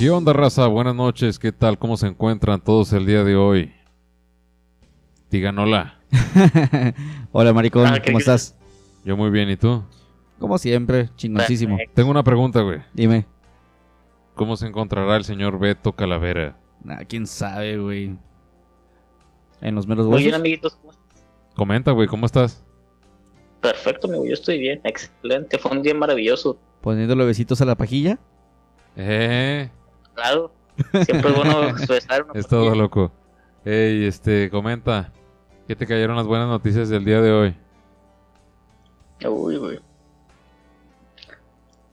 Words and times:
¿Y 0.00 0.04
qué 0.04 0.10
onda, 0.10 0.32
raza? 0.32 0.66
Buenas 0.68 0.94
noches, 0.94 1.38
¿qué 1.38 1.50
tal? 1.52 1.78
¿Cómo 1.78 1.96
se 1.96 2.06
encuentran 2.06 2.60
todos 2.60 2.92
el 2.92 3.04
día 3.04 3.24
de 3.24 3.36
hoy? 3.36 3.72
Digan 5.30 5.58
hola. 5.58 5.98
Hola, 7.32 7.52
maricón, 7.52 7.86
Ah, 7.86 7.98
¿qué 8.00 8.06
¿cómo 8.12 8.18
estás? 8.18 8.56
Yo 9.04 9.16
muy 9.16 9.30
bien, 9.30 9.50
¿y 9.50 9.56
tú? 9.56 9.82
Como 10.38 10.56
siempre, 10.56 11.10
chingoncísimo. 11.16 11.76
Tengo 11.94 12.10
una 12.10 12.22
pregunta, 12.22 12.62
güey. 12.62 12.78
Dime. 12.94 13.26
¿Cómo 14.34 14.56
se 14.56 14.66
encontrará 14.68 15.16
el 15.16 15.24
señor 15.24 15.58
Beto 15.58 15.92
Calavera? 15.92 16.56
Ah, 16.88 17.04
quién 17.06 17.26
sabe, 17.26 17.76
güey. 17.78 18.16
En 19.60 19.74
los 19.74 19.86
meros 19.86 20.06
Muy 20.06 20.18
bien, 20.18 20.28
huesos. 20.28 20.40
amiguitos. 20.40 20.76
¿cómo 20.76 20.92
están? 20.92 21.06
Comenta, 21.56 21.90
güey, 21.90 22.06
¿cómo 22.08 22.24
estás? 22.24 22.64
Perfecto, 23.60 24.06
amigo. 24.06 24.24
Yo 24.24 24.34
estoy 24.34 24.58
bien. 24.60 24.80
Excelente. 24.84 25.58
Fue 25.58 25.72
un 25.72 25.82
día 25.82 25.94
maravilloso. 25.94 26.56
Poniéndole 26.80 27.24
besitos 27.24 27.60
a 27.60 27.64
la 27.64 27.74
pajilla. 27.74 28.18
Eh, 28.96 29.68
Claro. 30.20 30.52
Siempre 31.04 31.30
es 31.30 31.36
bueno 31.36 31.58
una 31.60 31.76
es 32.34 32.46
todo 32.48 32.74
loco. 32.74 33.12
Ey, 33.64 34.04
este, 34.06 34.50
comenta. 34.50 35.12
¿Qué 35.66 35.76
te 35.76 35.86
cayeron 35.86 36.16
las 36.16 36.26
buenas 36.26 36.48
noticias 36.48 36.88
del 36.88 37.04
día 37.04 37.20
de 37.20 37.30
hoy? 37.32 37.54
Uy, 39.24 39.56
güey. 39.56 39.78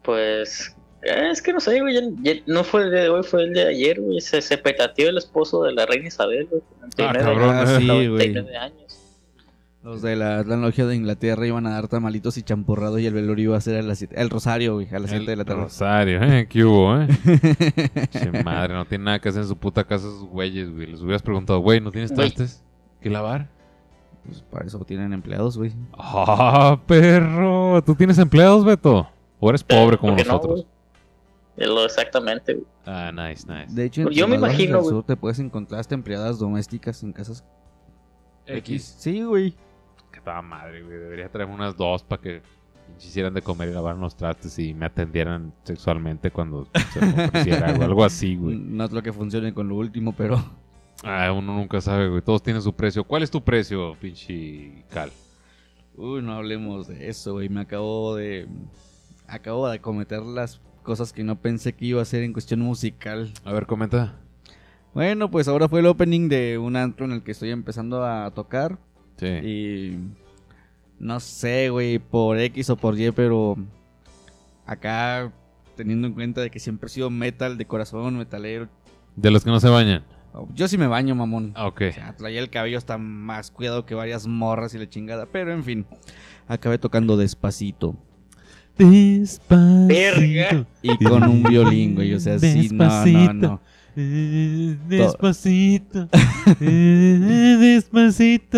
Pues. 0.04 0.76
eh, 1.02 1.30
Es 1.32 1.42
que 1.42 1.54
no 1.54 1.60
sé, 1.60 1.80
güey. 1.82 1.94
ya- 1.96 2.34
ya 2.34 2.42
no 2.48 2.64
fue 2.64 2.84
el 2.84 2.92
día 2.92 3.02
de 3.04 3.10
hoy, 3.10 3.24
fue 3.24 3.44
el 3.44 3.54
de 3.54 3.68
ayer, 3.68 4.00
güey. 4.00 4.22
Se, 4.22 4.42
se 4.42 4.58
petateó 4.58 5.10
el 5.10 5.18
esposo 5.18 5.64
de 5.64 5.74
la 5.74 5.86
reina 5.86 6.08
Isabel, 6.08 6.48
güey. 6.50 6.62
con 6.62 6.80
99 6.82 7.24
cabrón, 7.26 7.56
Ah, 7.56 7.78
sí, 7.78 7.86
güey. 7.88 8.08
99 8.08 8.58
años. 8.58 8.85
Los 9.86 10.02
de 10.02 10.16
la, 10.16 10.42
logia 10.42 10.88
de 10.88 10.96
Inglaterra 10.96 11.46
iban 11.46 11.68
a 11.68 11.70
dar 11.70 11.88
tamalitos 11.88 12.40
y 12.40 12.42
champurrado 12.42 12.98
y 12.98 13.06
el 13.06 13.14
velorio 13.14 13.44
iba 13.52 13.58
a 13.58 13.62
ser 13.62 13.78
a 13.78 13.84
las 13.84 14.00
siete- 14.00 14.20
El 14.20 14.32
rosario, 14.32 14.74
güey, 14.74 14.88
a 14.92 14.98
las 14.98 15.12
7 15.12 15.26
de 15.28 15.36
la 15.36 15.44
El 15.44 15.48
tarde. 15.48 15.62
Rosario, 15.62 16.24
¿eh? 16.24 16.48
¿Qué 16.50 16.66
hubo, 16.66 17.00
eh? 17.00 17.08
Che, 18.10 18.44
madre, 18.44 18.74
no 18.74 18.86
tiene 18.86 19.04
nada 19.04 19.20
que 19.20 19.30
hacer 19.30 19.44
en 19.44 19.48
su 19.48 19.56
puta 19.58 19.84
casa 19.84 20.08
esos 20.08 20.24
güeyes, 20.24 20.72
güey. 20.74 20.88
Les 20.88 21.02
hubieras 21.02 21.22
preguntado, 21.22 21.60
güey, 21.60 21.82
¿no 21.82 21.92
tienes 21.92 22.12
trastes 22.12 22.64
que 23.00 23.12
lavar? 23.12 23.48
Pues 24.26 24.42
para 24.42 24.66
eso 24.66 24.80
tienen 24.86 25.14
empleados, 25.14 25.56
güey. 25.56 25.72
¡Ah, 25.96 26.80
perro! 26.88 27.84
¿Tú 27.86 27.94
tienes 27.94 28.18
empleados, 28.18 28.66
Beto? 28.66 29.08
¿O 29.40 29.50
eres 29.50 29.64
pobre 29.64 30.00
como 30.00 30.14
¿Por 30.16 30.24
qué 30.24 30.28
no, 30.28 30.34
nosotros? 30.34 30.66
Es 31.58 31.68
lo 31.68 31.86
exactamente, 31.86 32.56
güey. 32.56 32.66
ah, 32.88 33.12
nice, 33.12 33.46
nice. 33.48 33.72
De 33.72 33.86
hecho, 33.86 34.02
en 34.02 34.10
Yo 34.10 34.28
me 34.28 34.38
imagino, 34.38 34.80
del 34.82 34.90
sur 34.90 35.04
te 35.04 35.16
puedes 35.16 35.38
encontrar 35.38 35.80
hasta 35.80 35.94
empleadas 35.94 36.40
domésticas 36.40 37.04
en 37.04 37.14
casas. 37.14 37.46
X. 38.48 38.96
Sí, 38.98 39.22
güey. 39.22 39.54
Que 40.16 40.20
estaba 40.20 40.42
madre, 40.42 40.82
güey. 40.82 40.98
Debería 40.98 41.28
traerme 41.28 41.56
unas 41.56 41.76
dos 41.76 42.02
para 42.02 42.22
que 42.22 42.42
hicieran 42.98 43.34
de 43.34 43.42
comer 43.42 43.68
y 43.68 43.74
lavaran 43.74 44.00
los 44.00 44.16
trastes 44.16 44.58
y 44.60 44.74
me 44.74 44.86
atendieran 44.86 45.54
sexualmente 45.64 46.32
cuando 46.32 46.70
se 46.94 47.06
me 47.06 47.26
ofreciera 47.26 47.68
algo, 47.68 47.84
algo 47.84 48.06
así, 48.06 48.38
güey. 48.38 48.56
No 48.56 48.86
es 48.86 48.94
lo 48.94 49.04
que 49.04 49.12
funcione 49.12 49.54
con 49.54 49.68
lo 49.68 49.76
último, 49.76 50.14
pero... 50.14 50.42
Ah, 51.04 51.34
uno 51.34 51.54
nunca 51.54 51.82
sabe, 51.82 52.08
güey. 52.08 52.22
Todos 52.22 52.42
tienen 52.42 52.62
su 52.62 52.72
precio. 52.72 53.04
¿Cuál 53.04 53.24
es 53.24 53.30
tu 53.30 53.44
precio, 53.44 53.94
pinche 54.00 54.86
Cal? 54.90 55.12
Uy, 55.98 56.22
no 56.22 56.32
hablemos 56.32 56.88
de 56.88 57.10
eso, 57.10 57.34
güey. 57.34 57.50
Me 57.50 57.60
acabo 57.60 58.16
de. 58.16 58.48
Acabo 59.28 59.68
de 59.68 59.82
cometer 59.82 60.22
las 60.22 60.62
cosas 60.82 61.12
que 61.12 61.26
no 61.26 61.42
pensé 61.42 61.74
que 61.74 61.88
iba 61.88 62.00
a 62.00 62.04
hacer 62.04 62.24
en 62.24 62.32
cuestión 62.32 62.62
musical. 62.62 63.34
A 63.44 63.52
ver, 63.52 63.66
comenta. 63.66 64.18
Bueno, 64.94 65.30
pues 65.30 65.50
ahora 65.50 65.68
fue 65.68 65.82
el 65.82 65.88
opening 65.88 66.30
de 66.30 66.58
un 66.58 66.78
antro 66.78 67.06
en 67.06 67.12
el 67.12 67.22
que 67.22 67.32
estoy 67.34 67.52
empezando 67.52 68.06
a 68.06 68.32
tocar. 68.32 68.80
Sí. 69.18 69.28
Y. 69.28 70.00
No 71.00 71.20
sé, 71.20 71.70
güey, 71.70 72.00
por 72.00 72.40
X 72.40 72.70
o 72.70 72.78
por 72.78 73.00
Y, 73.00 73.12
pero. 73.12 73.56
Acá, 74.66 75.32
teniendo 75.76 76.08
en 76.08 76.14
cuenta 76.14 76.42
de 76.42 76.50
que 76.50 76.60
siempre 76.60 76.88
he 76.88 76.90
sido 76.90 77.10
metal 77.10 77.58
de 77.58 77.66
corazón, 77.66 78.18
metalero. 78.18 78.68
De 79.16 79.32
los 79.32 79.44
que 79.44 79.50
no 79.50 79.60
se 79.60 79.70
bañan. 79.70 80.04
Yo 80.54 80.68
sí 80.68 80.78
me 80.78 80.88
baño, 80.88 81.16
mamón. 81.16 81.54
Ah, 81.56 81.68
ok. 81.68 81.82
O 81.90 81.94
sea, 81.94 82.16
traía 82.16 82.42
el 82.42 82.50
cabello 82.50 82.78
hasta 82.78 82.98
más 82.98 83.52
cuidado 83.52 83.86
que 83.86 83.96
varias 83.96 84.28
morras 84.28 84.74
y 84.74 84.78
la 84.80 84.90
chingada. 84.90 85.28
Pero 85.28 85.54
en 85.54 85.64
fin, 85.64 85.86
acabé 86.48 86.78
tocando 86.78 87.16
despacito. 87.16 87.96
Despacito. 88.78 89.88
Verga. 89.88 90.66
Y 90.82 90.98
con 90.98 91.24
un 91.24 91.44
violín, 91.44 91.96
güey. 91.96 92.14
O 92.14 92.20
sea, 92.20 92.38
sí, 92.40 92.70
no, 92.72 93.06
no, 93.06 93.34
no. 93.34 93.62
Despacito. 93.96 96.08
Eh, 96.62 97.58
Despacito. 97.60 98.58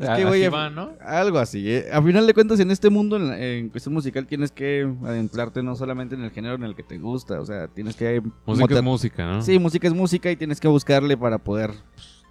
Es 0.00 0.08
Ah, 0.08 0.16
que, 0.16 0.24
güey, 0.24 0.44
así 0.44 0.46
a- 0.46 0.50
va, 0.50 0.70
¿no? 0.70 0.90
Algo 1.00 1.38
así. 1.38 1.70
¿eh? 1.70 1.86
A 1.92 2.02
final 2.02 2.26
de 2.26 2.34
cuentas, 2.34 2.58
en 2.58 2.72
este 2.72 2.90
mundo, 2.90 3.16
en, 3.16 3.28
la- 3.28 3.38
en 3.40 3.68
cuestión 3.68 3.94
musical, 3.94 4.26
tienes 4.26 4.50
que 4.50 4.90
adentrarte 5.04 5.62
no 5.62 5.76
solamente 5.76 6.16
en 6.16 6.24
el 6.24 6.32
género 6.32 6.56
en 6.56 6.64
el 6.64 6.74
que 6.74 6.82
te 6.82 6.98
gusta. 6.98 7.40
O 7.40 7.46
sea, 7.46 7.68
tienes 7.68 7.94
que. 7.94 8.20
Música 8.44 8.74
es 8.74 8.82
música, 8.82 9.24
¿no? 9.24 9.42
Sí, 9.42 9.58
música 9.60 9.86
es 9.86 9.94
música 9.94 10.30
y 10.30 10.36
tienes 10.36 10.58
que 10.60 10.66
buscarle 10.66 11.16
para 11.16 11.38
poder 11.38 11.70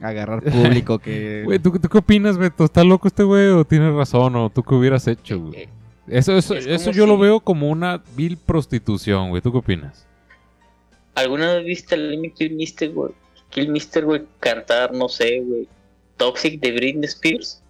agarrar 0.02 0.44
público 0.44 1.00
que. 1.00 1.44
Güey, 1.46 1.60
¿tú, 1.60 1.72
¿tú 1.80 1.88
qué 1.88 1.98
opinas, 2.00 2.38
Beto? 2.38 2.66
¿Está 2.66 2.84
loco 2.84 3.08
este 3.08 3.24
güey 3.24 3.48
o 3.48 3.64
tienes 3.64 3.94
razón? 3.94 4.36
¿O 4.36 4.50
tú 4.50 4.62
qué 4.62 4.76
hubieras 4.76 5.08
hecho, 5.08 5.40
güey? 5.40 5.70
Eso, 6.08 6.36
eso, 6.36 6.56
Es 6.56 6.68
eso 6.68 6.92
yo 6.92 7.08
lo 7.08 7.18
veo 7.18 7.40
como 7.40 7.70
una 7.70 8.04
vil 8.18 8.36
prostitución, 8.38 9.30
güey. 9.30 9.42
¿Tú 9.42 9.54
qué 9.54 9.60
opinas? 9.60 10.06
¿Alguna 11.16 11.56
vez 11.56 11.66
viste 11.66 11.96
al 11.96 12.12
Lemmy 12.12 12.32
Kill 12.32 12.56
Mister, 12.56 12.92
güey? 12.92 13.14
Kill 13.50 13.70
Mister, 13.70 14.06
güey, 14.06 14.24
cantar, 14.40 14.94
no 14.94 15.08
sé, 15.10 15.42
güey. 15.42 15.68
Toxic 16.18 16.60
de 16.60 16.72
Britney 16.72 17.06
Spears? 17.06 17.62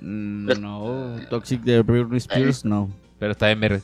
Mm, 0.00 0.46
no, 0.60 1.16
Toxic 1.28 1.60
de 1.62 1.82
Britney 1.82 2.18
Spears, 2.18 2.64
no. 2.64 2.90
Pero 3.18 3.32
está 3.32 3.50
MR. 3.50 3.80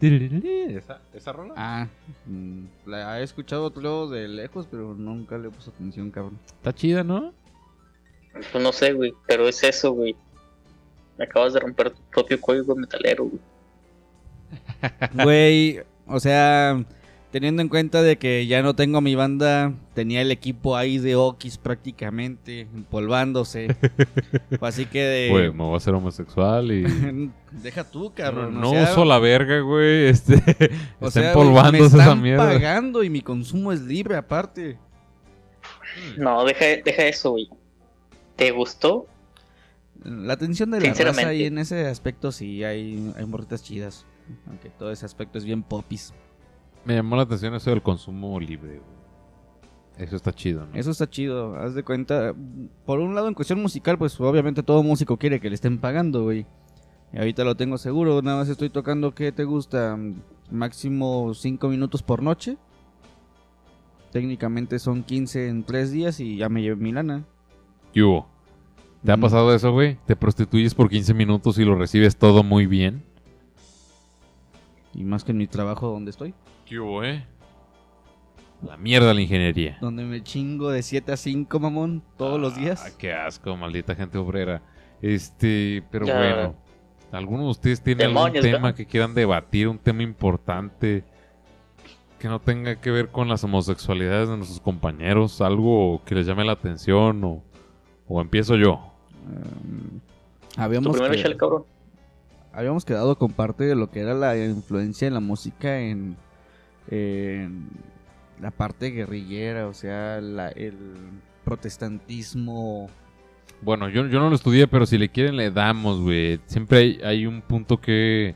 ¿Esa, 0.00 1.00
esa 1.14 1.32
rola? 1.32 1.54
Ah, 1.56 1.88
mm, 2.26 2.64
la 2.86 3.20
he 3.20 3.22
escuchado 3.22 3.72
luego 3.76 4.08
de 4.10 4.28
lejos, 4.28 4.66
pero 4.70 4.94
nunca 4.94 5.38
le 5.38 5.48
puse 5.50 5.70
atención, 5.70 6.10
cabrón. 6.10 6.38
Está 6.46 6.74
chida, 6.74 7.02
¿no? 7.02 7.32
Pues 8.52 8.62
no 8.62 8.72
sé, 8.72 8.92
güey, 8.92 9.14
pero 9.26 9.48
es 9.48 9.62
eso, 9.62 9.92
güey. 9.92 10.14
Me 11.16 11.24
acabas 11.24 11.54
de 11.54 11.60
romper 11.60 11.90
tu 11.90 12.02
propio 12.12 12.40
código 12.40 12.76
metalero, 12.76 13.24
güey. 13.24 13.40
Güey, 15.14 15.80
o 16.06 16.20
sea, 16.20 16.84
teniendo 17.30 17.60
en 17.60 17.68
cuenta 17.68 18.02
de 18.02 18.16
que 18.16 18.46
ya 18.46 18.62
no 18.62 18.74
tengo 18.74 19.00
mi 19.00 19.14
banda, 19.14 19.74
tenía 19.94 20.22
el 20.22 20.30
equipo 20.30 20.76
ahí 20.76 20.98
de 20.98 21.16
Okis 21.16 21.58
prácticamente 21.58 22.60
empolvándose. 22.60 23.76
Así 24.60 24.86
que 24.86 25.02
de... 25.02 25.28
Güey, 25.30 25.50
me 25.52 25.64
voy 25.64 25.74
a 25.74 25.76
hacer 25.76 25.94
homosexual 25.94 26.72
y... 26.72 27.30
Deja 27.62 27.84
tú, 27.84 28.12
cabrón. 28.14 28.60
no 28.60 28.70
o 28.70 28.72
sea, 28.72 28.84
uso 28.84 29.04
la 29.04 29.18
verga, 29.18 29.60
güey. 29.60 30.06
Este, 30.08 30.34
o 31.00 31.08
está 31.08 31.10
sea, 31.10 31.22
me 31.22 31.28
empolvándose 31.28 31.84
están 31.84 32.00
esa 32.00 32.14
mierda. 32.14 32.44
pagando 32.46 33.02
y 33.02 33.10
mi 33.10 33.20
consumo 33.20 33.72
es 33.72 33.82
libre 33.82 34.16
aparte. 34.16 34.78
No, 36.16 36.44
deja, 36.44 36.64
deja 36.84 37.02
eso, 37.04 37.32
güey. 37.32 37.50
¿Te 38.36 38.50
gustó? 38.50 39.06
La 40.04 40.34
atención 40.34 40.70
de 40.70 40.78
la 40.78 40.86
raza 40.88 40.94
Sinceramente. 40.94 41.36
y 41.36 41.44
en 41.44 41.58
ese 41.58 41.86
aspecto 41.86 42.32
sí 42.32 42.62
hay, 42.64 43.12
hay 43.16 43.26
morritas 43.26 43.62
chidas. 43.62 44.06
Aunque 44.48 44.70
todo 44.70 44.90
ese 44.90 45.04
aspecto 45.06 45.38
es 45.38 45.44
bien 45.44 45.62
popis. 45.62 46.12
Me 46.84 46.94
llamó 46.94 47.16
la 47.16 47.22
atención 47.22 47.54
eso 47.54 47.70
del 47.70 47.82
consumo 47.82 48.38
libre. 48.40 48.80
Eso 49.98 50.14
está 50.16 50.32
chido, 50.32 50.66
¿no? 50.66 50.74
Eso 50.78 50.90
está 50.90 51.08
chido, 51.08 51.56
haz 51.56 51.74
de 51.74 51.82
cuenta. 51.82 52.34
Por 52.84 53.00
un 53.00 53.14
lado, 53.14 53.28
en 53.28 53.34
cuestión 53.34 53.60
musical, 53.62 53.96
pues 53.98 54.20
obviamente 54.20 54.62
todo 54.62 54.82
músico 54.82 55.16
quiere 55.16 55.40
que 55.40 55.48
le 55.48 55.54
estén 55.54 55.78
pagando, 55.78 56.24
güey. 56.24 56.46
Y 57.12 57.18
ahorita 57.18 57.44
lo 57.44 57.54
tengo 57.56 57.78
seguro, 57.78 58.20
nada 58.20 58.38
más 58.38 58.48
estoy 58.48 58.68
tocando, 58.68 59.14
¿qué 59.14 59.32
te 59.32 59.44
gusta? 59.44 59.98
Máximo 60.50 61.32
5 61.34 61.68
minutos 61.68 62.02
por 62.02 62.22
noche. 62.22 62.56
Técnicamente 64.12 64.78
son 64.78 65.02
15 65.02 65.48
en 65.48 65.64
3 65.64 65.92
días 65.92 66.20
y 66.20 66.36
ya 66.38 66.48
me 66.48 66.62
llevé 66.62 66.76
mi 66.76 66.92
lana. 66.92 67.24
¿Qué 67.92 68.02
hubo? 68.02 68.26
¿Te 69.04 69.12
ha 69.12 69.16
Mm. 69.16 69.20
pasado 69.20 69.54
eso, 69.54 69.72
güey? 69.72 69.98
¿Te 70.06 70.16
prostituyes 70.16 70.74
por 70.74 70.88
15 70.88 71.14
minutos 71.14 71.58
y 71.58 71.64
lo 71.64 71.74
recibes 71.76 72.16
todo 72.16 72.42
muy 72.42 72.66
bien? 72.66 73.02
Y 74.96 75.04
más 75.04 75.22
que 75.24 75.30
en 75.32 75.38
mi 75.38 75.46
trabajo 75.46 75.88
donde 75.90 76.10
estoy. 76.10 76.34
¿Qué 76.64 76.78
hubo, 76.80 77.04
eh? 77.04 77.24
La 78.66 78.76
mierda 78.78 79.12
la 79.12 79.20
ingeniería. 79.20 79.76
Donde 79.80 80.04
me 80.04 80.22
chingo 80.22 80.70
de 80.70 80.82
7 80.82 81.12
a 81.12 81.16
5, 81.18 81.60
mamón, 81.60 82.02
todos 82.16 82.40
los 82.40 82.56
días. 82.56 82.82
Ah, 82.86 82.96
qué 82.98 83.12
asco, 83.12 83.54
maldita 83.56 83.94
gente 83.94 84.16
obrera. 84.16 84.62
Este, 85.02 85.84
pero 85.90 86.06
Ya. 86.06 86.16
bueno. 86.18 86.54
¿Alguno 87.12 87.44
de 87.44 87.50
ustedes 87.50 87.80
tiene 87.82 88.04
algún 88.04 88.16
Demonios, 88.16 88.42
tema 88.44 88.58
¿verdad? 88.58 88.74
que 88.74 88.86
quieran 88.86 89.14
debatir? 89.14 89.68
Un 89.68 89.78
tema 89.78 90.02
importante 90.02 91.04
que 92.18 92.28
no 92.28 92.40
tenga 92.40 92.76
que 92.80 92.90
ver 92.90 93.10
con 93.10 93.28
las 93.28 93.44
homosexualidades 93.44 94.28
de 94.30 94.36
nuestros 94.38 94.60
compañeros. 94.60 95.40
Algo 95.42 96.00
que 96.06 96.14
les 96.14 96.26
llame 96.26 96.44
la 96.44 96.52
atención 96.52 97.22
o, 97.22 97.42
o 98.08 98.20
empiezo 98.22 98.56
yo. 98.56 98.92
Um, 99.26 100.00
Tu 100.54 100.60
habíamos, 100.60 100.92
primero 100.94 101.12
que- 101.12 101.20
échale, 101.20 101.36
cabrón. 101.36 101.64
Habíamos 102.56 102.84
quedado 102.84 103.16
con 103.16 103.32
parte 103.32 103.64
de 103.64 103.76
lo 103.76 103.90
que 103.90 104.00
era 104.00 104.14
la 104.14 104.36
influencia 104.36 105.06
en 105.06 105.14
la 105.14 105.20
música 105.20 105.78
en, 105.80 106.16
en 106.90 107.68
la 108.40 108.50
parte 108.50 108.90
guerrillera, 108.90 109.68
o 109.68 109.74
sea, 109.74 110.20
la- 110.20 110.48
el 110.48 110.74
protestantismo. 111.44 112.88
Bueno, 113.62 113.88
yo, 113.88 114.06
yo 114.06 114.18
no 114.18 114.28
lo 114.28 114.34
estudié, 114.34 114.66
pero 114.66 114.86
si 114.86 114.98
le 114.98 115.08
quieren 115.08 115.36
le 115.36 115.50
damos, 115.50 116.00
güey. 116.00 116.40
Siempre 116.46 116.78
hay, 116.78 117.00
hay 117.04 117.26
un 117.26 117.40
punto 117.42 117.80
que, 117.80 118.34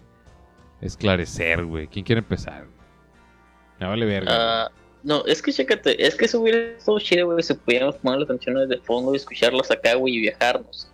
esclarecer, 0.81 1.65
güey. 1.65 1.87
¿Quién 1.89 2.05
quiere 2.05 2.21
empezar? 2.21 2.67
Me 3.79 3.87
vale 3.87 4.07
verga. 4.07 4.65
Ah, 4.67 4.71
no, 5.03 5.25
es 5.27 5.41
que 5.43 5.53
chécate, 5.53 6.07
es 6.07 6.15
que 6.15 6.27
eso 6.27 6.41
hubiera 6.41 6.59
estado 6.59 6.99
chido, 6.99 7.27
güey, 7.27 7.43
si 7.43 7.55
pudiéramos 7.55 7.97
poner 7.97 8.21
las 8.21 8.29
canciones 8.29 8.69
de 8.69 8.79
fondo 8.79 9.13
y 9.13 9.17
escucharlas 9.17 9.71
acá, 9.71 9.95
güey, 9.95 10.17
y 10.17 10.21
viajarnos. 10.21 10.91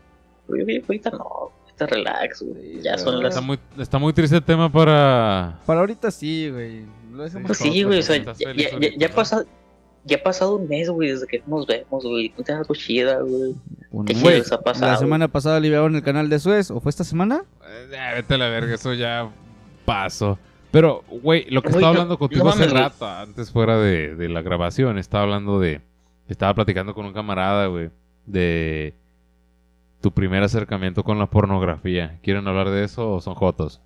Güey, 0.49 0.62
güey, 0.62 0.82
ahorita 0.87 1.11
no, 1.11 1.50
ahorita 1.78 1.87
relax, 1.87 2.43
güey. 2.43 2.62
Sí, 2.62 2.81
ya 2.82 2.99
son 2.99 3.23
las... 3.23 3.34
está, 3.34 3.40
muy, 3.40 3.58
está 3.78 3.99
muy 3.99 4.12
triste 4.12 4.37
el 4.37 4.43
tema 4.43 4.70
para... 4.70 5.61
Para 5.67 5.81
ahorita 5.81 6.11
sí, 6.11 6.50
güey. 6.50 6.84
Lo 7.12 7.23
dejamos 7.25 7.46
Pues 7.49 7.58
para 7.58 7.70
sí, 7.73 7.82
güey, 7.82 7.99
o 7.99 8.02
sea, 8.02 8.17
ya, 8.17 8.32
ya, 8.55 8.78
ya, 8.78 8.88
ya 8.96 9.08
¿no? 9.08 9.14
pasa- 9.14 9.44
ya 10.05 10.19
ha 10.19 10.23
pasado 10.23 10.56
un 10.56 10.69
mes, 10.69 10.88
güey, 10.88 11.11
desde 11.11 11.26
que 11.26 11.43
nos 11.46 11.67
vemos, 11.67 12.05
güey. 12.05 12.32
No 12.38 12.44
te 12.44 12.52
algo 12.52 12.75
chida, 12.75 13.20
güey. 13.20 13.55
Un 13.90 14.05
¿Qué 14.05 14.14
ha 14.52 14.58
pasado? 14.61 14.93
La 14.93 14.96
semana 14.99 15.26
pasada 15.28 15.58
liberaron 15.58 15.96
el 15.96 16.02
canal 16.02 16.28
de 16.28 16.38
Suez, 16.38 16.70
¿o 16.70 16.78
fue 16.81 16.90
esta 16.90 17.02
semana? 17.05 17.43
Eh, 17.69 18.12
vete 18.14 18.34
a 18.34 18.38
la 18.38 18.49
verga, 18.49 18.75
eso 18.75 18.94
ya 18.94 19.28
pasó. 19.84 20.38
Pero, 20.70 21.02
güey, 21.08 21.46
lo 21.50 21.61
que 21.62 21.69
estaba 21.69 21.87
no- 21.87 21.88
hablando 21.88 22.19
contigo 22.19 22.44
no 22.44 22.50
hace 22.50 22.61
mames, 22.69 22.73
rato, 22.73 23.06
antes 23.08 23.50
fuera 23.50 23.78
de, 23.78 24.14
de 24.14 24.28
la 24.28 24.43
grabación, 24.43 24.99
estaba 24.99 25.25
hablando 25.25 25.58
de... 25.58 25.81
Estaba 26.28 26.55
platicando 26.55 26.93
con 26.94 27.06
un 27.06 27.12
camarada, 27.12 27.67
güey, 27.67 27.90
de 28.26 28.94
tu 30.06 30.12
primer 30.12 30.44
acercamiento 30.44 31.02
con 31.02 31.18
la 31.18 31.26
pornografía. 31.26 32.20
¿Quieren 32.22 32.46
hablar 32.46 32.70
de 32.70 32.84
eso 32.84 33.14
o 33.14 33.20
son 33.20 33.34
jotos? 33.34 33.80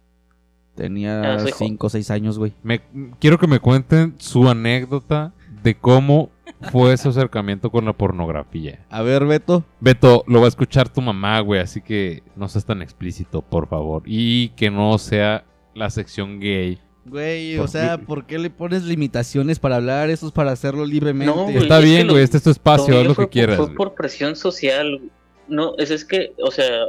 Tenía 0.74 1.34
Ah, 1.36 1.38
soy 1.38 1.52
jo- 1.52 1.56
5 1.58 1.86
o 1.86 1.90
6 1.90 2.10
años, 2.10 2.38
güey. 2.38 2.52
Me, 2.62 2.82
quiero 3.18 3.38
que 3.38 3.46
me 3.46 3.58
cuenten 3.58 4.14
su 4.18 4.46
anécdota 4.50 5.32
de 5.62 5.76
cómo 5.76 6.28
fue 6.70 6.92
ese 6.92 7.08
acercamiento 7.08 7.70
con 7.70 7.86
la 7.86 7.94
pornografía. 7.94 8.84
A 8.90 9.00
ver, 9.00 9.24
Beto. 9.24 9.64
Beto, 9.80 10.22
lo 10.26 10.40
va 10.40 10.44
a 10.44 10.48
escuchar 10.48 10.90
tu 10.90 11.00
mamá, 11.00 11.40
güey, 11.40 11.58
así 11.62 11.80
que 11.80 12.22
no 12.36 12.48
seas 12.48 12.66
tan 12.66 12.82
explícito, 12.82 13.40
por 13.40 13.66
favor. 13.66 14.02
Y 14.04 14.50
que 14.50 14.70
no 14.70 14.98
sea 14.98 15.44
la 15.74 15.88
sección 15.88 16.38
gay. 16.38 16.78
Güey, 17.06 17.56
¿Por 17.56 17.64
o 17.64 17.68
sea, 17.68 17.96
qué? 17.96 18.04
¿por 18.04 18.26
qué 18.26 18.38
le 18.38 18.50
pones 18.50 18.82
limitaciones 18.84 19.58
para 19.58 19.76
hablar? 19.76 20.10
Eso 20.10 20.26
es 20.26 20.32
para 20.32 20.52
hacerlo 20.52 20.84
libremente. 20.84 21.34
No, 21.34 21.44
güey. 21.44 21.56
Está 21.56 21.78
es 21.78 21.84
que 21.84 21.90
bien, 21.90 22.06
lo- 22.08 22.12
güey, 22.12 22.24
este 22.24 22.36
es 22.36 22.42
tu 22.42 22.50
espacio, 22.50 22.98
haz 23.00 23.06
lo 23.06 23.14
fue 23.14 23.24
que 23.24 23.26
por- 23.26 23.30
quieras. 23.30 23.56
Fue 23.56 23.64
güey. 23.66 23.76
por 23.76 23.94
presión 23.94 24.36
social. 24.36 24.98
güey. 24.98 25.10
No, 25.50 25.74
es, 25.78 25.90
es 25.90 26.04
que, 26.04 26.32
o 26.42 26.50
sea, 26.50 26.86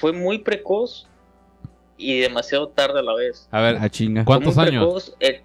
fue 0.00 0.12
muy 0.12 0.38
precoz 0.38 1.06
y 1.96 2.20
demasiado 2.20 2.68
tarde 2.68 3.00
a 3.00 3.02
la 3.02 3.14
vez. 3.14 3.48
A 3.50 3.60
ver, 3.60 3.78
Ah, 3.80 3.88
chinga. 3.88 4.24
¿cuántos 4.24 4.56
años? 4.58 4.84
precoz, 4.84 5.14
eh, 5.20 5.42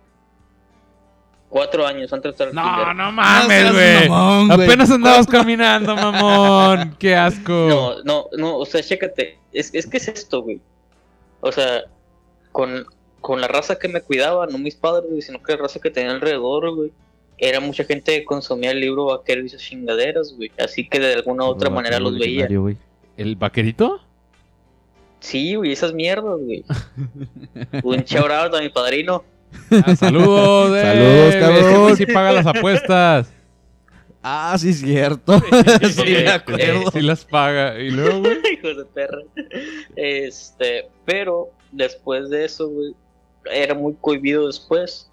cuatro 1.49 1.85
años 1.85 2.11
antes 2.13 2.37
de 2.37 2.45
estar 2.45 2.53
No, 2.53 2.93
no 2.93 2.93
No 2.93 3.11
mames, 3.11 3.47
seas 3.47 3.73
güey. 3.73 4.09
mamón, 4.09 4.47
güey. 4.55 4.67
Apenas 4.67 4.91
andabas 4.91 5.27
caminando, 5.27 5.95
mamón. 5.95 6.95
Qué 6.99 7.15
asco. 7.15 7.51
No, 7.51 8.03
no, 8.03 8.25
no, 8.37 8.57
o 8.57 8.65
sea, 8.65 8.81
chécate, 8.83 9.37
es, 9.51 9.73
es 9.73 9.87
que 9.87 9.97
es 9.97 10.07
esto, 10.07 10.41
güey. 10.43 10.61
O 11.41 11.51
sea, 11.51 11.81
con, 12.51 12.85
con 13.21 13.41
la 13.41 13.47
raza 13.47 13.77
que 13.79 13.87
me 13.87 14.01
cuidaba, 14.01 14.45
no 14.47 14.57
mis 14.57 14.75
padres, 14.75 15.09
güey, 15.09 15.21
sino 15.21 15.41
que 15.41 15.53
la 15.53 15.59
raza 15.63 15.79
que 15.79 15.89
tenía 15.89 16.11
alrededor, 16.11 16.75
güey. 16.75 16.91
Era 17.43 17.59
mucha 17.59 17.83
gente 17.83 18.19
que 18.19 18.23
consumía 18.23 18.69
el 18.69 18.79
libro 18.79 19.05
vaquero 19.05 19.41
y 19.41 19.47
esas 19.47 19.61
chingaderas, 19.61 20.35
güey. 20.37 20.51
Así 20.63 20.87
que 20.87 20.99
de 20.99 21.15
alguna 21.15 21.45
u 21.45 21.47
otra 21.47 21.69
No, 21.69 21.75
manera 21.75 21.99
los 21.99 22.17
veía. 22.17 22.47
¿El 23.17 23.35
vaquerito? 23.35 23.99
Sí, 25.19 25.55
güey, 25.55 25.71
esas 25.71 25.91
mierdas, 25.91 26.39
güey. 26.39 26.63
Un 27.83 28.05
out 28.31 28.53
a 28.53 28.61
mi 28.61 28.69
padrino. 28.69 29.23
Ah, 29.71 29.95
saludos, 29.95 30.77
eh. 30.77 30.81
Saludos, 30.83 31.35
cabrón. 31.35 31.97
sí 31.97 32.05
paga 32.05 32.31
las 32.31 32.45
apuestas. 32.45 33.33
Ah, 34.23 34.55
sí, 34.59 34.69
es 34.69 34.81
cierto. 34.81 35.39
sí, 35.39 36.11
me 36.23 36.29
acuerdo. 36.29 36.91
Sí 36.91 37.01
las 37.01 37.25
paga. 37.25 37.79
Y 37.79 37.89
luego, 37.89 38.19
güey. 38.19 38.37
Hijos 38.53 38.77
de 38.77 38.85
perra. 38.85 39.21
Este, 39.95 40.89
pero 41.05 41.49
después 41.71 42.29
de 42.29 42.45
eso, 42.45 42.69
güey, 42.69 42.93
era 43.51 43.73
muy 43.73 43.95
cohibido 43.99 44.45
después. 44.45 45.10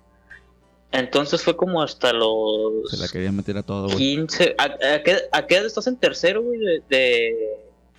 Entonces 0.90 1.43
fue 1.43 1.55
como 1.56 1.82
hasta 1.82 2.12
los 2.12 2.90
Se 2.90 2.96
la 2.96 3.08
quería 3.08 3.31
meter 3.31 3.58
a 3.58 3.62
todo, 3.62 3.85
güey. 3.87 3.96
15. 3.99 4.55
¿A, 4.58 4.64
a 4.94 5.02
qué, 5.02 5.17
a 5.32 5.46
qué 5.46 5.56
edad 5.56 5.67
estás 5.67 5.87
en 5.87 5.96
tercero, 5.96 6.43
güey? 6.43 6.58
De, 6.58 6.82
de, 6.88 7.35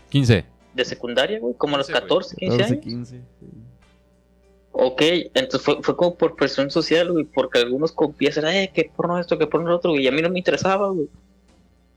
15. 0.10 0.46
de 0.74 0.86
secundaria, 0.86 1.40
güey? 1.40 1.54
Como 1.56 1.76
a 1.76 1.78
los 1.80 1.88
15, 1.88 2.00
güey. 2.00 2.10
14, 2.10 2.36
15 2.36 2.58
14, 2.58 2.74
años. 2.74 2.84
15. 2.86 3.16
sí. 3.40 3.46
Ok, 4.72 5.02
entonces 5.34 5.62
fue, 5.62 5.82
fue 5.82 5.96
como 5.98 6.16
por 6.16 6.36
presión 6.36 6.70
social, 6.72 7.12
güey, 7.12 7.26
porque 7.26 7.60
algunos 7.60 7.92
compías 7.92 8.38
eran, 8.38 8.54
eh, 8.56 8.72
que 8.74 8.90
porno 8.96 9.20
esto, 9.20 9.38
que 9.38 9.48
porno 9.48 9.68
lo 9.70 9.76
otro, 9.76 9.92
güey, 9.92 10.04
y 10.04 10.08
a 10.08 10.12
mí 10.12 10.22
no 10.22 10.30
me 10.30 10.38
interesaba, 10.40 10.90
güey. 10.90 11.10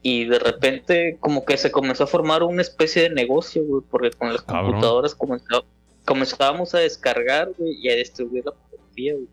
Y 0.02 0.24
de 0.24 0.38
repente, 0.38 1.16
como 1.20 1.44
que 1.44 1.56
se 1.58 1.70
comenzó 1.70 2.04
a 2.04 2.06
formar 2.08 2.42
una 2.42 2.62
especie 2.62 3.02
de 3.02 3.10
negocio, 3.10 3.62
güey, 3.64 3.82
porque 3.88 4.10
con 4.10 4.32
las 4.32 4.42
Cabrón. 4.42 4.72
computadoras 4.72 5.14
comenzó- 5.14 5.64
comenzábamos 6.04 6.74
a 6.74 6.78
descargar, 6.78 7.52
güey, 7.56 7.74
y 7.80 7.88
a 7.88 7.94
distribuir 7.94 8.44
la 8.46 8.52
pornografía, 8.52 9.14
güey. 9.14 9.28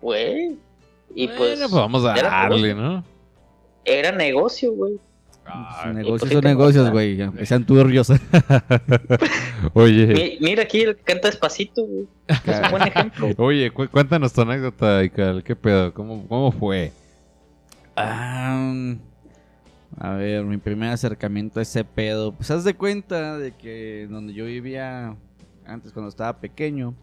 Güey. 0.00 0.56
Y 1.14 1.26
Bueno, 1.26 1.38
pues, 1.38 1.58
pues 1.60 1.70
vamos 1.72 2.04
a 2.04 2.14
darle. 2.14 2.74
¿no? 2.74 3.04
era 3.84 4.12
negocio, 4.12 4.72
güey. 4.74 4.98
Negocios 5.94 6.18
pues 6.20 6.22
sí 6.28 6.34
son 6.34 6.44
negocios, 6.44 6.90
güey. 6.90 7.22
Aunque 7.22 7.46
sean 7.46 7.64
turbios. 7.64 8.12
Oye, 9.72 10.06
Mi- 10.06 10.46
Mira 10.46 10.62
aquí 10.64 10.82
el 10.82 10.94
que 10.96 11.02
canta 11.02 11.28
despacito, 11.28 11.84
güey. 11.86 12.06
Es 12.26 12.60
un 12.64 12.70
buen 12.70 12.82
ejemplo. 12.82 13.28
oye, 13.38 13.70
cu- 13.70 13.88
cuéntanos 13.88 14.32
tu 14.34 14.42
anécdota, 14.42 15.02
Ical. 15.02 15.42
¿Qué 15.42 15.56
pedo? 15.56 15.94
¿Cómo, 15.94 16.26
cómo 16.28 16.52
fue? 16.52 16.92
Ah, 17.96 18.72
a 19.98 20.10
ver, 20.12 20.44
mi 20.44 20.58
primer 20.58 20.90
acercamiento 20.90 21.60
a 21.60 21.62
ese 21.62 21.82
pedo. 21.84 22.32
Pues 22.32 22.50
haz 22.50 22.64
de 22.64 22.74
cuenta 22.74 23.38
de 23.38 23.52
que 23.52 24.06
donde 24.10 24.34
yo 24.34 24.44
vivía 24.44 25.16
antes 25.66 25.92
cuando 25.92 26.10
estaba 26.10 26.38
pequeño. 26.40 26.94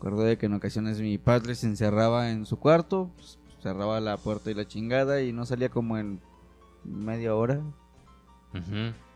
Recuerdo 0.00 0.22
de 0.22 0.38
que 0.38 0.46
en 0.46 0.54
ocasiones 0.54 0.98
mi 0.98 1.18
padre 1.18 1.54
se 1.54 1.66
encerraba 1.66 2.30
en 2.30 2.46
su 2.46 2.58
cuarto, 2.58 3.10
pues, 3.16 3.38
cerraba 3.62 4.00
la 4.00 4.16
puerta 4.16 4.50
y 4.50 4.54
la 4.54 4.66
chingada 4.66 5.20
y 5.20 5.30
no 5.34 5.44
salía 5.44 5.68
como 5.68 5.98
en 5.98 6.20
media 6.84 7.34
hora, 7.34 7.60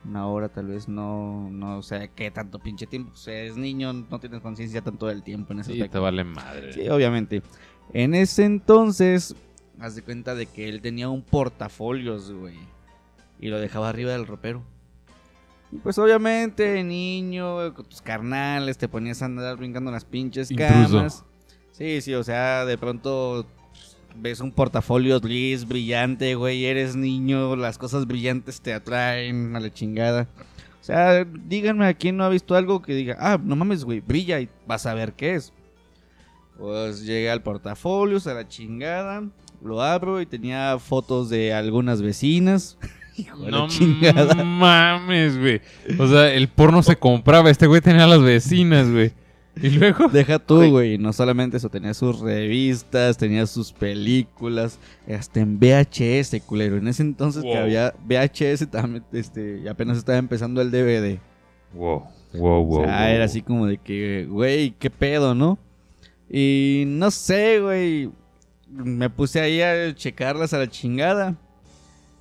una 0.05 0.27
hora 0.29 0.51
tal 0.51 0.67
vez, 0.67 0.87
no, 0.87 1.49
no 1.51 1.81
sé 1.83 2.11
qué 2.15 2.31
tanto 2.31 2.59
pinche 2.59 2.87
tiempo. 2.87 3.13
Pues 3.13 3.27
eres 3.29 3.57
niño, 3.57 3.95
no 3.95 4.21
tienes 4.21 4.43
conciencia 4.43 4.83
tanto 4.83 5.07
del 5.07 5.23
tiempo 5.23 5.55
en 5.55 5.61
ese 5.61 5.73
Sí, 5.73 5.79
aspecto. 5.81 5.99
te 5.99 6.03
vale 6.03 6.23
madre. 6.23 6.73
Sí, 6.75 6.87
obviamente. 6.91 7.43
En 7.95 8.15
ese 8.15 8.45
entonces, 8.45 9.35
haz 9.81 9.95
de 9.95 10.03
cuenta 10.03 10.35
de 10.35 10.45
que 10.45 10.69
él 10.69 10.83
tenía 10.83 11.09
un 11.09 11.23
portafolios, 11.23 12.31
güey. 12.31 12.59
Y 13.41 13.49
lo 13.49 13.59
dejaba 13.59 13.89
arriba 13.89 14.13
del 14.13 14.27
ropero. 14.27 14.63
Y 15.75 15.79
pues 15.79 15.99
obviamente, 15.99 16.85
niño, 16.85 17.75
con 17.75 17.85
tus 17.87 18.01
carnales, 18.01 18.79
te 18.79 18.87
ponías 18.89 19.23
a 19.23 19.25
andar 19.25 19.57
brincando 19.57 19.91
en 19.91 19.95
las 19.95 20.05
pinches 20.05 20.49
Intruso. 20.53 20.99
camas. 20.99 21.25
Sí, 21.73 22.01
sí, 22.01 22.15
o 22.15 22.23
sea, 22.23 22.65
de 22.65 22.79
pronto 22.79 23.45
pues, 23.73 23.97
ves 24.15 24.41
un 24.41 24.53
portafolio 24.53 25.19
gris, 25.19 25.67
brillante, 25.67 26.37
güey, 26.37 26.65
eres 26.67 26.95
niño, 26.95 27.57
las 27.57 27.77
cosas 27.77 28.07
brillantes 28.07 28.61
te 28.61 28.73
atraen 28.73 29.57
a 29.57 29.61
la 29.61 29.73
chingada. 29.73 30.29
O 30.81 30.85
sea, 30.85 31.25
díganme 31.25 31.87
a 31.87 31.95
quién 31.95 32.17
no 32.19 32.25
ha 32.25 32.29
visto 32.29 32.55
algo 32.55 32.81
que 32.81 32.95
diga, 32.95 33.17
ah, 33.19 33.41
no 33.43 33.57
mames, 33.57 33.85
güey, 33.85 33.99
brilla 33.99 34.39
y 34.39 34.49
vas 34.69 34.87
a 34.87 34.95
ver 34.95 35.15
qué 35.15 35.35
es. 35.35 35.53
Pues 36.57 37.05
llegué 37.05 37.31
al 37.33 37.43
portafolio, 37.43 38.19
a 38.25 38.35
la 38.35 38.47
chingada, 38.47 39.25
lo 39.61 39.83
abro 39.83 40.21
y 40.21 40.27
tenía 40.27 40.79
fotos 40.79 41.31
de 41.31 41.53
algunas 41.53 42.01
vecinas. 42.01 42.79
Hijo 43.17 43.37
No 43.51 43.69
chingada. 43.69 44.35
mames, 44.45 45.39
güey. 45.39 45.61
O 45.99 46.07
sea, 46.09 46.33
el 46.33 46.49
porno 46.49 46.83
se 46.83 46.97
compraba. 46.97 47.51
Este 47.51 47.67
güey 47.67 47.81
tenía 47.81 48.05
a 48.05 48.09
las 48.09 48.23
vecinas, 48.23 48.91
güey. 48.91 49.13
Y 49.61 49.71
luego. 49.71 50.09
Deja 50.09 50.39
tú, 50.39 50.69
Güey. 50.69 50.99
No 50.99 51.13
solamente 51.13 51.57
eso, 51.57 51.69
tenía 51.69 51.95
sus 51.95 52.21
revistas, 52.21 53.17
tenía 53.17 53.47
sus 53.47 53.73
películas, 53.73 54.79
hasta 55.09 55.41
en 55.41 55.59
VHS, 55.59 56.41
culero. 56.45 56.77
En 56.77 56.89
ese 56.89 57.03
entonces 57.03 57.43
que 57.43 57.57
había 57.57 57.95
VHS, 58.05 58.71
también, 58.71 59.05
este, 59.13 59.69
apenas 59.69 59.99
estaba 59.99 60.19
empezando 60.19 60.61
el 60.61 60.71
DVD. 60.71 61.19
Wow, 61.73 62.05
wow, 62.35 62.65
wow. 62.65 62.83
o 62.83 62.85
sea, 62.85 62.99
wow. 62.99 63.09
era 63.15 63.25
así 63.25 63.43
como 63.43 63.67
de 63.67 63.79
que, 63.79 64.27
güey, 64.29 64.73
qué 64.73 64.91
pedo, 64.91 65.35
¿no? 65.35 65.59
Y 66.29 66.85
no 66.87 67.11
sé, 67.11 67.61
güey. 67.61 68.11
Me 68.69 69.09
puse 69.09 69.41
ahí 69.41 69.61
a 69.63 69.95
checarlas 69.95 70.53
a 70.53 70.59
la 70.59 70.69
chingada. 70.69 71.37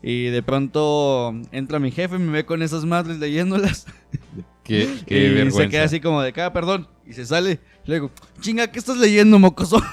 Y 0.03 0.25
de 0.25 0.43
pronto 0.43 1.33
entra 1.53 1.79
mi 1.79 1.89
jefe, 1.89 2.17
me 2.17 2.31
ve 2.31 2.45
con 2.45 2.62
esas 2.62 2.83
madres 2.83 3.19
leyéndolas. 3.19 3.88
Qué, 4.63 4.83
y 4.83 5.03
qué 5.05 5.29
vergüenza. 5.29 5.57
se 5.57 5.69
queda 5.69 5.83
así 5.83 6.00
como 6.00 6.22
de, 6.22 6.33
ah, 6.41 6.53
perdón. 6.53 6.88
Y 7.05 7.13
se 7.13 7.25
sale. 7.25 7.60
Le 7.86 7.95
digo, 7.95 8.12
chinga, 8.39 8.67
¿qué 8.67 8.79
estás 8.79 8.98
leyendo, 8.98 9.39
mocoso? 9.39 9.81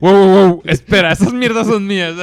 Wow, 0.00 0.12
wow, 0.12 0.48
wow. 0.48 0.62
Espera, 0.66 1.12
esas 1.12 1.32
mierdas 1.32 1.66
son 1.66 1.86
mías. 1.86 2.14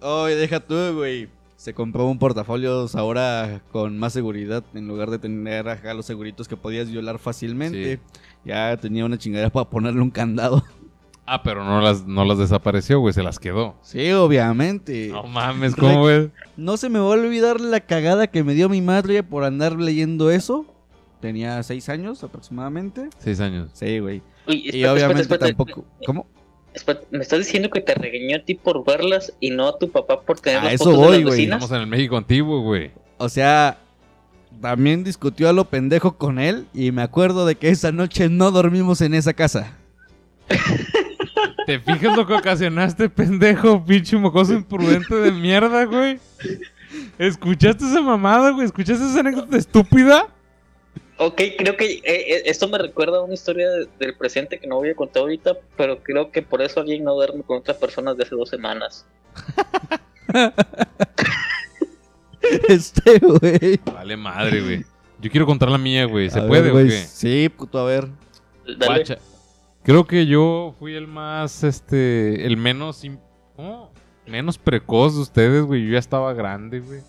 Oye, 0.00 0.36
deja 0.36 0.58
tú, 0.58 0.74
güey. 0.94 1.28
Se 1.56 1.74
compró 1.74 2.06
un 2.06 2.18
portafolio 2.18 2.88
ahora 2.94 3.60
con 3.70 3.98
más 3.98 4.14
seguridad. 4.14 4.64
En 4.72 4.88
lugar 4.88 5.10
de 5.10 5.18
tener 5.18 5.68
acá 5.68 5.92
los 5.92 6.06
seguritos 6.06 6.48
que 6.48 6.56
podías 6.56 6.90
violar 6.90 7.18
fácilmente. 7.18 8.00
Ya 8.44 8.76
tenía 8.78 9.04
una 9.04 9.18
chingadera 9.18 9.50
para 9.50 9.68
ponerle 9.68 10.00
un 10.00 10.10
candado. 10.10 10.64
Ah, 11.26 11.42
pero 11.42 11.64
no 11.64 11.80
las, 11.80 12.06
no 12.06 12.24
las 12.24 12.38
desapareció, 12.38 13.00
güey. 13.00 13.12
Se 13.14 13.22
las 13.22 13.38
quedó. 13.38 13.76
Sí, 13.82 14.10
obviamente. 14.12 15.08
No 15.08 15.24
mames, 15.24 15.74
¿cómo 15.76 16.04
ves? 16.04 16.28
No 16.56 16.76
se 16.76 16.88
me 16.88 16.98
va 16.98 17.06
a 17.06 17.08
olvidar 17.08 17.60
la 17.60 17.80
cagada 17.80 18.26
que 18.26 18.44
me 18.44 18.54
dio 18.54 18.68
mi 18.68 18.80
madre 18.82 19.22
por 19.22 19.44
andar 19.44 19.72
leyendo 19.78 20.30
eso. 20.30 20.66
tenía 21.20 21.62
seis 21.62 21.88
años 21.88 22.22
aproximadamente. 22.24 23.08
Seis 23.18 23.40
años. 23.40 23.70
Sí, 23.74 23.98
güey. 24.00 24.22
Uy, 24.46 24.56
Y 24.56 24.66
espérate, 24.68 24.90
obviamente 24.92 25.22
espérate, 25.22 25.50
espérate. 25.50 25.72
tampoco. 25.72 25.84
¿Cómo? 26.06 26.26
¿Me 27.10 27.18
estás 27.20 27.38
diciendo 27.40 27.68
que 27.70 27.80
te 27.82 27.94
regañó 27.94 28.36
a 28.38 28.40
ti 28.40 28.54
por 28.54 28.82
verlas 28.84 29.32
y 29.40 29.50
no 29.50 29.68
a 29.68 29.78
tu 29.78 29.90
papá 29.90 30.22
por 30.22 30.40
tener 30.40 30.60
A 30.60 30.64
las 30.64 30.72
eso 30.74 30.84
fotos 30.86 30.98
voy, 30.98 31.12
de 31.12 31.18
las 31.18 31.22
güey. 31.26 31.36
vecinas? 31.38 31.56
Estamos 31.62 31.76
en 31.76 31.82
el 31.82 31.86
México 31.86 32.16
antiguo, 32.16 32.60
güey. 32.62 32.90
O 33.18 33.28
sea, 33.28 33.78
también 34.60 35.04
discutió 35.04 35.48
a 35.50 35.52
lo 35.52 35.66
pendejo 35.66 36.16
con 36.16 36.38
él. 36.38 36.66
Y 36.74 36.90
me 36.90 37.02
acuerdo 37.02 37.44
de 37.46 37.56
que 37.56 37.68
esa 37.68 37.92
noche 37.92 38.28
no 38.30 38.50
dormimos 38.50 39.00
en 39.02 39.12
esa 39.14 39.34
casa. 39.34 39.76
¿Te 41.66 41.78
fijas 41.80 42.16
lo 42.16 42.26
que 42.26 42.34
ocasionaste, 42.34 43.08
pendejo, 43.08 43.84
pinche 43.84 44.16
mocoso 44.16 44.52
imprudente 44.54 45.14
de 45.14 45.30
mierda, 45.32 45.84
güey? 45.84 46.18
¿Escuchaste 47.18 47.84
esa 47.84 48.00
mamada, 48.00 48.50
güey? 48.50 48.66
¿Escuchaste 48.66 49.04
esa 49.04 49.20
anécdota 49.20 49.56
estúpida? 49.56 50.28
Ok, 51.18 51.40
creo 51.58 51.76
que 51.76 51.84
eh, 51.92 52.02
eh, 52.04 52.42
esto 52.46 52.66
me 52.68 52.78
recuerda 52.78 53.18
a 53.18 53.22
una 53.22 53.34
historia 53.34 53.68
de- 53.70 53.88
del 53.98 54.14
presente 54.14 54.58
que 54.58 54.66
no 54.66 54.76
voy 54.76 54.90
a 54.90 54.94
contar 54.96 55.20
ahorita, 55.22 55.52
pero 55.76 56.02
creo 56.02 56.32
que 56.32 56.42
por 56.42 56.62
eso 56.62 56.80
alguien 56.80 57.04
no 57.04 57.14
duerme 57.14 57.42
con 57.42 57.58
otras 57.58 57.76
personas 57.76 58.16
de 58.16 58.24
hace 58.24 58.34
dos 58.34 58.48
semanas. 58.48 59.06
Este, 62.68 63.18
güey. 63.20 63.78
Vale 63.84 64.16
madre, 64.16 64.60
güey. 64.60 64.84
Yo 65.20 65.30
quiero 65.30 65.46
contar 65.46 65.70
la 65.70 65.78
mía, 65.78 66.04
güey. 66.06 66.28
¿Se 66.28 66.40
A 66.40 66.46
puede 66.46 66.62
ver, 66.62 66.70
o 66.70 66.74
güey. 66.74 66.88
qué? 66.88 66.96
Sí, 66.96 67.48
puto, 67.56 67.78
a 67.78 67.84
ver. 67.84 68.08
Dale. 68.66 68.86
Guacha. 68.86 69.18
Creo 69.84 70.04
que 70.06 70.26
yo 70.26 70.74
fui 70.78 70.94
el 70.94 71.08
más, 71.08 71.64
este, 71.64 72.46
el 72.46 72.56
menos, 72.56 73.02
¿cómo? 73.56 73.90
Menos 74.26 74.56
precoz 74.58 75.14
de 75.16 75.22
ustedes, 75.22 75.64
güey. 75.64 75.84
Yo 75.86 75.92
ya 75.94 75.98
estaba 75.98 76.32
grande, 76.34 76.80
güey. 76.80 77.00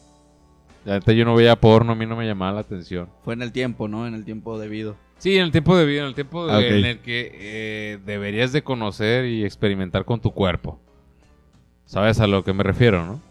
La 0.86 0.96
neta, 0.96 1.14
yo 1.14 1.24
no 1.24 1.36
veía 1.36 1.56
porno, 1.56 1.94
a 1.94 1.96
mí 1.96 2.06
no 2.06 2.16
me 2.16 2.26
llamaba 2.26 2.54
la 2.54 2.60
atención. 2.62 3.08
Fue 3.24 3.36
en 3.36 3.42
el 3.44 3.52
tiempo, 3.52 3.88
¿no? 3.88 4.08
En 4.08 4.16
el 4.16 4.26
tiempo 4.26 4.58
debido. 4.58 4.96
Sí, 5.20 5.38
en 5.38 5.44
el 5.44 5.52
tiempo 5.52 5.78
de 5.78 5.86
vida, 5.86 6.02
en 6.02 6.08
el 6.08 6.16
tiempo 6.16 6.46
de- 6.48 6.54
Ah, 6.54 6.58
ok. 6.58 6.64
en 6.64 6.86
el 6.86 7.00
que 7.00 7.32
eh, 7.36 8.00
deberías 8.06 8.52
de 8.52 8.64
conocer 8.64 9.26
y 9.26 9.46
experimentar 9.46 10.04
con 10.04 10.20
tu 10.20 10.32
cuerpo. 10.32 10.80
¿Sabes 11.86 12.20
a 12.20 12.28
lo 12.28 12.44
que 12.44 12.52
me 12.54 12.64
refiero, 12.64 13.06
no? 13.06 13.22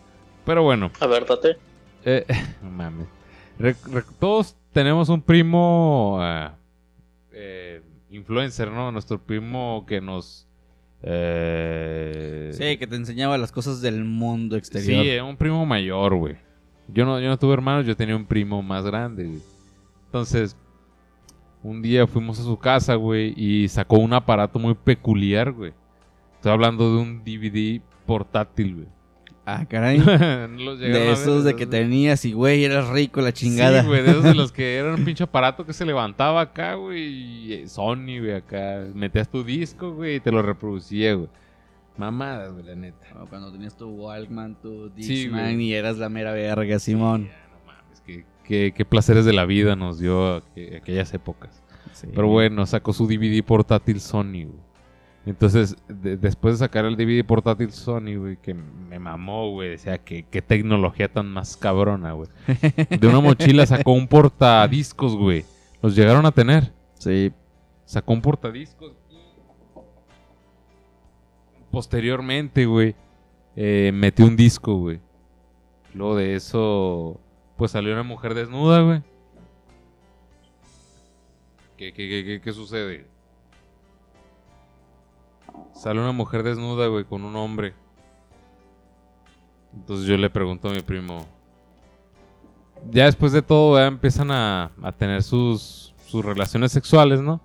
Pero 0.46 0.62
bueno, 0.62 0.90
A 1.00 1.06
ver, 1.06 1.26
date. 1.26 1.56
eh, 2.04 2.24
no 2.62 2.70
mames. 2.70 3.06
Re- 3.58 3.76
re- 3.90 4.04
todos 4.18 4.56
tenemos 4.72 5.10
un 5.10 5.20
primo 5.20 6.16
ah, 6.20 6.54
eh, 7.32 7.81
influencer, 8.12 8.70
¿no? 8.70 8.92
Nuestro 8.92 9.20
primo 9.22 9.84
que 9.86 10.00
nos... 10.00 10.46
eh, 11.02 12.50
Sí, 12.52 12.76
que 12.76 12.86
te 12.86 12.96
enseñaba 12.96 13.38
las 13.38 13.52
cosas 13.52 13.80
del 13.80 14.04
mundo 14.04 14.56
Sí, 14.56 14.58
exterior. 14.58 15.04
eh, 15.06 15.22
un 15.22 15.36
primo 15.36 15.64
mayor, 15.66 16.14
güey. 16.16 16.36
Yo 16.88 17.04
no, 17.04 17.20
yo 17.20 17.28
no 17.28 17.38
tuve 17.38 17.54
hermanos, 17.54 17.86
yo 17.86 17.96
tenía 17.96 18.16
un 18.16 18.26
primo 18.26 18.62
más 18.62 18.84
grande, 18.84 19.24
güey. 19.24 19.40
Entonces, 20.06 20.56
un 21.62 21.80
día 21.80 22.06
fuimos 22.06 22.38
a 22.40 22.42
su 22.42 22.58
casa, 22.58 22.96
güey, 22.96 23.32
y 23.36 23.68
sacó 23.68 23.96
un 23.98 24.12
aparato 24.12 24.58
muy 24.58 24.74
peculiar, 24.74 25.52
güey. 25.52 25.72
Estoy 26.34 26.52
hablando 26.52 26.94
de 26.94 27.00
un 27.02 27.24
DVD 27.24 27.80
portátil, 28.04 28.74
güey. 28.74 28.88
Ah, 29.44 29.64
caray. 29.68 29.98
¿No 29.98 30.46
los 30.48 30.78
llegaron 30.78 31.02
a 31.02 31.06
de 31.06 31.12
esos 31.12 31.42
de 31.44 31.56
que 31.56 31.66
tenías 31.66 32.24
y, 32.24 32.32
güey, 32.32 32.64
eras 32.64 32.88
rico 32.90 33.20
la 33.20 33.32
chingada. 33.32 33.82
Sí, 33.82 33.88
güey, 33.88 34.02
de 34.02 34.10
esos 34.12 34.22
de 34.24 34.34
los 34.34 34.52
que 34.52 34.76
era 34.76 34.94
un 34.94 35.04
pinche 35.04 35.24
aparato 35.24 35.66
que 35.66 35.72
se 35.72 35.84
levantaba 35.84 36.40
acá, 36.40 36.74
güey, 36.74 37.52
eh, 37.52 37.68
Sony, 37.68 38.18
güey, 38.20 38.34
acá. 38.34 38.84
Metías 38.94 39.28
tu 39.28 39.42
disco, 39.42 39.92
güey, 39.94 40.16
y 40.16 40.20
te 40.20 40.30
lo 40.30 40.42
reproducía, 40.42 41.14
güey. 41.14 41.28
Mamadas, 41.96 42.52
güey, 42.52 42.64
la 42.64 42.74
neta. 42.76 43.06
Cuando 43.28 43.50
tenías 43.52 43.76
tu 43.76 43.88
Walkman, 43.88 44.54
tu 44.62 44.90
Sí, 44.96 45.24
Dixman 45.24 45.54
güey. 45.56 45.64
y 45.66 45.74
eras 45.74 45.98
la 45.98 46.08
mera 46.08 46.32
verga, 46.32 46.78
Simón. 46.78 47.26
Ya, 47.26 47.48
no 47.50 47.66
mames, 47.66 48.00
qué, 48.06 48.24
qué- 48.44 48.72
qué 48.74 48.84
placeres 48.84 49.24
de 49.24 49.32
la 49.32 49.44
vida 49.44 49.74
nos 49.76 49.98
dio 49.98 50.38
aqu- 50.38 50.76
aquellas 50.78 51.12
épocas. 51.14 51.62
Sí. 51.92 52.06
Pero 52.14 52.28
bueno, 52.28 52.64
sacó 52.64 52.92
su 52.92 53.06
DVD 53.06 53.42
portátil 53.44 54.00
Sony, 54.00 54.44
güey. 54.46 54.71
Entonces, 55.24 55.76
de- 55.88 56.16
después 56.16 56.54
de 56.54 56.66
sacar 56.66 56.84
el 56.84 56.96
DVD 56.96 57.24
portátil 57.24 57.70
Sony, 57.70 58.16
güey, 58.18 58.36
que 58.38 58.54
me 58.54 58.98
mamó, 58.98 59.50
güey, 59.52 59.70
decía 59.70 59.98
que 59.98 60.24
qué 60.24 60.42
tecnología 60.42 61.12
tan 61.12 61.30
más 61.30 61.56
cabrona, 61.56 62.12
güey. 62.12 62.28
De 63.00 63.06
una 63.06 63.20
mochila 63.20 63.64
sacó 63.66 63.92
un 63.92 64.08
portadiscos, 64.08 65.14
güey. 65.16 65.44
Los 65.80 65.94
llegaron 65.94 66.26
a 66.26 66.32
tener. 66.32 66.72
Sí. 66.98 67.32
Sacó 67.84 68.12
un 68.14 68.20
portadiscos 68.22 68.92
y 69.10 69.16
posteriormente, 71.70 72.66
güey, 72.66 72.94
eh, 73.56 73.90
metió 73.94 74.26
un 74.26 74.36
disco, 74.36 74.74
güey. 74.76 75.00
Luego 75.94 76.16
de 76.16 76.34
eso, 76.34 77.20
pues 77.56 77.70
salió 77.70 77.92
una 77.92 78.02
mujer 78.02 78.34
desnuda, 78.34 78.80
güey. 78.82 79.02
¿Qué, 81.76 81.92
qué, 81.92 82.08
qué, 82.08 82.24
qué, 82.24 82.40
qué 82.40 82.52
sucede? 82.52 83.06
Sale 85.74 86.00
una 86.00 86.12
mujer 86.12 86.42
desnuda, 86.42 86.86
güey, 86.86 87.04
con 87.04 87.24
un 87.24 87.36
hombre. 87.36 87.74
Entonces 89.74 90.06
yo 90.06 90.16
le 90.16 90.30
pregunto 90.30 90.68
a 90.68 90.72
mi 90.72 90.80
primo. 90.80 91.26
Ya 92.90 93.06
después 93.06 93.32
de 93.32 93.42
todo, 93.42 93.78
ya 93.78 93.86
empiezan 93.86 94.30
a, 94.30 94.72
a 94.82 94.92
tener 94.92 95.22
sus, 95.22 95.94
sus 96.06 96.24
relaciones 96.24 96.72
sexuales, 96.72 97.20
¿no? 97.20 97.40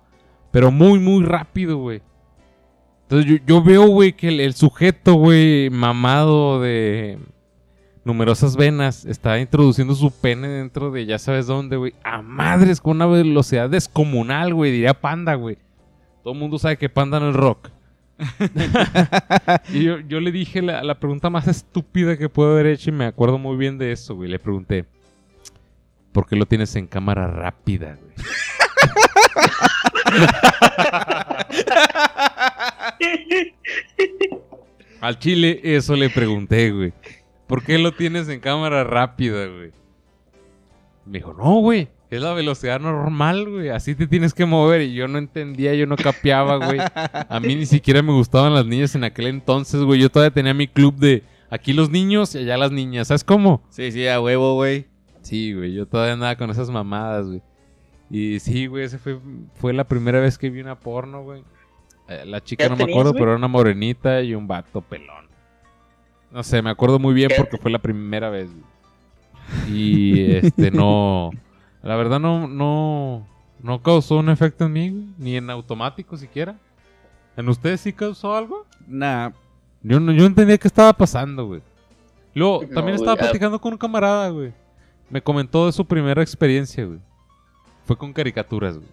Pero 0.50 0.70
muy, 0.70 0.98
muy 0.98 1.24
rápido, 1.24 1.78
güey. 1.78 2.02
Entonces 3.02 3.30
yo, 3.30 3.36
yo 3.46 3.62
veo, 3.62 3.86
güey, 3.86 4.12
que 4.12 4.28
el, 4.28 4.40
el 4.40 4.54
sujeto, 4.54 5.14
güey, 5.14 5.70
mamado 5.70 6.60
de 6.60 7.18
numerosas 8.04 8.56
venas, 8.56 9.04
está 9.04 9.38
introduciendo 9.38 9.94
su 9.94 10.10
pene 10.10 10.48
dentro 10.48 10.90
de 10.90 11.06
ya 11.06 11.18
sabes 11.18 11.46
dónde, 11.46 11.76
güey. 11.76 11.94
A 12.04 12.22
madres, 12.22 12.80
con 12.80 12.96
una 12.96 13.06
velocidad 13.06 13.70
descomunal, 13.70 14.54
güey, 14.54 14.72
diría 14.72 15.00
panda, 15.00 15.34
güey. 15.34 15.58
Todo 16.22 16.34
el 16.34 16.38
mundo 16.38 16.58
sabe 16.58 16.76
que 16.76 16.88
panda 16.88 17.20
no 17.20 17.30
es 17.30 17.36
rock. 17.36 17.70
y 19.72 19.84
yo, 19.84 20.00
yo 20.00 20.20
le 20.20 20.32
dije 20.32 20.60
la, 20.62 20.82
la 20.82 20.98
pregunta 20.98 21.30
más 21.30 21.46
estúpida 21.46 22.16
que 22.16 22.28
puedo 22.28 22.52
haber 22.52 22.66
hecho 22.66 22.90
y 22.90 22.92
me 22.92 23.06
acuerdo 23.06 23.38
muy 23.38 23.56
bien 23.56 23.78
de 23.78 23.92
eso, 23.92 24.14
güey. 24.16 24.28
Le 24.28 24.38
pregunté, 24.38 24.84
¿por 26.12 26.26
qué 26.26 26.36
lo 26.36 26.46
tienes 26.46 26.74
en 26.76 26.86
cámara 26.86 27.28
rápida, 27.28 27.96
güey? 28.00 28.14
Al 35.00 35.18
chile, 35.18 35.60
eso 35.62 35.94
le 35.94 36.10
pregunté, 36.10 36.70
güey. 36.72 36.92
¿Por 37.46 37.62
qué 37.62 37.78
lo 37.78 37.92
tienes 37.92 38.28
en 38.28 38.40
cámara 38.40 38.84
rápida, 38.84 39.46
güey? 39.46 39.70
Me 41.06 41.18
dijo, 41.18 41.32
no, 41.32 41.60
güey. 41.60 41.88
Es 42.10 42.22
la 42.22 42.32
velocidad 42.32 42.80
normal, 42.80 43.48
güey. 43.48 43.68
Así 43.68 43.94
te 43.94 44.06
tienes 44.06 44.32
que 44.32 44.46
mover. 44.46 44.80
Y 44.82 44.94
yo 44.94 45.08
no 45.08 45.18
entendía, 45.18 45.74
yo 45.74 45.86
no 45.86 45.96
capeaba, 45.96 46.56
güey. 46.56 46.78
A 46.80 47.40
mí 47.40 47.54
ni 47.54 47.66
siquiera 47.66 48.02
me 48.02 48.12
gustaban 48.12 48.54
las 48.54 48.64
niñas 48.64 48.94
en 48.94 49.04
aquel 49.04 49.26
entonces, 49.26 49.82
güey. 49.82 50.00
Yo 50.00 50.08
todavía 50.10 50.32
tenía 50.32 50.54
mi 50.54 50.68
club 50.68 50.96
de 50.96 51.22
aquí 51.50 51.74
los 51.74 51.90
niños 51.90 52.34
y 52.34 52.38
allá 52.38 52.56
las 52.56 52.72
niñas. 52.72 53.08
¿Sabes 53.08 53.24
cómo? 53.24 53.62
Sí, 53.68 53.92
sí, 53.92 54.06
a 54.08 54.20
huevo, 54.20 54.54
güey. 54.54 54.86
Sí, 55.20 55.52
güey. 55.52 55.74
Yo 55.74 55.86
todavía 55.86 56.14
andaba 56.14 56.36
con 56.36 56.48
esas 56.50 56.70
mamadas, 56.70 57.26
güey. 57.26 57.42
Y 58.10 58.40
sí, 58.40 58.66
güey. 58.66 58.84
Esa 58.84 58.98
fue, 58.98 59.18
fue 59.56 59.74
la 59.74 59.84
primera 59.84 60.18
vez 60.18 60.38
que 60.38 60.48
vi 60.48 60.60
una 60.60 60.80
porno, 60.80 61.22
güey. 61.22 61.42
Eh, 62.08 62.24
la 62.24 62.42
chica 62.42 62.64
¿Qué 62.64 62.70
no 62.70 62.76
me 62.76 62.90
acuerdo, 62.90 63.12
pero 63.12 63.26
era 63.26 63.36
una 63.36 63.48
morenita 63.48 64.22
y 64.22 64.34
un 64.34 64.48
vato 64.48 64.80
pelón. 64.80 65.26
No 66.32 66.42
sé, 66.42 66.62
me 66.62 66.70
acuerdo 66.70 66.98
muy 66.98 67.12
bien 67.12 67.28
¿Qué? 67.28 67.34
porque 67.36 67.58
fue 67.58 67.70
la 67.70 67.78
primera 67.78 68.30
vez. 68.30 68.48
güey. 68.50 68.64
Y 69.70 70.32
este 70.36 70.70
no. 70.70 71.30
La 71.88 71.96
verdad 71.96 72.20
no, 72.20 72.46
no, 72.46 73.26
no 73.62 73.82
causó 73.82 74.18
un 74.18 74.28
efecto 74.28 74.66
en 74.66 74.72
mí, 74.74 75.08
ni 75.16 75.36
en 75.36 75.48
automático 75.48 76.18
siquiera. 76.18 76.54
¿En 77.34 77.48
ustedes 77.48 77.80
sí 77.80 77.94
causó 77.94 78.36
algo? 78.36 78.66
Nah, 78.86 79.30
Yo 79.82 79.98
no, 79.98 80.12
yo 80.12 80.26
entendía 80.26 80.58
qué 80.58 80.68
estaba 80.68 80.92
pasando, 80.92 81.46
güey. 81.46 81.62
Luego, 82.34 82.60
No, 82.62 82.68
también 82.74 82.96
estaba 82.96 83.16
platicando 83.16 83.58
con 83.58 83.72
un 83.72 83.78
camarada, 83.78 84.28
güey. 84.28 84.52
Me 85.08 85.22
comentó 85.22 85.64
de 85.64 85.72
su 85.72 85.82
primera 85.86 86.20
experiencia, 86.20 86.84
güey. 86.84 86.98
Fue 87.86 87.96
con 87.96 88.12
caricaturas, 88.12 88.76
güey. 88.76 88.88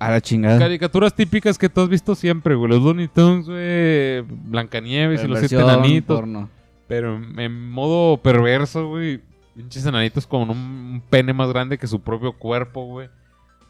a 0.00 0.10
la 0.10 0.20
chingada. 0.20 0.58
Caricaturas 0.58 1.14
típicas 1.14 1.56
que 1.56 1.68
tú 1.68 1.82
has 1.82 1.88
visto 1.88 2.16
siempre, 2.16 2.56
güey. 2.56 2.68
Los 2.68 2.82
Looney 2.82 3.06
Tunes, 3.06 3.46
güey. 3.46 4.22
Blancanieves 4.50 5.22
y 5.22 5.28
los 5.28 5.38
siete 5.38 5.60
enanitos. 5.60 6.16
porno. 6.18 6.48
Pero 6.88 7.14
en 7.16 7.70
modo 7.70 8.16
perverso, 8.16 8.88
güey. 8.88 9.20
Pinches 9.62 9.86
enanitos 9.86 10.26
con 10.26 10.42
un, 10.42 10.50
un 10.50 11.02
pene 11.08 11.32
más 11.32 11.48
grande 11.50 11.78
que 11.78 11.86
su 11.86 12.00
propio 12.00 12.32
cuerpo, 12.36 12.84
güey. 12.86 13.08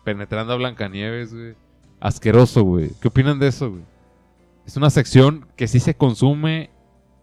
Penetrando 0.05 0.53
a 0.53 0.57
Blancanieves, 0.57 1.33
güey. 1.35 1.55
Asqueroso, 2.01 2.63
güey. 2.63 2.91
¿Qué 3.01 3.09
opinan 3.09 3.39
de 3.39 3.49
eso, 3.49 3.71
güey? 3.71 3.83
Es 4.67 4.77
una 4.77 4.91
sección 4.91 5.47
que 5.57 5.69
sí 5.69 5.81
se 5.81 5.95
consume 5.95 6.71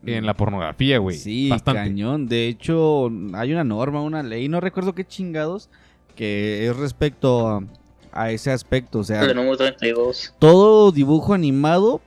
en 0.06 0.26
la 0.26 0.36
pornografía, 0.36 1.00
güey. 1.00 1.18
Sí, 1.18 1.50
Bastante. 1.50 1.82
cañón. 1.82 2.28
De 2.28 2.48
hecho, 2.48 3.10
hay 3.34 3.52
una 3.52 3.64
norma, 3.64 4.02
una 4.02 4.22
ley, 4.24 4.48
no 4.48 4.60
recuerdo 4.60 4.94
qué 4.94 5.06
chingados, 5.06 5.70
que 6.16 6.68
es 6.68 6.76
respecto 6.78 7.48
a, 7.48 7.64
a 8.12 8.32
ese 8.32 8.52
aspecto. 8.52 9.00
O 9.00 9.04
sea, 9.04 9.24
El 9.24 9.36
número 9.36 9.58
32. 9.58 10.36
todo 10.40 10.92
dibujo 10.92 11.34
animado, 11.34 12.02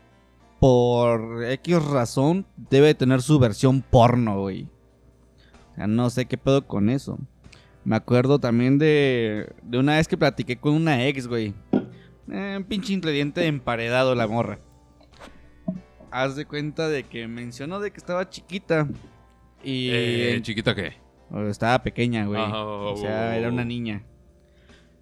por 0.60 1.44
X 1.44 1.82
razón, 1.82 2.46
debe 2.70 2.94
tener 2.94 3.22
su 3.22 3.38
versión 3.38 3.82
porno, 3.82 4.40
güey. 4.40 4.68
No 5.76 6.10
sé 6.10 6.26
qué 6.26 6.36
pedo 6.36 6.66
con 6.66 6.90
eso. 6.90 7.18
Me 7.84 7.96
acuerdo 7.96 8.38
también 8.38 8.78
de, 8.78 9.52
de 9.62 9.78
una 9.78 9.96
vez 9.96 10.06
que 10.06 10.16
platiqué 10.18 10.56
con 10.58 10.74
una 10.74 11.06
ex, 11.06 11.26
güey. 11.26 11.54
Eh, 12.30 12.54
un 12.58 12.64
pinche 12.64 12.92
ingrediente 12.92 13.46
emparedado 13.46 14.14
la 14.14 14.26
morra. 14.26 14.58
Haz 16.10 16.36
de 16.36 16.44
cuenta 16.44 16.88
de 16.88 17.04
que 17.04 17.26
mencionó 17.28 17.80
de 17.80 17.90
que 17.90 17.96
estaba 17.98 18.28
chiquita. 18.28 18.88
Y 19.62 19.90
Eh, 19.92 20.38
¿Chiquita 20.42 20.74
qué? 20.74 20.94
estaba 21.48 21.82
pequeña, 21.82 22.26
güey. 22.26 22.40
O 22.42 22.96
sea, 22.96 23.36
era 23.36 23.48
una 23.48 23.64
niña. 23.64 24.02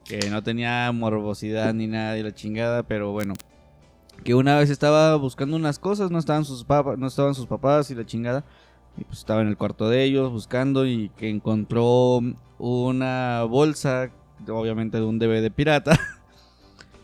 Que 0.05 0.31
no 0.31 0.43
tenía 0.43 0.91
morbosidad 0.93 1.73
ni 1.75 1.87
nada 1.87 2.13
de 2.13 2.23
la 2.23 2.35
chingada, 2.35 2.83
pero 2.83 3.13
bueno. 3.13 3.35
Que 4.25 4.35
una 4.35 4.59
vez 4.59 4.69
estaba 4.71 5.15
buscando 5.17 5.57
unas 5.57 5.79
cosas, 5.79 6.11
no 6.11 6.19
estaban 6.19 6.45
sus 6.45 6.65
papás, 6.65 6.99
no 6.99 7.07
estaban 7.07 7.35
sus 7.35 7.47
papás 7.47 7.91
y 7.91 7.95
la 7.95 8.05
chingada. 8.05 8.45
Y 8.99 9.05
pues 9.05 9.19
estaba 9.21 9.41
en 9.43 9.49
el 9.49 9.57
cuarto 9.57 9.89
de 9.89 10.03
ellos 10.05 10.31
buscando 10.33 10.87
y 10.87 11.11
que 11.17 11.29
encontró 11.31 12.21
una 12.59 13.45
bolsa, 13.45 14.11
obviamente 14.49 14.99
de 14.99 15.05
un 15.05 15.19
DVD 15.19 15.51
pirata. 15.51 15.99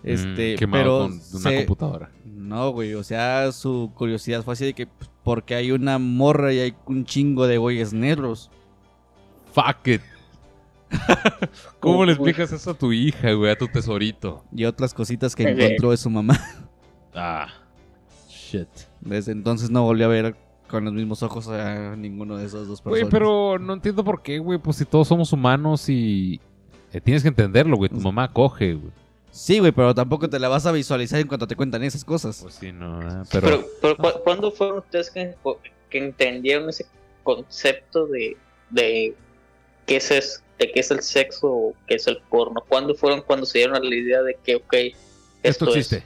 Este, 0.02 0.54
Mm, 0.54 0.58
quemado 0.58 0.82
pero 0.82 0.98
con 0.98 1.12
una 1.12 1.50
se- 1.50 1.56
computadora. 1.64 2.10
no, 2.26 2.70
güey, 2.72 2.92
o 2.92 3.02
sea, 3.02 3.50
su 3.52 3.90
curiosidad 3.94 4.42
fue 4.42 4.52
así 4.52 4.66
de 4.66 4.74
que 4.74 4.86
pues, 4.86 5.10
porque 5.22 5.54
hay 5.54 5.70
una 5.72 5.98
morra 5.98 6.52
y 6.52 6.58
hay 6.58 6.74
un 6.84 7.06
chingo 7.06 7.46
de 7.46 7.56
güeyes 7.56 7.94
negros. 7.94 8.50
Fuck 9.54 9.86
it. 9.88 10.02
¿Cómo 11.80 12.04
le 12.04 12.12
Uy. 12.12 12.16
explicas 12.16 12.52
eso 12.52 12.72
a 12.72 12.74
tu 12.74 12.92
hija, 12.92 13.32
güey? 13.32 13.50
A 13.50 13.56
tu 13.56 13.66
tesorito. 13.68 14.44
Y 14.54 14.64
otras 14.66 14.92
cositas 14.92 15.34
que 15.34 15.44
Ok. 15.44 15.58
encontró 15.58 15.90
de 15.92 15.96
su 15.96 16.10
mamá. 16.10 16.38
Ah. 17.14 17.46
Shit. 18.28 18.68
Desde 19.00 19.32
entonces 19.32 19.70
no 19.70 19.84
volvió 19.84 20.06
a 20.06 20.08
ver 20.08 20.36
con 20.74 20.84
los 20.84 20.92
mismos 20.94 21.22
ojos 21.22 21.46
a 21.48 21.94
ninguno 21.96 22.36
de 22.36 22.46
esos 22.46 22.66
dos 22.66 22.80
personas. 22.80 23.00
Güey, 23.02 23.10
pero 23.10 23.58
no 23.58 23.72
entiendo 23.74 24.02
por 24.04 24.22
qué, 24.22 24.38
güey. 24.38 24.58
Pues 24.58 24.76
si 24.78 24.84
todos 24.84 25.06
somos 25.08 25.32
humanos 25.32 25.88
y... 25.88 26.40
eh, 26.92 27.00
tienes 27.00 27.22
que 27.22 27.28
entenderlo, 27.28 27.76
güey. 27.76 27.88
Tu 27.90 28.00
mamá 28.00 28.32
coge, 28.32 28.74
güey. 28.74 28.90
Sí, 29.30 29.58
güey, 29.58 29.72
pero 29.72 29.94
tampoco 29.94 30.28
te 30.28 30.38
la 30.38 30.48
vas 30.48 30.66
a 30.66 30.72
visualizar 30.72 31.20
en 31.20 31.26
cuanto 31.28 31.46
te 31.46 31.56
cuentan 31.56 31.82
esas 31.84 32.04
cosas. 32.04 32.40
Pues 32.42 32.54
sí, 32.54 32.72
no, 32.72 33.00
eh, 33.02 33.22
pero... 33.32 33.46
Pero, 33.46 33.64
pero, 33.80 33.96
¿cu- 33.96 34.20
¿cuándo 34.22 34.50
fueron 34.52 34.78
ustedes 34.78 35.10
que, 35.10 35.34
que 35.90 35.98
entendieron 35.98 36.68
ese 36.68 36.86
concepto 37.22 38.06
de, 38.06 38.36
de 38.70 39.14
qué 39.86 39.96
es, 39.96 40.10
es- 40.10 40.42
de 40.58 40.70
qué 40.70 40.80
es 40.80 40.90
el 40.90 41.00
sexo 41.02 41.48
o 41.50 41.74
qué 41.88 41.94
es 41.96 42.06
el 42.06 42.18
porno? 42.28 42.62
¿Cuándo 42.68 42.94
fueron 42.94 43.22
cuando 43.22 43.44
se 43.46 43.58
dieron 43.58 43.74
a 43.76 43.80
la 43.80 43.94
idea 43.94 44.22
de 44.22 44.36
que, 44.44 44.56
ok, 44.56 44.72
Esto 44.72 44.96
esto, 45.42 45.64
existe. 45.70 45.96
es? 45.96 46.04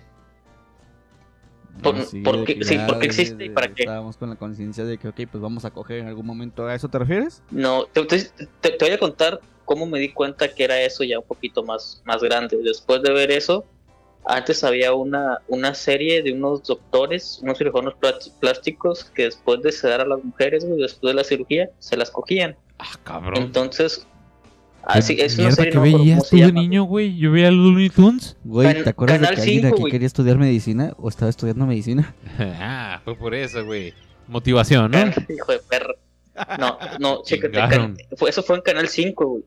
Por- 1.82 2.02
Sí, 2.04 2.20
por 2.22 2.38
de 2.40 2.44
qué- 2.44 2.58
que 2.58 2.64
sí, 2.64 2.74
ya 2.76 2.86
¿por 2.86 2.98
qué 2.98 3.06
desde- 3.08 3.22
existe 3.22 3.44
y 3.44 3.50
para 3.50 3.68
qué? 3.74 3.82
Estábamos 3.82 4.16
con 4.16 4.30
la 4.30 4.36
conciencia 4.36 4.84
de 4.84 4.98
que, 4.98 5.08
ok, 5.08 5.20
pues 5.30 5.40
vamos 5.42 5.64
a 5.64 5.70
coger 5.70 5.98
en 5.98 6.08
algún 6.08 6.26
momento. 6.26 6.66
¿A 6.66 6.74
eso 6.74 6.88
te 6.88 6.98
refieres? 6.98 7.42
No, 7.50 7.84
te, 7.86 8.04
te- 8.04 8.30
te- 8.60 8.76
voy 8.80 8.90
a 8.90 8.98
contar 8.98 9.40
cómo 9.64 9.86
me 9.86 9.98
di 9.98 10.12
cuenta 10.12 10.52
que 10.54 10.64
era 10.64 10.80
eso 10.80 11.04
ya 11.04 11.18
un 11.18 11.24
poquito 11.26 11.62
más, 11.62 12.02
más 12.04 12.22
grande. 12.22 12.56
Después 12.62 13.02
de 13.02 13.12
ver 13.12 13.30
eso, 13.30 13.64
antes 14.24 14.64
había 14.64 14.92
una, 14.94 15.38
una 15.46 15.74
serie 15.74 16.22
de 16.22 16.32
unos 16.32 16.62
doctores, 16.64 17.38
unos 17.42 17.56
cirujanos 17.58 17.94
plás- 18.00 18.30
plásticos 18.40 19.04
que 19.04 19.24
después 19.24 19.62
de 19.62 19.72
sedar 19.72 20.00
a 20.00 20.06
las 20.06 20.22
mujeres, 20.24 20.66
después 20.68 21.10
de 21.10 21.14
la 21.14 21.24
cirugía, 21.24 21.70
se 21.78 21.96
las 21.96 22.10
cogían. 22.10 22.56
Ah, 22.78 22.86
cabrón. 23.04 23.42
Entonces, 23.42 24.06
así 24.84 25.16
¿Qué 25.16 25.24
es 25.26 25.38
una 25.38 25.52
serie 25.52 25.72
que 25.72 25.76
no 25.76 25.82
veías 25.82 26.28
tú 26.28 26.36
de 26.36 26.52
niño, 26.52 26.84
güey? 26.84 27.16
Yo 27.16 27.32
veía 27.32 27.50
los 27.50 27.66
Looney 27.66 27.90
Tunes. 27.90 28.36
Güey, 28.44 28.82
¿te 28.82 28.90
acuerdas 28.90 29.20
de 29.20 29.26
Canal 29.26 29.34
que 29.36 29.42
alguien 29.42 29.62
5, 29.64 29.76
aquí 29.76 29.90
quería 29.90 30.06
estudiar 30.06 30.38
medicina 30.38 30.94
o 30.98 31.08
estaba 31.08 31.30
estudiando 31.30 31.66
medicina? 31.66 32.14
ah, 32.38 33.00
fue 33.04 33.16
por 33.16 33.34
eso, 33.34 33.64
güey. 33.64 33.94
Motivación, 34.26 34.90
¿no? 34.90 34.98
Hijo 35.34 35.52
de 35.52 35.58
perro. 35.60 35.94
No, 36.58 36.78
no, 37.00 37.22
chécate, 37.24 37.58
eso 38.28 38.42
fue 38.42 38.56
en 38.56 38.62
Canal 38.62 38.88
5, 38.88 39.26
güey. 39.26 39.44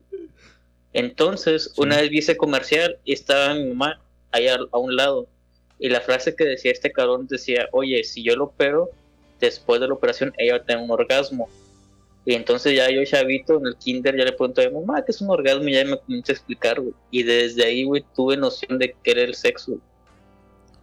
Entonces, 0.92 1.72
una 1.78 1.96
vez 1.96 2.10
vi 2.10 2.18
ese 2.18 2.36
comercial 2.36 2.98
y 3.04 3.14
estaba 3.14 3.54
mi 3.54 3.68
mamá 3.68 4.00
ahí 4.30 4.48
a, 4.48 4.58
a 4.70 4.78
un 4.78 4.94
lado. 4.94 5.26
Y 5.78 5.88
la 5.88 6.00
frase 6.00 6.36
que 6.36 6.44
decía 6.44 6.70
este 6.70 6.92
cabrón 6.92 7.26
decía, 7.26 7.68
oye, 7.72 8.04
si 8.04 8.22
yo 8.22 8.36
lo 8.36 8.44
opero, 8.44 8.90
después 9.40 9.80
de 9.80 9.88
la 9.88 9.94
operación 9.94 10.32
ella 10.38 10.52
va 10.52 10.58
a 10.58 10.64
tener 10.64 10.82
un 10.82 10.90
orgasmo. 10.90 11.48
Y 12.24 12.34
entonces 12.34 12.76
ya 12.76 12.88
yo, 12.90 13.04
chavito, 13.04 13.58
en 13.58 13.66
el 13.66 13.76
kinder, 13.76 14.16
ya 14.16 14.24
le 14.24 14.32
pregunté 14.32 14.64
a 14.64 14.70
mi 14.70 14.76
mamá, 14.76 15.04
¿qué 15.04 15.10
es 15.10 15.20
un 15.20 15.30
orgasmo? 15.30 15.68
Y 15.68 15.72
ya 15.72 15.84
me 15.84 15.98
comenzó 15.98 16.32
a 16.32 16.34
explicar, 16.34 16.80
güey. 16.80 16.94
Y 17.10 17.24
desde 17.24 17.64
ahí, 17.64 17.84
güey, 17.84 18.04
tuve 18.14 18.36
noción 18.36 18.78
de 18.78 18.94
qué 19.02 19.10
era 19.10 19.22
el 19.22 19.34
sexo. 19.34 19.78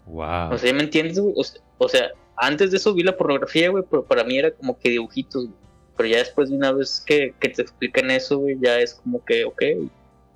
Wow. 0.05 0.53
O 0.53 0.57
sea, 0.57 0.71
¿ya 0.71 0.73
¿me 0.73 0.83
entiendes, 0.83 1.19
güey? 1.19 1.33
O 1.77 1.87
sea, 1.87 2.11
antes 2.35 2.71
de 2.71 2.77
eso 2.77 2.93
vi 2.93 3.03
la 3.03 3.15
pornografía, 3.15 3.69
güey, 3.69 3.83
pero 3.89 4.03
para 4.03 4.23
mí 4.23 4.37
era 4.37 4.51
como 4.51 4.77
que 4.77 4.89
dibujitos, 4.89 5.45
güey. 5.45 5.57
Pero 5.95 6.09
ya 6.09 6.17
después 6.17 6.49
de 6.49 6.55
una 6.55 6.71
vez 6.71 7.03
que, 7.05 7.33
que 7.39 7.49
te 7.49 7.61
explican 7.61 8.11
eso, 8.11 8.37
güey, 8.37 8.57
ya 8.61 8.79
es 8.79 8.95
como 8.95 9.23
que, 9.23 9.45
ok, 9.45 9.61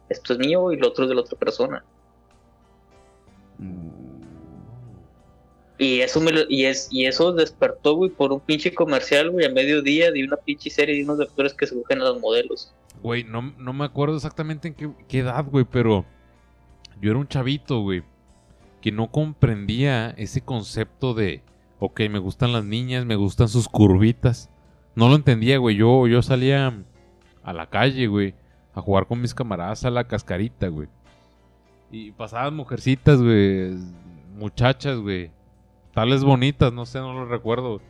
esto 0.10 0.34
es 0.34 0.40
mío 0.40 0.72
y 0.72 0.78
lo 0.78 0.88
otro 0.90 1.06
es 1.06 1.10
de 1.10 1.16
la 1.16 1.22
otra 1.22 1.38
persona. 1.38 1.84
Y 5.84 6.00
eso 6.00 6.22
me 6.22 6.32
y 6.48 6.64
es 6.64 6.88
y 6.92 7.06
eso 7.08 7.34
despertó, 7.34 7.96
güey, 7.96 8.10
por 8.10 8.32
un 8.32 8.40
pinche 8.40 8.74
comercial, 8.74 9.32
güey, 9.32 9.46
a 9.46 9.50
mediodía 9.50 10.12
de 10.12 10.24
una 10.24 10.38
pinche 10.38 10.70
serie 10.70 10.96
de 10.96 11.04
unos 11.04 11.20
actores 11.20 11.54
que 11.54 11.68
se 11.68 11.76
cogen 11.76 12.00
a 12.00 12.06
los 12.06 12.22
modelos. 12.22 12.74
Güey, 13.02 13.26
no, 13.26 13.54
no 13.58 13.74
me 13.74 13.84
acuerdo 13.84 14.16
exactamente 14.16 14.70
en 14.70 14.76
qué, 14.76 14.90
qué 15.10 15.20
edad, 15.20 15.46
güey, 15.46 15.66
pero 15.70 16.06
yo 17.02 17.12
era 17.12 17.20
un 17.20 17.28
chavito, 17.28 17.82
güey, 17.82 18.02
que 18.80 18.94
no 18.94 19.12
comprendía 19.12 20.12
ese 20.12 20.40
concepto 20.40 21.14
de, 21.14 21.42
ok, 21.80 22.00
me 22.10 22.20
gustan 22.20 22.54
las 22.54 22.64
niñas, 22.64 23.06
me 23.06 23.18
gustan 23.18 23.50
sus 23.50 23.68
curvitas. 23.68 24.50
No 24.96 25.10
lo 25.10 25.16
entendía, 25.16 25.58
güey. 25.58 25.76
Yo, 25.76 26.08
yo 26.08 26.22
salía 26.22 26.82
a 27.44 27.52
la 27.52 27.70
calle, 27.70 28.08
güey, 28.08 28.36
a 28.74 28.80
jugar 28.80 29.06
con 29.06 29.20
mis 29.20 29.34
camaradas 29.34 29.84
a 29.84 29.90
la 29.90 30.06
cascarita, 30.06 30.70
güey. 30.70 30.88
Y 31.92 32.12
pasaban 32.12 32.56
mujercitas, 32.56 33.22
güey, 33.22 33.74
muchachas, 34.38 34.98
güey. 34.98 35.30
Tales 35.94 36.24
bonitas, 36.24 36.74
no 36.74 36.86
sé, 36.86 37.00
no 37.00 37.14
lo 37.14 37.26
recuerdo. 37.26 37.82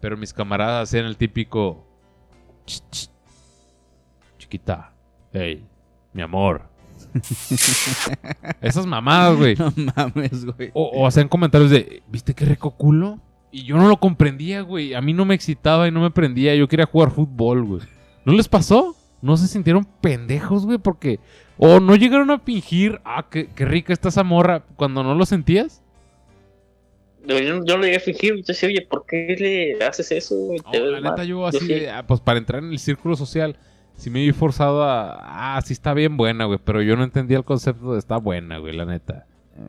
Pero 0.00 0.16
mis 0.16 0.32
camaradas 0.32 0.88
hacían 0.88 1.04
el 1.06 1.16
típico... 1.16 1.86
"Ch, 2.66 2.80
ch, 2.90 3.10
Chiquita, 4.38 4.92
hey, 5.32 5.66
mi 6.12 6.22
amor. 6.22 6.62
Esas 8.60 8.86
mamadas, 8.86 9.36
güey. 9.36 9.56
No 9.56 9.72
mames, 9.96 10.44
güey. 10.46 10.70
O, 10.72 10.84
o 10.84 11.06
hacían 11.06 11.28
comentarios 11.28 11.70
de, 11.70 12.02
¿viste 12.08 12.34
qué 12.34 12.44
rico 12.46 12.70
culo? 12.72 13.18
Y 13.52 13.64
yo 13.64 13.76
no 13.76 13.88
lo 13.88 13.98
comprendía, 13.98 14.62
güey. 14.62 14.94
A 14.94 15.00
mí 15.00 15.12
no 15.12 15.24
me 15.24 15.34
excitaba 15.34 15.88
y 15.88 15.90
no 15.90 16.00
me 16.00 16.10
prendía. 16.10 16.54
Yo 16.54 16.68
quería 16.68 16.86
jugar 16.86 17.10
fútbol, 17.10 17.64
güey. 17.64 17.82
¿No 18.24 18.32
les 18.32 18.48
pasó? 18.48 18.96
¿No 19.22 19.36
se 19.36 19.48
sintieron 19.48 19.84
pendejos, 20.00 20.64
güey? 20.64 20.78
Porque... 20.78 21.20
O 21.58 21.78
no 21.78 21.94
llegaron 21.94 22.30
a 22.30 22.38
fingir, 22.38 23.02
ah, 23.04 23.26
qué, 23.30 23.48
qué 23.48 23.66
rica 23.66 23.92
está 23.92 24.08
esa 24.08 24.24
morra, 24.24 24.64
cuando 24.76 25.02
no 25.02 25.14
lo 25.14 25.26
sentías. 25.26 25.82
Yo, 27.26 27.38
yo 27.38 27.58
no 27.60 27.76
lo 27.76 27.82
llegué 27.84 27.96
a 27.96 28.00
fingir, 28.00 28.34
yo 28.36 28.42
decía, 28.46 28.68
oye, 28.68 28.82
¿por 28.88 29.04
qué 29.06 29.36
le 29.78 29.84
haces 29.84 30.10
eso? 30.12 30.34
No, 30.72 30.78
la 30.86 31.00
neta, 31.00 31.16
mal". 31.18 31.26
yo 31.26 31.46
así, 31.46 31.58
sí. 31.60 31.66
de, 31.68 31.90
ah, 31.90 32.06
pues 32.06 32.20
para 32.20 32.38
entrar 32.38 32.62
en 32.62 32.70
el 32.70 32.78
círculo 32.78 33.14
social, 33.16 33.56
sí 33.94 34.08
me 34.10 34.20
vi 34.20 34.32
forzado 34.32 34.82
a... 34.84 35.56
Ah, 35.56 35.60
sí 35.62 35.72
está 35.74 35.92
bien 35.94 36.16
buena, 36.16 36.46
güey. 36.46 36.58
Pero 36.64 36.80
yo 36.82 36.96
no 36.96 37.04
entendía 37.04 37.36
el 37.36 37.44
concepto 37.44 37.92
de 37.92 37.98
está 37.98 38.16
buena, 38.16 38.58
güey, 38.58 38.74
la 38.74 38.86
neta. 38.86 39.26
Eh, 39.56 39.60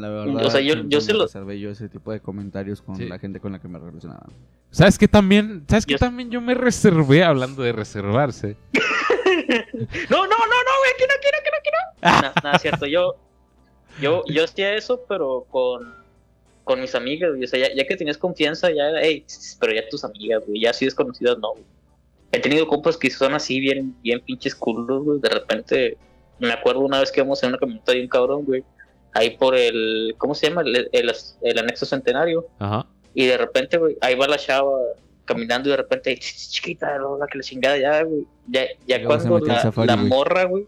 La 0.00 0.08
verdad, 0.10 0.46
O 0.46 0.50
sea, 0.50 0.60
yo- 0.60 0.84
yo 0.86 1.00
se 1.00 1.12
lo- 1.12 1.24
reservé 1.24 1.58
yo 1.58 1.70
ese 1.70 1.88
tipo 1.88 2.12
de 2.12 2.20
comentarios 2.20 2.80
con 2.82 2.96
Sí. 2.96 3.06
la 3.06 3.18
gente 3.18 3.40
con 3.40 3.52
la 3.52 3.58
que 3.60 3.66
me 3.68 3.78
relacionaba. 3.78 4.26
¿Sabes 4.70 4.96
qué 4.98 5.08
también? 5.08 5.64
¿Sabes 5.68 5.84
qué 5.86 5.94
Yo- 5.94 5.98
también 5.98 6.30
yo 6.30 6.40
me 6.40 6.54
reservé 6.54 7.24
hablando 7.24 7.62
de 7.62 7.72
reservarse? 7.72 8.56
No, 10.08 10.16
no, 10.16 10.26
no, 10.26 10.26
no, 10.28 10.72
güey, 10.78 10.90
aquí 10.94 11.04
no, 11.08 11.14
aquí 11.16 11.28
no, 11.32 11.38
aquí 11.38 11.50
no, 11.50 11.58
aquí 11.58 11.70
no. 12.02 12.22
No, 12.28 12.32
nada, 12.42 12.56
es 12.56 12.62
cierto. 12.62 12.86
Yo, 12.86 13.16
yo, 14.00 14.22
yo 14.26 14.44
hacía 14.44 14.74
eso, 14.74 15.00
pero 15.08 15.46
con, 15.50 15.94
con 16.64 16.80
mis 16.80 16.94
amigas, 16.94 17.30
güey. 17.30 17.44
O 17.44 17.46
sea, 17.48 17.60
ya, 17.68 17.74
ya 17.74 17.86
que 17.86 17.96
tenías 17.96 18.18
confianza, 18.18 18.70
ya, 18.70 18.90
hey, 19.00 19.24
pero 19.60 19.72
ya 19.72 19.88
tus 19.88 20.04
amigas, 20.04 20.42
güey, 20.46 20.60
ya 20.62 20.70
así 20.70 20.84
desconocidas, 20.84 21.38
no, 21.38 21.52
güey. 21.52 21.64
He 22.32 22.40
tenido 22.40 22.66
compas 22.66 22.96
que 22.96 23.10
son 23.10 23.34
así, 23.34 23.60
bien, 23.60 23.94
bien 24.02 24.20
pinches 24.20 24.54
culos, 24.54 25.04
güey. 25.04 25.20
De 25.20 25.28
repente, 25.28 25.98
me 26.38 26.52
acuerdo 26.52 26.80
una 26.80 27.00
vez 27.00 27.12
que 27.12 27.20
íbamos 27.20 27.42
en 27.42 27.50
una 27.50 27.58
camioneta 27.58 27.92
de 27.92 28.00
un 28.00 28.08
cabrón, 28.08 28.44
güey. 28.44 28.64
Ahí 29.12 29.36
por 29.36 29.54
el, 29.54 30.14
¿cómo 30.16 30.34
se 30.34 30.48
llama? 30.48 30.62
El, 30.62 30.88
el, 30.90 31.12
el 31.42 31.58
anexo 31.58 31.84
centenario. 31.84 32.46
Ajá. 32.58 32.86
Y 33.14 33.26
de 33.26 33.36
repente, 33.36 33.76
güey, 33.76 33.98
ahí 34.00 34.14
va 34.14 34.26
la 34.26 34.38
chava 34.38 34.72
caminando 35.26 35.68
y 35.68 35.72
de 35.72 35.76
repente, 35.76 36.16
"Ch, 36.16 36.20
ch, 36.20 36.50
chiquita, 36.50 36.98
la 36.98 37.26
que 37.26 37.38
la 37.38 37.44
chingada, 37.44 37.76
ya, 37.76 38.02
güey. 38.02 38.26
Ya, 38.48 38.64
ya 38.86 39.04
cuando 39.04 39.38
la, 39.40 39.60
safari, 39.60 39.88
la 39.88 39.96
morra, 39.96 40.44
güey. 40.44 40.64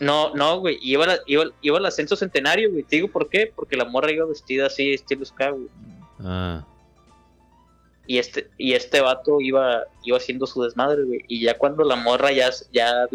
No, 0.00 0.34
no, 0.34 0.58
güey, 0.60 0.78
iba, 0.82 1.06
la- 1.06 1.20
iba, 1.26 1.44
iba 1.60 1.78
al 1.78 1.86
ascenso 1.86 2.16
centenario, 2.16 2.70
güey. 2.70 2.82
Te 2.84 2.96
digo 2.96 3.08
por 3.08 3.28
qué, 3.28 3.52
porque 3.54 3.76
la 3.76 3.84
morra 3.84 4.10
iba 4.10 4.24
vestida 4.26 4.66
así, 4.66 4.92
estilo 4.94 5.24
ska, 5.24 5.50
güey. 5.50 5.68
Ah. 6.24 6.64
Y 8.06 8.18
este, 8.18 8.50
y 8.58 8.72
este 8.72 9.00
vato 9.00 9.40
iba, 9.40 9.84
iba 10.02 10.16
haciendo 10.16 10.46
su 10.46 10.62
desmadre, 10.62 11.04
güey. 11.04 11.24
Y 11.28 11.42
ya 11.42 11.56
cuando 11.58 11.84
la 11.84 11.96
morra 11.96 12.32
ya, 12.32 12.50
ya 12.72 13.06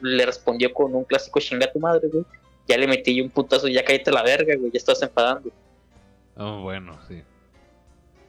le 0.00 0.26
respondió 0.26 0.74
con 0.74 0.94
un 0.94 1.04
clásico 1.04 1.40
chinga 1.40 1.66
a 1.66 1.72
tu 1.72 1.78
madre, 1.78 2.08
güey. 2.08 2.24
Ya 2.68 2.76
le 2.76 2.86
metí 2.86 3.20
un 3.20 3.30
putazo, 3.30 3.68
ya 3.68 3.84
cállate 3.84 4.10
la 4.10 4.22
verga, 4.22 4.54
güey, 4.56 4.70
ya 4.72 4.78
estás 4.78 5.00
enfadando. 5.02 5.50
Oh, 6.36 6.60
bueno, 6.62 6.98
sí. 7.08 7.22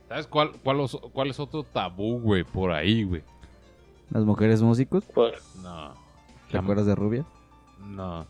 ¿Sabes 0.08 0.28
cuál, 0.28 0.52
cuál, 0.64 0.80
os- 0.82 1.00
cuál 1.14 1.30
es 1.32 1.40
otro 1.40 1.64
tabú, 1.64 2.20
güey, 2.20 2.44
por 2.44 2.72
ahí, 2.72 3.04
güey? 3.04 3.24
Las 4.12 4.24
mujeres 4.24 4.62
músicos. 4.62 5.04
Por... 5.06 5.34
No. 5.62 5.96
¿Te 6.52 6.58
acuerdas 6.58 6.86
de 6.86 6.94
Rubia? 6.96 7.26
No. 7.86 8.26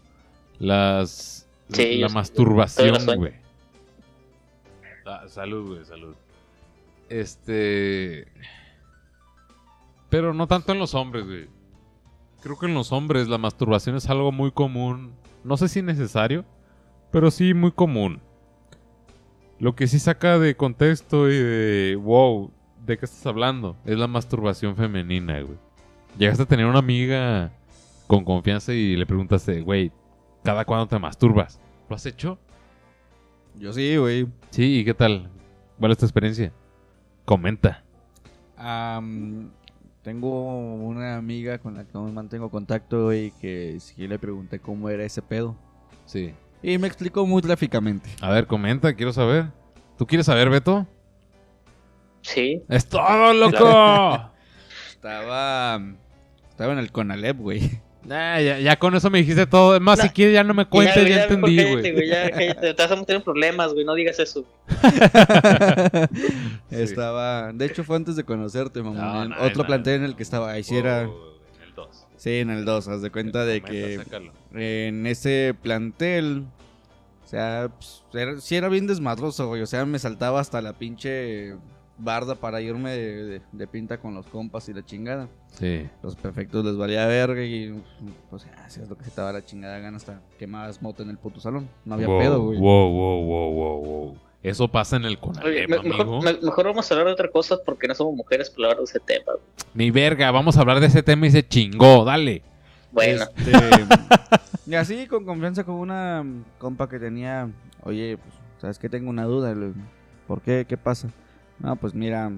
Las. 0.59 1.47
Sí, 1.71 1.97
la 1.97 2.09
masturbación, 2.09 3.05
güey. 3.17 3.33
Ah, 5.05 5.23
salud, 5.27 5.73
güey, 5.73 5.85
salud. 5.85 6.15
Este. 7.09 8.27
Pero 10.09 10.33
no 10.33 10.47
tanto 10.47 10.71
en 10.71 10.79
los 10.79 10.93
hombres, 10.93 11.25
güey. 11.25 11.47
Creo 12.41 12.59
que 12.59 12.65
en 12.65 12.73
los 12.73 12.91
hombres 12.91 13.27
la 13.27 13.37
masturbación 13.37 13.95
es 13.95 14.09
algo 14.09 14.31
muy 14.31 14.51
común. 14.51 15.13
No 15.43 15.57
sé 15.57 15.67
si 15.67 15.81
necesario, 15.81 16.45
pero 17.11 17.31
sí 17.31 17.53
muy 17.53 17.71
común. 17.71 18.21
Lo 19.59 19.75
que 19.75 19.87
sí 19.87 19.99
saca 19.99 20.39
de 20.39 20.55
contexto 20.55 21.29
y 21.29 21.37
de. 21.37 21.95
Wow, 22.01 22.51
¿de 22.85 22.97
qué 22.97 23.05
estás 23.05 23.25
hablando? 23.25 23.77
Es 23.85 23.97
la 23.97 24.07
masturbación 24.07 24.75
femenina, 24.75 25.41
güey. 25.41 25.57
Llegaste 26.17 26.43
a 26.43 26.47
tener 26.47 26.65
una 26.65 26.79
amiga 26.79 27.51
con 28.07 28.23
confianza 28.23 28.73
y 28.73 28.95
le 28.95 29.05
preguntaste, 29.05 29.61
güey, 29.61 29.91
¿cada 30.43 30.65
cuándo 30.65 30.87
te 30.87 30.99
masturbas? 30.99 31.59
¿Lo 31.89 31.95
has 31.95 32.05
hecho? 32.05 32.39
Yo 33.55 33.71
sí, 33.73 33.97
güey. 33.97 34.27
Sí, 34.49 34.79
¿y 34.79 34.85
qué 34.85 34.93
tal? 34.93 35.29
¿Cuál 35.79 35.91
es 35.91 35.97
tu 35.97 36.05
experiencia? 36.05 36.51
Comenta. 37.25 37.83
Am, 38.57 39.51
tengo 40.01 40.75
una 40.75 41.17
amiga 41.17 41.59
con 41.59 41.75
la 41.75 41.85
que 41.85 41.97
aún 41.97 42.13
mantengo 42.13 42.49
contacto 42.49 43.13
y 43.13 43.31
que 43.39 43.77
sí 43.79 44.07
le 44.07 44.19
pregunté 44.19 44.59
cómo 44.59 44.89
era 44.89 45.03
ese 45.03 45.21
pedo. 45.21 45.55
Sí. 46.05 46.33
Y 46.61 46.77
me 46.77 46.87
explicó 46.87 47.25
muy 47.25 47.41
gráficamente. 47.41 48.09
A 48.21 48.29
ver, 48.29 48.47
comenta, 48.47 48.93
quiero 48.93 49.13
saber. 49.13 49.51
¿Tú 49.97 50.07
quieres 50.07 50.25
saber, 50.25 50.49
Beto? 50.49 50.87
Sí. 52.21 52.63
¡Es 52.69 52.87
todo, 52.87 53.33
loco! 53.33 54.31
Estaba. 54.89 55.81
Estaba 56.49 56.73
en 56.73 56.79
el 56.79 56.91
Conalep, 56.91 57.37
güey. 57.37 57.81
Ah, 58.09 58.41
ya, 58.41 58.59
ya 58.59 58.77
con 58.77 58.95
eso 58.95 59.09
me 59.09 59.19
dijiste 59.19 59.45
todo. 59.45 59.75
Es 59.75 59.81
más, 59.81 59.99
si 59.99 60.09
quieres 60.09 60.33
ya 60.33 60.43
no 60.43 60.53
me 60.53 60.65
cuentes, 60.65 61.07
ya, 61.07 61.23
entendí, 61.23 61.63
güey. 61.63 62.07
Ya, 62.07 62.29
cállate, 62.31 62.73
te 62.73 62.83
vas 62.83 62.91
a 62.91 62.95
meter 62.95 63.15
en 63.15 63.21
problemas, 63.21 63.73
güey. 63.73 63.85
No 63.85 63.95
digas 63.95 64.19
eso. 64.19 64.45
Estaba. 66.69 67.53
De 67.53 67.65
hecho, 67.65 67.83
fue 67.83 67.95
antes 67.95 68.15
de 68.15 68.23
conocerte, 68.23 68.83
mamá. 68.83 68.99
No, 68.99 69.23
en 69.23 69.29
no, 69.29 69.35
otro 69.37 69.63
no. 69.63 69.67
plantel 69.67 69.95
en 69.95 70.03
el 70.03 70.15
que 70.15 70.23
estaba. 70.23 70.51
Ahí 70.51 70.63
sí 70.63 70.75
era. 70.75 71.07
Oh, 71.07 71.33
en 71.55 71.63
el 71.63 71.75
2. 71.75 72.07
Sí, 72.17 72.39
en 72.39 72.49
el 72.49 72.65
2. 72.65 72.87
Haz 72.89 73.01
de 73.01 73.11
cuenta 73.11 73.45
de 73.45 73.61
que. 73.61 73.97
Sácalo. 73.97 74.33
en 74.53 75.07
ese 75.07 75.55
plantel. 75.61 76.43
O 77.23 77.27
sea, 77.27 77.69
pues, 77.73 78.03
era, 78.13 78.39
sí 78.41 78.55
era 78.55 78.67
bien 78.67 78.85
desmadroso, 78.85 79.47
güey. 79.47 79.61
O 79.61 79.67
sea, 79.67 79.85
me 79.85 79.97
saltaba 79.97 80.41
hasta 80.41 80.61
la 80.61 80.73
pinche 80.73 81.55
barda 82.03 82.35
para 82.35 82.61
irme 82.61 82.91
de, 82.91 83.23
de- 83.25 83.41
de 83.51 83.67
pinta 83.67 83.97
con 83.99 84.13
los 84.13 84.25
compas 84.27 84.67
y 84.69 84.73
la 84.73 84.83
chingada. 84.85 85.27
Sí. 85.53 85.87
Los 86.01 86.15
perfectos 86.15 86.63
les 86.65 86.75
valía 86.77 87.05
verga 87.07 87.43
y, 87.43 87.81
pues, 88.29 88.45
hacías 88.65 88.89
lo 88.89 88.97
que 88.97 89.03
se 89.05 89.11
te 89.11 89.21
daba 89.21 89.33
la 89.33 89.45
chingada 89.45 89.79
gana 89.79 89.97
hasta 89.97 90.21
quemabas 90.37 90.81
moto 90.81 91.03
en 91.03 91.09
el 91.09 91.17
puto 91.17 91.39
salón. 91.39 91.69
No 91.85 91.95
había 91.95 92.07
wow, 92.07 92.19
pedo, 92.19 92.41
güey. 92.43 92.59
Wow, 92.59 92.89
wow, 92.91 93.23
wow, 93.25 93.51
wow, 93.51 93.83
wow. 93.85 94.17
Eso 94.41 94.67
pasa 94.67 94.97
en 94.97 95.05
el 95.05 95.13
Oye, 95.13 95.21
Conalep, 95.21 95.69
me- 95.69 95.75
amigo. 95.77 95.97
mejor, 96.21 96.23
me- 96.23 96.41
mejor 96.45 96.65
vamos 96.65 96.91
a 96.91 96.93
hablar 96.93 97.07
de 97.07 97.13
otra 97.13 97.29
cosa 97.31 97.57
porque 97.65 97.87
no 97.87 97.95
somos 97.95 98.13
mujeres 98.15 98.49
para 98.49 98.65
hablar 98.67 98.77
de 98.79 98.83
ese 98.83 98.99
tema. 98.99 99.23
güey. 99.33 99.37
Ni 99.73 99.89
verga, 99.91 100.29
vamos 100.31 100.57
a 100.57 100.61
hablar 100.61 100.79
de 100.81 100.87
ese 100.87 101.01
tema 101.01 101.27
y 101.27 101.31
se 101.31 101.47
chingó, 101.47 102.03
dale. 102.03 102.41
Bueno, 102.91 103.23
Este, 103.23 103.51
y 104.67 104.75
así, 104.75 105.07
con 105.07 105.25
confianza, 105.25 105.63
con 105.63 105.75
una 105.75 106.23
compa 106.59 106.87
que 106.89 106.99
tenía, 106.99 107.49
oye, 107.83 108.17
pues, 108.17 108.33
¿sabes 108.59 108.77
que 108.79 108.89
Tengo 108.89 109.09
una 109.09 109.23
duda. 109.23 109.55
¿Por 110.27 110.41
qué? 110.41 110.65
¿Qué 110.67 110.77
pasa? 110.77 111.09
No, 111.63 111.78
pues 111.78 111.95
mira, 111.95 112.30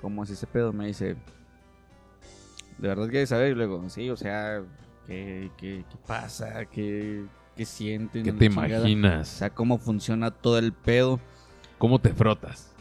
¿cómo 0.00 0.22
es 0.22 0.30
ese 0.30 0.46
pedo? 0.46 0.72
Me 0.72 0.86
dice, 0.86 1.16
¿de 2.78 2.88
verdad 2.88 3.08
quieres 3.08 3.28
saber? 3.28 3.50
Y 3.50 3.54
luego, 3.56 3.90
sí, 3.90 4.08
o 4.08 4.16
sea, 4.16 4.62
¿qué, 5.04 5.50
qué, 5.56 5.84
qué 5.90 5.96
pasa? 6.06 6.64
¿Qué, 6.66 7.24
qué 7.56 7.64
sienten? 7.64 8.22
¿Qué 8.22 8.32
te 8.32 8.48
chingada. 8.48 8.84
O 8.84 8.88
imaginas? 8.88 9.26
sea, 9.26 9.50
¿cómo 9.50 9.78
funciona 9.78 10.30
todo 10.30 10.58
el 10.58 10.72
pedo? 10.72 11.18
¿Cómo 11.76 11.98
te 11.98 12.14
frotas? 12.14 12.72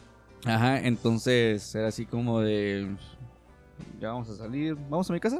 Ajá, 0.45 0.79
entonces 0.81 1.73
era 1.73 1.87
así 1.87 2.05
como 2.05 2.39
de. 2.41 2.87
Ya 3.99 4.09
vamos 4.09 4.29
a 4.29 4.35
salir. 4.35 4.75
¿Vamos 4.87 5.09
a 5.09 5.13
mi 5.13 5.19
casa? 5.19 5.39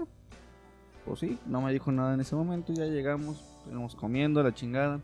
Pues 1.06 1.20
sí, 1.20 1.38
no 1.46 1.62
me 1.62 1.72
dijo 1.72 1.92
nada 1.92 2.16
en 2.16 2.22
ese 2.22 2.36
momento. 2.36 2.74
Ya 2.74 2.86
llegamos, 2.86 3.40
estuvimos 3.60 3.94
comiendo 3.94 4.42
la 4.42 4.56
chingada. 4.56 5.00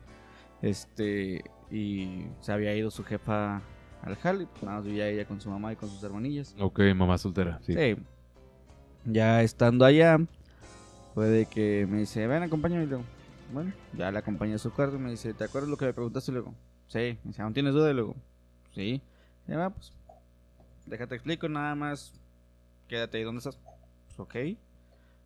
Este. 0.62 1.44
Y 1.70 2.26
se 2.40 2.52
había 2.52 2.74
ido 2.74 2.90
su 2.90 3.04
jefa 3.04 3.62
al 4.04 4.16
jale. 4.16 4.46
Pues 4.46 4.62
nada 4.62 4.76
más 4.76 4.86
vivía 4.86 5.08
ella 5.08 5.24
con 5.24 5.40
su 5.40 5.50
mamá 5.50 5.72
y 5.72 5.76
con 5.76 5.88
sus 5.88 6.02
hermanillas. 6.02 6.54
Ok, 6.58 6.80
mamá 6.94 7.18
soltera. 7.18 7.58
Sí. 7.62 7.74
Sí. 7.74 7.96
Ya 9.06 9.42
estando 9.42 9.84
allá, 9.84 10.18
fue 11.14 11.28
de 11.28 11.46
que 11.46 11.86
me 11.88 11.98
dice, 11.98 12.26
ven, 12.26 12.42
acompáñame. 12.42 12.84
Y 12.84 12.86
luego, 12.86 13.04
bueno, 13.52 13.72
ya 13.92 14.10
la 14.10 14.20
acompañé 14.20 14.54
a 14.54 14.58
su 14.58 14.72
cuarto. 14.72 14.96
Y 14.96 15.00
me 15.00 15.10
dice, 15.10 15.34
¿te 15.34 15.44
acuerdas 15.44 15.70
lo 15.70 15.76
que 15.76 15.86
me 15.86 15.92
preguntaste? 15.92 16.30
Y 16.30 16.34
luego, 16.34 16.54
sí. 16.86 17.18
Me 17.22 17.30
dice, 17.30 17.42
¿aún 17.42 17.54
tienes 17.54 17.74
duda? 17.74 17.90
Y 17.90 17.94
luego, 17.94 18.16
sí. 18.72 19.02
Y 19.46 19.52
va, 19.52 19.70
pues, 19.70 19.92
déjate 20.86 21.14
explico, 21.14 21.48
nada 21.48 21.74
más. 21.74 22.14
Quédate 22.88 23.18
ahí 23.18 23.24
donde 23.24 23.38
estás. 23.38 23.58
Pues, 24.06 24.20
ok. 24.20 24.58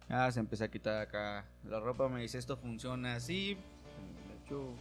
Ya 0.08 0.32
se 0.32 0.40
empieza 0.40 0.64
a 0.64 0.68
quitar 0.68 1.00
acá 1.00 1.44
la 1.68 1.80
ropa. 1.80 2.08
Me 2.08 2.22
dice, 2.22 2.38
esto 2.38 2.56
funciona 2.56 3.14
así. 3.14 3.54
De 3.54 4.44
hecho, 4.44 4.74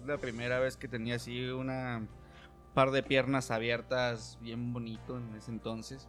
es 0.00 0.06
la 0.06 0.16
primera 0.18 0.58
vez 0.58 0.76
que 0.76 0.88
tenía 0.88 1.16
así 1.16 1.48
una 1.48 2.06
par 2.78 2.92
de 2.92 3.02
piernas 3.02 3.50
abiertas 3.50 4.38
bien 4.40 4.72
bonito 4.72 5.18
en 5.18 5.34
ese 5.34 5.50
entonces. 5.50 6.08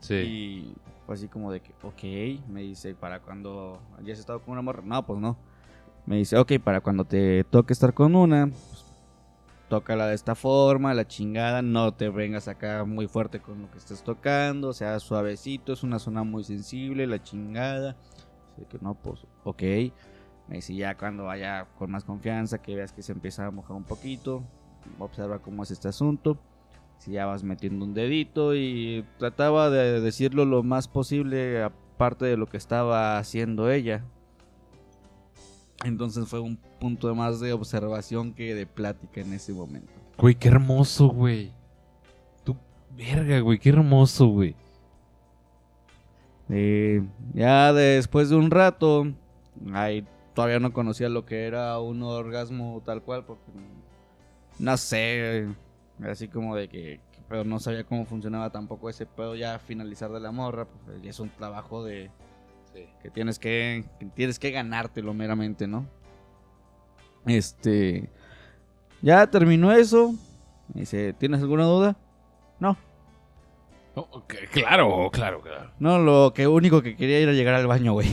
Sí. 0.00 0.14
Y 0.14 0.76
fue 1.06 1.14
así 1.14 1.26
como 1.26 1.50
de 1.50 1.60
que, 1.60 1.72
ok, 1.82 2.44
me 2.50 2.60
dice, 2.60 2.94
¿para 2.94 3.20
cuando 3.20 3.80
hayas 3.98 4.18
estado 4.18 4.42
con 4.42 4.52
una 4.52 4.60
morra? 4.60 4.82
No, 4.84 5.06
pues 5.06 5.18
no. 5.20 5.38
Me 6.04 6.16
dice, 6.16 6.36
ok, 6.36 6.52
para 6.62 6.82
cuando 6.82 7.06
te 7.06 7.44
toque 7.44 7.72
estar 7.72 7.94
con 7.94 8.14
una, 8.14 8.48
pues, 8.48 8.84
tócala 9.70 10.06
de 10.06 10.16
esta 10.16 10.34
forma, 10.34 10.92
la 10.92 11.08
chingada, 11.08 11.62
no 11.62 11.94
te 11.94 12.10
vengas 12.10 12.46
acá 12.46 12.84
muy 12.84 13.08
fuerte 13.08 13.40
con 13.40 13.62
lo 13.62 13.70
que 13.70 13.78
estés 13.78 14.02
tocando, 14.02 14.68
o 14.68 14.74
sea, 14.74 15.00
suavecito, 15.00 15.72
es 15.72 15.82
una 15.82 15.98
zona 15.98 16.24
muy 16.24 16.44
sensible, 16.44 17.06
la 17.06 17.22
chingada. 17.22 17.96
Así 18.52 18.66
que 18.66 18.76
no, 18.82 18.96
pues, 18.96 19.26
ok. 19.44 19.62
Me 20.46 20.56
dice, 20.56 20.74
ya 20.74 20.94
cuando 20.98 21.24
vaya 21.24 21.68
con 21.78 21.90
más 21.90 22.04
confianza, 22.04 22.60
que 22.60 22.74
veas 22.74 22.92
que 22.92 23.00
se 23.00 23.12
empieza 23.12 23.46
a 23.46 23.50
mojar 23.50 23.78
un 23.78 23.84
poquito, 23.84 24.44
observa 24.98 25.40
cómo 25.40 25.62
es 25.62 25.70
este 25.70 25.88
asunto 25.88 26.38
si 27.00 27.12
ya 27.12 27.24
vas 27.24 27.42
metiendo 27.42 27.86
un 27.86 27.94
dedito 27.94 28.54
y 28.54 29.06
trataba 29.18 29.70
de 29.70 30.00
decirlo 30.00 30.44
lo 30.44 30.62
más 30.62 30.86
posible 30.86 31.62
aparte 31.62 32.26
de 32.26 32.36
lo 32.36 32.46
que 32.46 32.58
estaba 32.58 33.16
haciendo 33.16 33.70
ella. 33.70 34.04
Entonces 35.82 36.28
fue 36.28 36.40
un 36.40 36.58
punto 36.78 37.14
más 37.14 37.40
de 37.40 37.54
observación 37.54 38.34
que 38.34 38.54
de 38.54 38.66
plática 38.66 39.22
en 39.22 39.32
ese 39.32 39.54
momento. 39.54 39.90
Güey, 40.18 40.34
qué 40.34 40.48
hermoso, 40.48 41.08
güey. 41.08 41.52
Tú, 42.44 42.54
verga, 42.94 43.40
güey, 43.40 43.58
qué 43.58 43.70
hermoso, 43.70 44.26
güey. 44.26 44.54
Eh, 46.50 47.02
ya 47.32 47.72
después 47.72 48.28
de 48.28 48.36
un 48.36 48.50
rato, 48.50 49.06
ay, 49.72 50.06
todavía 50.34 50.60
no 50.60 50.74
conocía 50.74 51.08
lo 51.08 51.24
que 51.24 51.46
era 51.46 51.78
un 51.80 52.02
orgasmo 52.02 52.82
tal 52.84 53.02
cual 53.02 53.24
porque 53.24 53.50
no 54.58 54.76
sé, 54.76 55.48
así 56.02 56.28
como 56.28 56.56
de 56.56 56.68
que, 56.68 57.00
pero 57.28 57.44
no 57.44 57.58
sabía 57.58 57.84
cómo 57.84 58.04
funcionaba 58.06 58.50
tampoco 58.50 58.90
ese 58.90 59.06
pedo 59.06 59.34
ya 59.36 59.58
finalizar 59.58 60.10
de 60.10 60.20
la 60.20 60.32
morra, 60.32 60.66
pues 60.66 61.02
ya 61.02 61.10
es 61.10 61.20
un 61.20 61.30
trabajo 61.30 61.84
de 61.84 62.10
que 63.02 63.10
tienes 63.10 63.38
que, 63.38 63.84
que 63.98 64.06
tienes 64.06 64.38
que 64.38 64.50
ganártelo 64.50 65.12
meramente, 65.14 65.66
¿no? 65.66 65.86
Este, 67.26 68.08
ya 69.02 69.26
terminó 69.28 69.72
eso. 69.72 70.14
Me 70.72 70.82
dice, 70.82 71.12
¿tienes 71.14 71.40
alguna 71.40 71.64
duda? 71.64 71.96
No, 72.60 72.76
Oh, 73.94 74.06
ok, 74.12 74.34
claro, 74.52 75.10
claro, 75.12 75.40
claro. 75.40 75.72
no, 75.80 75.98
lo 75.98 76.32
que 76.32 76.46
único 76.46 76.80
que 76.80 76.96
quería 76.96 77.18
era 77.18 77.32
llegar 77.32 77.54
al 77.54 77.66
baño, 77.66 77.92
güey. 77.92 78.08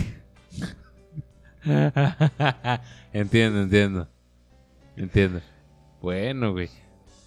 entiendo, 3.13 3.61
entiendo. 3.61 4.07
Entiendo. 4.95 5.41
Bueno, 6.07 6.53
güey. 6.53 6.69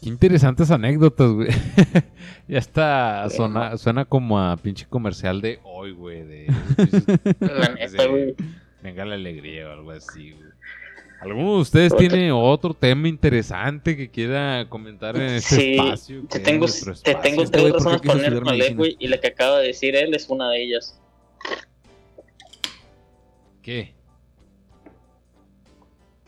Qué 0.03 0.09
interesantes 0.09 0.71
anécdotas, 0.71 1.31
güey. 1.31 1.49
ya 2.49 2.59
está, 2.59 3.29
suena, 3.29 3.77
suena 3.77 4.07
como 4.07 4.41
a 4.41 4.57
pinche 4.57 4.87
comercial 4.87 5.43
de 5.43 5.61
hoy, 5.65 5.93
güey. 5.93 6.23
De 6.23 6.47
güey. 8.09 8.35
Venga 8.83 9.05
la 9.05 9.17
alegría 9.17 9.69
o 9.69 9.73
algo 9.73 9.91
así, 9.91 10.31
güey. 10.31 10.49
¿Alguno 11.21 11.57
de 11.57 11.61
ustedes 11.61 11.95
tiene 11.95 12.33
otro 12.33 12.73
tema 12.73 13.07
interesante 13.07 13.99
que 13.99 14.09
quiera 14.09 14.65
comentar 14.71 15.15
en 15.15 15.25
este 15.25 15.57
Sí, 15.57 15.73
espacio? 15.75 16.23
Te 16.31 16.41
tengo, 16.41 16.65
es 16.65 17.03
te 17.03 17.15
tengo 17.17 17.45
tres 17.45 17.63
¿por 17.65 17.73
qué 17.73 17.85
razones 17.85 18.01
para 18.01 18.15
poner 18.15 18.45
medicina? 18.47 18.77
güey, 18.79 18.97
y 18.99 19.09
la 19.09 19.21
que 19.21 19.27
acaba 19.27 19.59
de 19.59 19.67
decir 19.67 19.95
él 19.95 20.15
es 20.15 20.27
una 20.31 20.49
de 20.49 20.63
ellas. 20.63 20.99
¿Qué? 23.61 24.00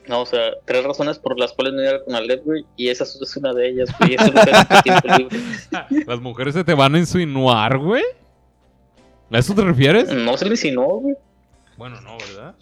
No, 0.09 0.23
o 0.23 0.27
sea, 0.27 0.51
tres 0.65 0.85
razones 0.85 1.19
por 1.19 1.38
las 1.38 1.53
cuales 1.53 1.75
no 1.75 1.83
ir 1.83 2.01
con 2.05 2.15
Alep, 2.17 2.45
güey, 2.45 2.65
y 2.77 2.88
esa 2.88 3.05
es 3.05 3.37
una 3.37 3.53
de 3.55 3.69
ellas, 3.69 3.88
güey. 3.99 4.15
Eso 4.15 4.33
tiempo 4.83 5.09
libre. 5.17 5.38
¿Las 6.07 6.21
mujeres 6.21 6.55
se 6.55 6.65
te 6.65 6.75
van 6.75 6.95
a 6.95 6.99
insinuar, 6.99 7.79
güey? 7.79 8.03
¿A 9.31 9.38
eso 9.38 9.55
te 9.55 9.62
refieres? 9.62 10.12
No 10.12 10.37
se 10.37 10.45
le 10.45 10.51
insinuó, 10.53 10.99
güey. 11.01 11.15
Bueno, 11.77 12.01
no, 12.01 12.17
¿verdad? 12.19 12.55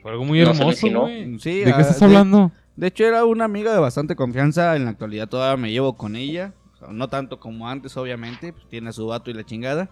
Fue 0.00 0.10
algo 0.12 0.24
muy 0.24 0.38
No 0.40 0.46
se 0.46 0.52
me 0.52 0.58
hermoso, 0.60 0.70
insinuó. 0.86 1.02
güey. 1.02 1.38
Sí, 1.40 1.60
¿De 1.64 1.72
ah, 1.72 1.76
qué 1.76 1.82
estás 1.82 1.98
de- 2.00 2.06
hablando? 2.06 2.52
De 2.76 2.86
hecho, 2.86 3.04
era 3.04 3.24
una 3.24 3.44
amiga 3.44 3.72
de 3.72 3.78
bastante 3.80 4.14
confianza. 4.16 4.76
En 4.76 4.84
la 4.84 4.90
actualidad 4.90 5.28
todavía 5.28 5.60
me 5.60 5.72
llevo 5.72 5.96
con 5.96 6.14
ella. 6.14 6.52
O 6.74 6.76
sea, 6.78 6.88
no 6.92 7.08
tanto 7.08 7.40
como 7.40 7.68
antes, 7.68 7.96
obviamente. 7.96 8.52
pues, 8.52 8.68
tiene 8.68 8.90
a 8.90 8.92
su 8.92 9.06
vato 9.06 9.30
y 9.30 9.34
la 9.34 9.44
chingada. 9.44 9.90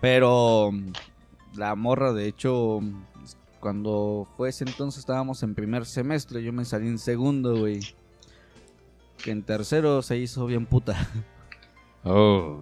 Pero 0.00 0.70
la 1.56 1.74
morra, 1.74 2.12
de 2.12 2.26
hecho, 2.28 2.80
cuando 3.60 4.26
fue 4.36 4.50
ese 4.50 4.64
entonces 4.64 5.00
estábamos 5.00 5.42
en 5.42 5.54
primer 5.54 5.86
semestre. 5.86 6.42
Yo 6.42 6.52
me 6.52 6.64
salí 6.64 6.88
en 6.88 6.98
segundo, 6.98 7.56
güey. 7.58 7.80
Que 9.22 9.30
en 9.30 9.42
tercero 9.42 10.02
se 10.02 10.18
hizo 10.18 10.46
bien 10.46 10.66
puta. 10.66 11.08
Oh, 12.04 12.60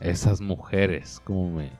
esas 0.00 0.40
mujeres, 0.40 1.20
¿cómo 1.24 1.50
me, 1.50 1.72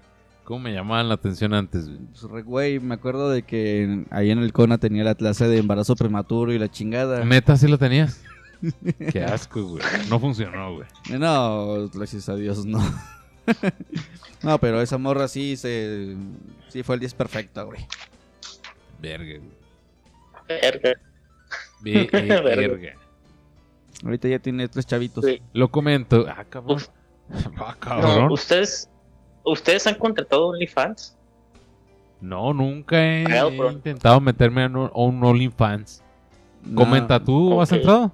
cómo 0.44 0.60
me 0.60 0.72
llamaban 0.72 1.08
la 1.08 1.14
atención 1.14 1.52
antes? 1.52 1.88
güey? 1.88 2.00
Pues, 2.30 2.44
güey, 2.44 2.80
me 2.80 2.94
acuerdo 2.94 3.28
de 3.30 3.42
que 3.42 4.06
ahí 4.10 4.30
en 4.30 4.38
el 4.38 4.52
CONA 4.52 4.78
tenía 4.78 5.04
la 5.04 5.14
clase 5.14 5.46
de 5.46 5.58
embarazo 5.58 5.94
prematuro 5.94 6.52
y 6.52 6.58
la 6.58 6.70
chingada. 6.70 7.22
¿Neta 7.24 7.56
sí 7.58 7.68
lo 7.68 7.78
tenías? 7.78 8.22
Qué 9.12 9.22
asco, 9.22 9.62
güey. 9.62 9.82
No 10.08 10.18
funcionó, 10.18 10.74
güey. 10.74 10.88
No, 11.18 11.88
gracias 11.90 12.28
a 12.28 12.34
Dios, 12.34 12.64
no. 12.64 12.80
no, 14.42 14.58
pero 14.58 14.80
esa 14.80 14.98
morra 14.98 15.28
sí 15.28 15.56
se. 15.56 16.16
Sí 16.68 16.82
fue 16.82 16.96
el 16.96 17.00
10 17.00 17.14
perfecta, 17.14 17.62
güey. 17.62 17.86
Verga, 19.04 19.40
eh, 20.48 20.98
Verga. 21.82 22.40
verga. 22.42 22.92
Ahorita 24.04 24.28
ya 24.28 24.38
tiene 24.38 24.68
tres 24.68 24.86
chavitos. 24.86 25.24
Sí. 25.24 25.40
Lo 25.52 25.68
comento. 25.68 26.26
Ah, 26.28 26.44
cabrón. 26.48 26.76
Uf. 26.76 26.88
Ah, 27.56 27.72
No, 27.74 27.80
cabrón. 27.80 28.32
ustedes, 28.32 28.90
ustedes 29.44 29.86
han 29.86 29.94
contratado 29.94 30.48
OnlyFans. 30.48 31.16
No, 32.20 32.52
nunca 32.52 32.96
he, 33.02 33.24
por- 33.56 33.72
intentado 33.72 34.20
meterme 34.20 34.64
a 34.64 34.66
un, 34.66 35.22
OnlyFans. 35.24 36.02
No. 36.64 36.80
Comenta, 36.82 37.22
¿tú 37.22 37.60
has 37.60 37.72
entrado? 37.72 38.12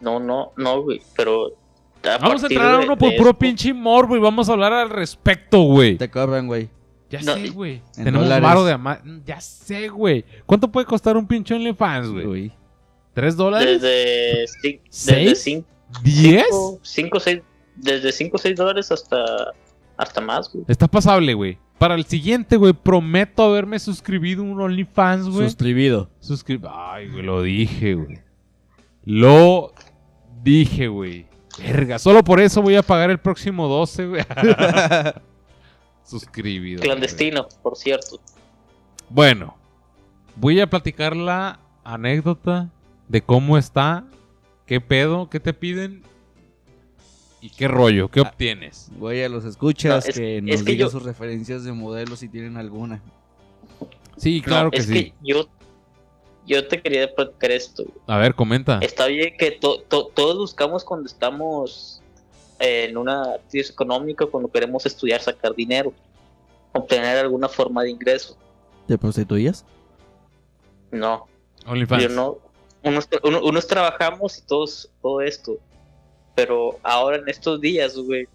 No, 0.00 0.20
no, 0.20 0.52
no, 0.56 0.82
güey. 0.82 1.00
Pero. 1.16 1.52
Vamos 2.20 2.44
a 2.44 2.46
entrar 2.46 2.74
a 2.74 2.78
de- 2.78 2.84
uno 2.84 2.96
por 2.96 3.10
de 3.10 3.16
puro 3.16 3.30
esto- 3.30 3.38
pinche 3.40 3.72
morbo 3.74 4.16
y 4.16 4.20
vamos 4.20 4.48
a 4.48 4.52
hablar 4.52 4.72
al 4.72 4.90
respecto, 4.90 5.60
güey. 5.62 5.96
Te 5.96 6.08
cobran, 6.10 6.46
güey. 6.46 6.68
Ya 7.10 7.20
No, 7.22 7.34
sé, 7.34 7.48
güey. 7.50 7.82
en 7.96 8.04
Tenemos 8.04 8.22
dólares. 8.24 8.42
varo 8.42 8.64
de 8.64 8.72
ama- 8.72 9.00
Ya 9.24 9.40
sé, 9.40 9.88
güey. 9.88 10.24
¿Cuánto 10.44 10.70
puede 10.70 10.86
costar 10.86 11.16
un 11.16 11.26
pinche 11.26 11.54
OnlyFans, 11.54 12.08
güey? 12.10 12.26
Uy. 12.26 12.52
¿Tres 13.14 13.36
dólares? 13.36 13.80
Desde. 13.80 14.46
¿Seis? 14.48 14.80
Desde 15.06 15.34
cinco, 15.36 15.68
¿Diez? 16.02 16.46
cinco, 16.82 17.20
seis. 17.20 17.42
Desde 17.76 18.10
5 18.10 18.36
o 18.36 18.38
6 18.38 18.56
dólares 18.56 18.90
hasta. 18.90 19.52
Hasta 19.98 20.20
más, 20.22 20.50
güey. 20.52 20.64
Está 20.66 20.88
pasable, 20.88 21.34
güey. 21.34 21.58
Para 21.78 21.94
el 21.94 22.06
siguiente, 22.06 22.56
güey, 22.56 22.72
prometo 22.72 23.42
haberme 23.44 23.78
suscribido 23.78 24.42
a 24.42 24.46
un 24.46 24.58
OnlyFans, 24.60 25.28
güey. 25.28 25.46
Suscribido. 25.46 26.08
Suscri- 26.22 26.58
Ay, 26.70 27.08
güey, 27.10 27.22
lo 27.22 27.42
dije, 27.42 27.94
güey. 27.94 28.18
Lo 29.04 29.72
dije, 30.42 30.88
güey. 30.88 31.26
Verga, 31.58 31.98
solo 31.98 32.24
por 32.24 32.40
eso 32.40 32.60
voy 32.62 32.76
a 32.76 32.82
pagar 32.82 33.10
el 33.10 33.18
próximo 33.18 33.68
12, 33.68 34.06
güey. 34.06 34.22
Suscribido. 36.06 36.78
güey. 36.78 36.88
Clandestino, 36.88 37.48
por 37.62 37.76
cierto. 37.76 38.20
Bueno, 39.08 39.56
voy 40.36 40.60
a 40.60 40.68
platicar 40.68 41.16
la 41.16 41.58
anécdota 41.84 42.70
de 43.08 43.22
cómo 43.22 43.58
está, 43.58 44.04
qué 44.66 44.80
pedo, 44.80 45.28
qué 45.30 45.40
te 45.40 45.52
piden 45.52 46.02
y 47.40 47.50
qué 47.50 47.68
rollo, 47.68 48.08
qué 48.10 48.20
obtienes. 48.20 48.90
Güey, 48.96 49.22
a 49.24 49.28
los 49.28 49.44
escuchas 49.44 50.04
No, 50.04 50.10
es- 50.10 50.16
que 50.18 50.36
es 50.38 50.42
nos 50.42 50.62
que 50.62 50.72
digan 50.72 50.86
yo- 50.88 50.90
sus 50.90 51.02
referencias 51.02 51.64
de 51.64 51.72
modelos 51.72 52.18
si 52.20 52.28
tienen 52.28 52.56
alguna. 52.56 53.00
Sí, 54.16 54.40
claro 54.40 54.66
No, 54.66 54.70
que 54.70 54.78
es 54.78 54.86
sí. 54.86 54.92
que 54.92 55.14
yo. 55.22 55.48
Yo 56.48 56.68
te 56.68 56.80
quería 56.80 57.12
platicar 57.12 57.50
esto. 57.50 57.84
A 58.06 58.18
ver, 58.18 58.34
comenta. 58.36 58.78
Está 58.80 59.06
bien 59.06 59.34
que 59.36 59.50
to- 59.50 59.80
to- 59.82 60.12
todos 60.14 60.36
buscamos 60.38 60.84
cuando 60.84 61.06
estamos 61.06 62.00
en 62.58 62.96
una 62.96 63.36
crisis 63.50 63.70
económica, 63.72 64.26
cuando 64.26 64.50
queremos 64.50 64.84
estudiar, 64.86 65.20
sacar 65.20 65.54
dinero, 65.54 65.92
obtener 66.72 67.18
alguna 67.18 67.48
forma 67.48 67.82
de 67.82 67.90
ingreso. 67.90 68.36
¿Te 68.86 68.96
prostituías? 68.96 69.64
No, 70.90 71.26
OnlyFans. 71.66 72.02
yo 72.02 72.08
no. 72.10 72.38
Unos, 72.82 73.08
uno- 73.24 73.42
unos 73.42 73.66
trabajamos 73.66 74.38
y 74.38 74.42
todos, 74.42 74.88
todo 75.02 75.20
esto. 75.20 75.58
Pero 76.34 76.78
ahora 76.82 77.16
en 77.16 77.28
estos 77.28 77.60
días, 77.60 77.96
güey, 77.96 78.28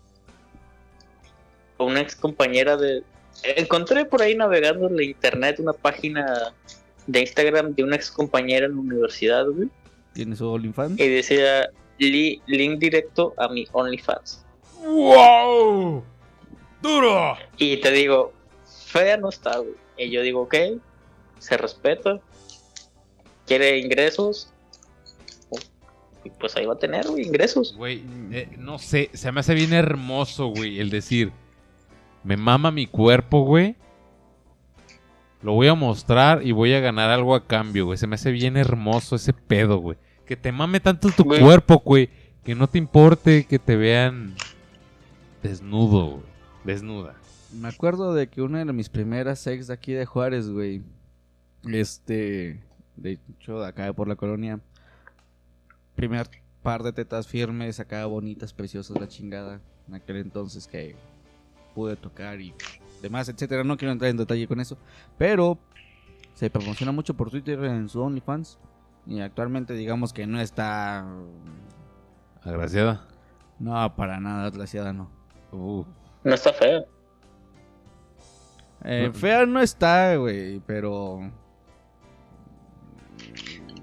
una 1.78 2.02
ex 2.02 2.16
compañera 2.16 2.78
de. 2.78 3.04
Encontré 3.44 4.06
por 4.06 4.22
ahí 4.22 4.36
navegando 4.36 4.88
en 4.88 4.98
la 4.98 5.04
internet 5.04 5.60
una 5.60 5.74
página 5.74 6.54
de 7.08 7.22
Instagram 7.22 7.74
de 7.74 7.84
una 7.84 7.96
ex 7.96 8.12
compañera 8.12 8.66
en 8.66 8.76
la 8.76 8.82
universidad, 8.82 9.46
güey. 9.48 9.70
¿Tienes 10.14 10.40
su 10.40 10.48
OnlyFans? 10.50 11.00
y 11.00 11.08
decía 11.08 11.70
li- 12.10 12.42
link 12.48 12.80
directo 12.80 13.34
a 13.38 13.48
mi 13.48 13.68
OnlyFans. 13.72 14.46
¡Wow! 14.84 16.04
¡Duro! 16.82 17.38
Y 17.58 17.78
te 17.78 17.92
digo, 17.92 18.34
fea 18.88 19.18
no 19.18 19.30
está, 19.30 19.58
güey. 19.58 19.76
Y 19.98 20.10
yo 20.10 20.22
digo, 20.22 20.42
ok, 20.42 20.56
se 21.40 21.58
respeta. 21.58 22.20
Quiere 23.46 23.78
ingresos. 23.80 24.52
Y 26.24 26.30
pues 26.32 26.56
ahí 26.56 26.66
va 26.66 26.74
a 26.74 26.80
tener, 26.80 27.08
güey, 27.08 27.24
ingresos. 27.26 27.76
Güey, 27.76 28.04
eh, 28.32 28.50
no 28.58 28.78
sé, 28.80 29.10
se 29.14 29.32
me 29.32 29.40
hace 29.40 29.54
bien 29.56 29.74
hermoso, 29.74 30.48
güey, 30.48 30.80
el 30.80 30.90
decir, 30.92 31.32
me 32.24 32.38
mama 32.38 32.72
mi 32.72 32.86
cuerpo, 32.86 33.42
güey. 33.44 33.76
Lo 35.42 35.54
voy 35.54 35.68
a 35.68 35.74
mostrar 35.74 36.46
y 36.46 36.52
voy 36.52 36.74
a 36.74 36.80
ganar 36.80 37.10
algo 37.10 37.34
a 37.34 37.48
cambio, 37.48 37.86
güey. 37.86 37.98
Se 37.98 38.06
me 38.06 38.14
hace 38.16 38.32
bien 38.32 38.58
hermoso 38.58 39.16
ese 39.16 39.34
pedo, 39.34 39.78
güey. 39.78 39.98
Que 40.32 40.38
te 40.38 40.54
mame 40.54 40.80
tanto 40.80 41.10
tu 41.10 41.26
Güey. 41.26 41.42
cuerpo, 41.42 41.82
güey. 41.84 42.10
Que 42.46 42.56
no 42.56 42.70
te 42.70 42.78
importe 42.78 43.44
que 43.44 43.60
te 43.60 43.76
vean 43.76 44.34
desnudo, 45.44 46.06
güey. 46.12 46.24
Desnuda. 46.64 47.16
Me 47.60 47.68
acuerdo 47.68 48.14
de 48.14 48.30
que 48.30 48.42
una 48.42 48.64
de 48.64 48.72
mis 48.72 48.88
primeras 48.88 49.46
ex 49.46 49.68
de 49.68 49.74
aquí 49.74 49.92
de 49.92 50.06
Juárez, 50.06 50.50
güey. 50.50 50.84
Este. 51.66 52.64
De 52.96 53.20
hecho, 53.40 53.60
de 53.60 53.68
acá 53.68 53.92
por 53.92 54.08
la 54.08 54.16
colonia. 54.16 54.62
Primer 55.98 56.30
par 56.64 56.82
de 56.84 56.94
tetas 56.94 57.28
firmes, 57.28 57.82
acá 57.82 58.06
bonitas, 58.06 58.54
preciosas, 58.54 58.98
la 59.02 59.10
chingada. 59.10 59.60
En 59.90 59.96
aquel 59.96 60.16
entonces 60.16 60.66
que 60.66 60.96
pude 61.76 61.98
tocar 61.98 62.40
y 62.40 62.54
demás, 63.02 63.28
etcétera. 63.28 63.66
No 63.66 63.76
quiero 63.76 63.92
entrar 63.92 64.10
en 64.10 64.16
detalle 64.16 64.48
con 64.48 64.62
eso. 64.62 64.78
Pero 65.18 65.60
se 66.36 66.50
promociona 66.50 66.94
mucho 66.94 67.16
por 67.16 67.30
Twitter 67.30 67.62
en 67.66 67.90
su 67.90 68.00
OnlyFans. 68.00 68.58
Y 69.08 69.20
actualmente, 69.22 69.74
digamos 69.74 70.14
que 70.14 70.28
no 70.28 70.40
está. 70.40 71.06
Agraciada. 72.44 73.06
No, 73.60 73.96
para 73.96 74.20
nada, 74.20 74.50
glaciada, 74.50 74.94
no. 74.94 75.10
Uh, 75.52 75.84
No 76.24 76.34
está 76.34 76.54
fea. 76.54 76.84
Eh, 78.84 79.08
No. 79.08 79.14
fea 79.14 79.46
no 79.46 79.60
está, 79.62 80.16
güey, 80.16 80.60
pero. 80.66 81.20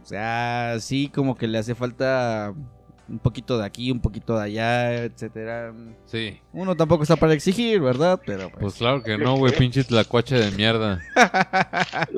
O 0.02 0.04
sea, 0.04 0.76
sí, 0.80 1.08
como 1.08 1.36
que 1.36 1.46
le 1.46 1.58
hace 1.58 1.74
falta 1.74 2.54
un 3.08 3.18
poquito 3.18 3.58
de 3.58 3.64
aquí, 3.66 3.90
un 3.90 4.00
poquito 4.00 4.36
de 4.36 4.44
allá, 4.44 4.94
etcétera. 5.04 5.72
sí. 6.06 6.40
Uno 6.52 6.74
tampoco 6.76 7.02
está 7.02 7.16
para 7.16 7.34
exigir, 7.34 7.80
¿verdad? 7.80 8.20
Pero 8.24 8.48
Pues 8.50 8.60
pues. 8.60 8.74
claro 8.76 9.02
que 9.02 9.16
no, 9.18 9.36
güey. 9.36 9.54
Pinche 9.56 9.84
tlacuache 9.84 10.36
de 10.36 10.50
mierda. 10.52 11.00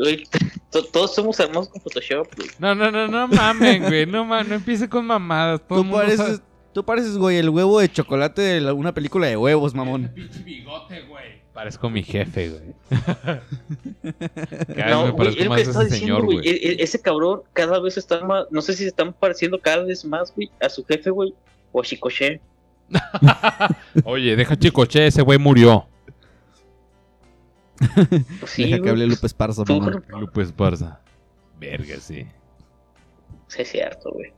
Todos 0.93 1.15
somos 1.15 1.39
hermosos 1.41 1.69
con 1.73 1.81
Photoshop, 1.83 2.29
güey. 2.37 2.49
No, 2.59 2.75
no, 2.75 2.91
no, 2.91 3.09
no 3.09 3.27
mamen, 3.29 3.83
güey. 3.83 4.07
No, 4.07 4.25
ma- 4.25 4.45
no 4.45 4.55
empiece 4.55 4.89
con 4.89 5.05
mamadas. 5.07 5.61
Todo 5.67 5.83
tú 5.83 5.91
sabe- 5.91 6.17
pareces, 6.17 6.43
tú 6.73 6.85
pareces, 6.85 7.19
güey, 7.19 7.39
el 7.39 7.49
huevo 7.51 7.81
de 7.81 7.91
chocolate 7.91 8.41
de 8.43 8.61
la- 8.61 8.73
una 8.73 8.95
película 8.95 9.27
de 9.27 9.37
huevos, 9.37 9.75
mamón. 9.75 10.11
Pinche 10.15 10.43
bigote, 10.45 11.01
güey. 11.03 11.41
Parezco 11.53 11.91
mi 11.91 12.03
jefe, 12.05 12.51
güey. 12.51 12.63
Cada 14.01 14.75
vez 14.77 14.87
No, 14.91 15.05
me 15.07 15.11
güey, 15.11 15.17
parezco 15.17 15.45
más 15.49 15.57
que 15.57 15.67
a 15.67 15.67
estaba 15.69 15.85
ese 15.85 15.95
diciendo, 15.95 16.17
señor, 16.21 16.25
güey. 16.25 16.37
güey. 16.39 16.49
E- 16.49 16.77
Ese 16.83 17.01
cabrón 17.01 17.43
cada 17.53 17.81
vez 17.81 17.97
está 17.99 18.25
más. 18.25 18.47
No 18.51 18.63
sé 18.63 18.73
si 18.75 18.85
se 18.85 18.89
están 18.89 19.13
pareciendo 19.13 19.59
cada 19.61 19.83
vez 19.85 20.05
más, 20.05 20.33
güey, 20.35 20.51
a 20.61 20.69
su 20.69 20.85
jefe, 20.85 21.11
güey. 21.11 21.35
O 21.73 21.81
a 21.81 21.85
Chicoche. 21.85 22.41
Oye, 24.05 24.37
deja 24.37 24.57
chicoche, 24.57 25.07
ese 25.07 25.23
güey 25.23 25.39
murió. 25.39 25.87
Pues 28.40 28.51
sí, 28.53 28.64
Deja 28.64 28.83
que 28.83 28.90
hable 28.90 29.07
Lupe 29.07 29.27
Esparza, 29.27 29.64
mamón. 29.66 30.05
Lupe 30.09 30.43
Esparza. 30.43 31.01
Verga, 31.59 31.97
sí. 32.01 32.27
Sí, 33.49 33.62
es 33.62 33.71
cierto, 33.71 34.12
güey. 34.12 34.33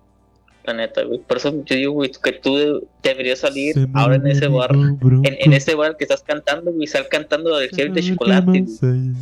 La 0.64 0.74
neta, 0.74 1.02
güey. 1.02 1.18
Por 1.18 1.36
eso 1.38 1.50
yo 1.64 1.74
digo, 1.76 1.92
güey, 1.92 2.10
que 2.22 2.32
tú 2.32 2.56
de- 2.56 2.86
deberías 3.02 3.40
salir 3.40 3.74
ahora 3.94 4.14
en 4.16 4.26
ese 4.28 4.46
bar. 4.46 4.70
En, 4.72 4.98
en 5.24 5.52
ese 5.52 5.74
bar 5.74 5.96
que 5.96 6.04
estás 6.04 6.22
cantando, 6.22 6.72
güey. 6.72 6.86
Sal 6.86 7.06
cantando 7.10 7.56
del 7.58 7.68
gel 7.70 7.92
de 7.92 8.02
chocolate, 8.02 8.46
güey. 8.62 9.12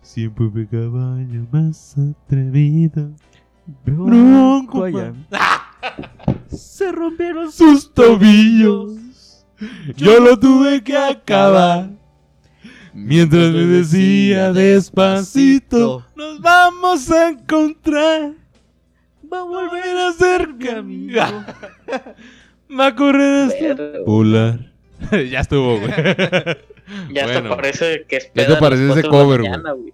Siempre 0.00 0.46
me 0.52 0.66
caballo 0.66 1.46
más 1.52 1.94
atrevido. 1.98 3.10
Bronco 3.84 4.84
allá. 4.84 5.12
Se 6.48 6.90
rompieron 6.90 7.50
Sus 7.52 7.92
tobillos. 7.94 8.96
Yo 9.96 10.20
lo 10.20 10.38
tuve 10.38 10.82
que 10.82 10.96
acabar. 10.96 11.90
Mientras 12.94 13.50
le 13.52 13.66
decía 13.66 14.52
despacito, 14.52 16.04
nos 16.14 16.40
vamos 16.40 17.10
a 17.10 17.30
encontrar. 17.30 18.32
Va 19.32 19.38
a 19.40 19.44
volver 19.44 19.96
a 19.96 20.12
ser 20.12 20.48
camino. 20.58 21.44
Va 22.78 22.86
a 22.86 22.94
correr 22.96 23.50
hasta 23.50 24.04
polar. 24.04 24.72
ya 25.30 25.40
estuvo, 25.40 25.78
güey. 25.78 25.92
Ya 27.12 27.24
Bueno. 27.24 27.38
hasta 27.38 27.56
parece 27.56 28.04
que 28.06 28.16
es 28.16 28.30
Ya 28.34 28.46
te 28.46 28.56
parece 28.56 28.90
ese 28.90 29.02
cover, 29.04 29.40
güey. 29.40 29.50
mañana, 29.50 29.72
güey. 29.72 29.92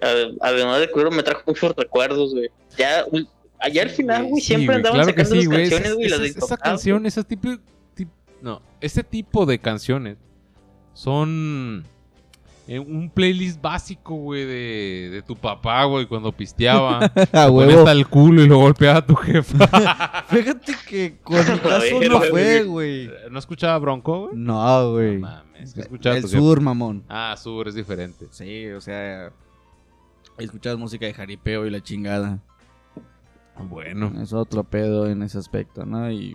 Ade- 0.00 0.36
Además 0.40 0.80
de 0.80 0.90
cuero 0.90 1.10
me 1.10 1.22
trajo 1.22 1.42
muchos 1.46 1.74
recuerdos, 1.76 2.32
güey. 2.32 2.48
Ya, 2.78 3.04
allá 3.58 3.82
al 3.82 3.90
final, 3.90 4.24
güey, 4.24 4.40
Sí, 4.40 4.48
siempre 4.48 4.76
andaban 4.76 4.98
claro 5.02 5.10
sacando 5.10 5.40
sí, 5.40 5.48
canciones, 5.48 5.72
Esa- 5.86 5.94
güey, 5.94 6.08
las 6.08 6.20
esa- 6.20 6.22
de 6.40 6.46
Esa 6.46 6.56
canción, 6.56 7.06
ese 7.06 7.24
tipo, 7.24 7.48
tip- 7.94 8.08
no, 8.40 8.62
ese 8.80 9.02
tipo 9.02 9.44
de 9.44 9.58
canciones 9.58 10.16
son 10.96 11.84
eh, 12.66 12.78
un 12.78 13.10
playlist 13.10 13.60
básico, 13.60 14.14
güey, 14.14 14.46
de, 14.46 15.10
de 15.12 15.22
tu 15.22 15.36
papá, 15.36 15.84
güey, 15.84 16.06
cuando 16.06 16.32
pisteaba. 16.32 17.00
A 17.34 17.50
huevo. 17.50 17.80
hasta 17.80 17.92
el 17.92 18.08
culo 18.08 18.42
y 18.42 18.48
lo 18.48 18.56
golpeaba 18.58 18.98
a 19.00 19.06
tu 19.06 19.14
jefa. 19.14 20.24
Fíjate 20.28 20.74
que 20.88 21.18
con 21.22 21.36
mi 21.36 21.58
caso 21.60 22.00
no 22.08 22.20
fue, 22.22 22.62
güey. 22.62 23.10
¿No 23.30 23.38
escuchaba 23.38 23.78
Bronco, 23.78 24.28
güey? 24.28 24.36
No, 24.36 24.92
güey. 24.92 25.16
No 25.16 25.28
mames, 25.28 25.74
¿qué 25.74 25.82
escuchaba 25.82 26.16
El 26.16 26.22
tu 26.22 26.28
jefa? 26.28 26.40
sur, 26.40 26.60
mamón. 26.62 27.04
Ah, 27.10 27.36
sur 27.36 27.68
es 27.68 27.74
diferente. 27.74 28.26
Sí, 28.30 28.66
o 28.68 28.80
sea, 28.80 29.30
escuchas 30.38 30.78
música 30.78 31.04
de 31.04 31.12
jaripeo 31.12 31.66
y 31.66 31.70
la 31.70 31.82
chingada. 31.82 32.38
Bueno. 33.68 34.12
Es 34.22 34.32
otro 34.32 34.64
pedo 34.64 35.08
en 35.08 35.22
ese 35.22 35.36
aspecto, 35.38 35.84
¿no? 35.84 36.10
Y 36.10 36.34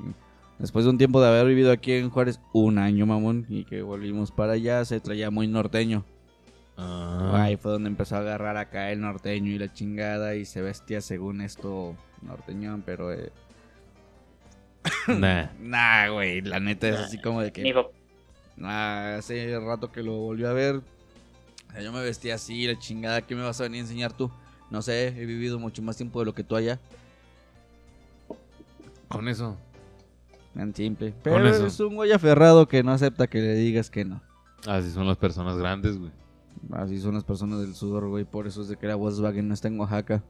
después 0.62 0.86
de 0.86 0.92
un 0.92 0.98
tiempo 0.98 1.20
de 1.22 1.28
haber 1.28 1.48
vivido 1.48 1.72
aquí 1.72 1.94
en 1.94 2.10
Juárez, 2.10 2.40
un 2.54 2.78
año, 2.78 3.06
mamón, 3.06 3.46
y 3.50 3.66
que 3.66 3.82
volvimos 3.82 4.32
para 4.32 4.54
allá, 4.54 4.86
se 4.86 5.00
traía 5.00 5.30
muy 5.32 5.48
norteño. 5.48 6.06
Ah, 6.78 7.44
Ahí 7.44 7.58
fue 7.58 7.72
donde 7.72 7.90
empezó 7.90 8.16
a 8.16 8.20
agarrar 8.20 8.58
acá 8.58 8.92
el 8.92 9.02
norteño 9.02 9.52
y 9.52 9.60
la 9.60 9.74
chingada 9.74 10.36
y 10.36 10.46
se 10.46 10.62
vestía 10.62 11.02
según 11.02 11.42
esto 11.42 11.96
norteñón, 12.22 12.84
pero... 12.86 13.12
Eh, 13.12 13.32
nah. 15.08 15.50
nah, 15.60 16.10
güey, 16.10 16.42
la 16.42 16.60
neta 16.60 16.90
es 16.90 16.96
así 16.96 17.20
como 17.20 17.42
de 17.42 17.48
Mi 17.48 17.52
que... 17.52 17.74
papá, 17.74 17.90
Nah, 18.56 19.16
hace 19.18 19.60
rato 19.60 19.92
que 19.92 20.04
lo 20.04 20.14
volvió 20.14 20.50
a 20.50 20.54
ver. 20.54 20.76
O 20.76 21.72
sea, 21.72 21.82
yo 21.82 21.92
me 21.92 22.02
vestía 22.02 22.36
así, 22.36 22.68
la 22.68 22.78
chingada, 22.78 23.22
¿qué 23.22 23.36
me 23.36 23.42
vas 23.42 23.60
a 23.60 23.64
venir 23.64 23.80
a 23.80 23.84
enseñar 23.84 24.14
tú? 24.14 24.32
No 24.70 24.82
sé, 24.82 25.08
he 25.08 25.26
vivido 25.26 25.60
mucho 25.60 25.82
más 25.82 25.98
tiempo 25.98 26.20
de 26.20 26.26
lo 26.26 26.34
que 26.34 26.44
tú 26.44 26.56
allá. 26.56 26.80
Con 29.08 29.28
eso. 29.28 29.58
Tan 30.56 30.76
simple. 30.76 31.12
Con 31.12 31.22
Pero 31.24 31.48
eso. 31.48 31.66
es 31.66 31.80
un 31.80 31.96
güey 31.96 32.12
aferrado 32.12 32.68
que 32.68 32.84
no 32.84 32.92
acepta 32.92 33.28
que 33.28 33.40
le 33.40 33.54
digas 33.56 33.90
que 33.90 34.06
no. 34.06 34.22
Así 34.68 34.92
son 34.92 35.08
las 35.08 35.18
personas 35.18 35.58
grandes, 35.58 35.98
güey. 35.98 36.12
Así 36.74 37.00
son 37.00 37.16
las 37.16 37.24
personas 37.24 37.62
del 37.62 37.74
sur, 37.74 38.08
güey. 38.08 38.26
Por 38.26 38.48
eso 38.48 38.62
es 38.62 38.68
de 38.68 38.76
que 38.76 38.88
la 38.88 38.96
Volkswagen 38.96 39.48
no 39.48 39.54
está 39.54 39.68
en 39.68 39.80
Oaxaca. 39.80 40.22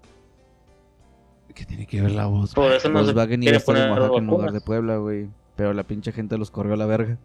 ¿Qué 1.54 1.66
tiene 1.66 1.86
que 1.86 2.02
ver 2.02 2.12
la 2.12 2.28
voz? 2.28 2.54
por 2.54 2.72
eso 2.72 2.90
no 2.90 3.00
Volkswagen 3.00 3.44
iba 3.44 3.54
a 3.54 3.58
estar 3.58 3.76
en 3.76 3.90
Oaxaca 3.92 4.18
en 4.18 4.28
lugar 4.28 4.52
de. 4.52 4.62
Puebla, 4.62 4.98
güey. 4.98 5.30
Pero 5.56 5.74
la 5.74 5.84
pinche 5.84 6.12
gente 6.12 6.38
los 6.38 6.50
corrió 6.52 6.74
a 6.74 6.78
la 6.78 6.86
verga. 6.86 7.18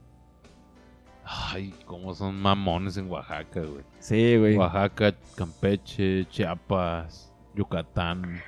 Ay, 1.24 1.74
cómo 1.86 2.14
son 2.14 2.40
mamones 2.40 2.96
en 2.96 3.10
Oaxaca, 3.10 3.60
güey. 3.60 3.84
Sí, 4.00 4.36
güey. 4.36 4.56
Oaxaca, 4.56 5.14
Campeche, 5.36 6.26
Chiapas, 6.30 7.32
Yucatán. 7.54 8.40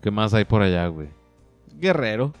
¿Qué 0.00 0.10
más 0.10 0.34
hay 0.34 0.44
por 0.44 0.62
allá, 0.62 0.86
güey? 0.88 1.08
Guerrero. 1.78 2.32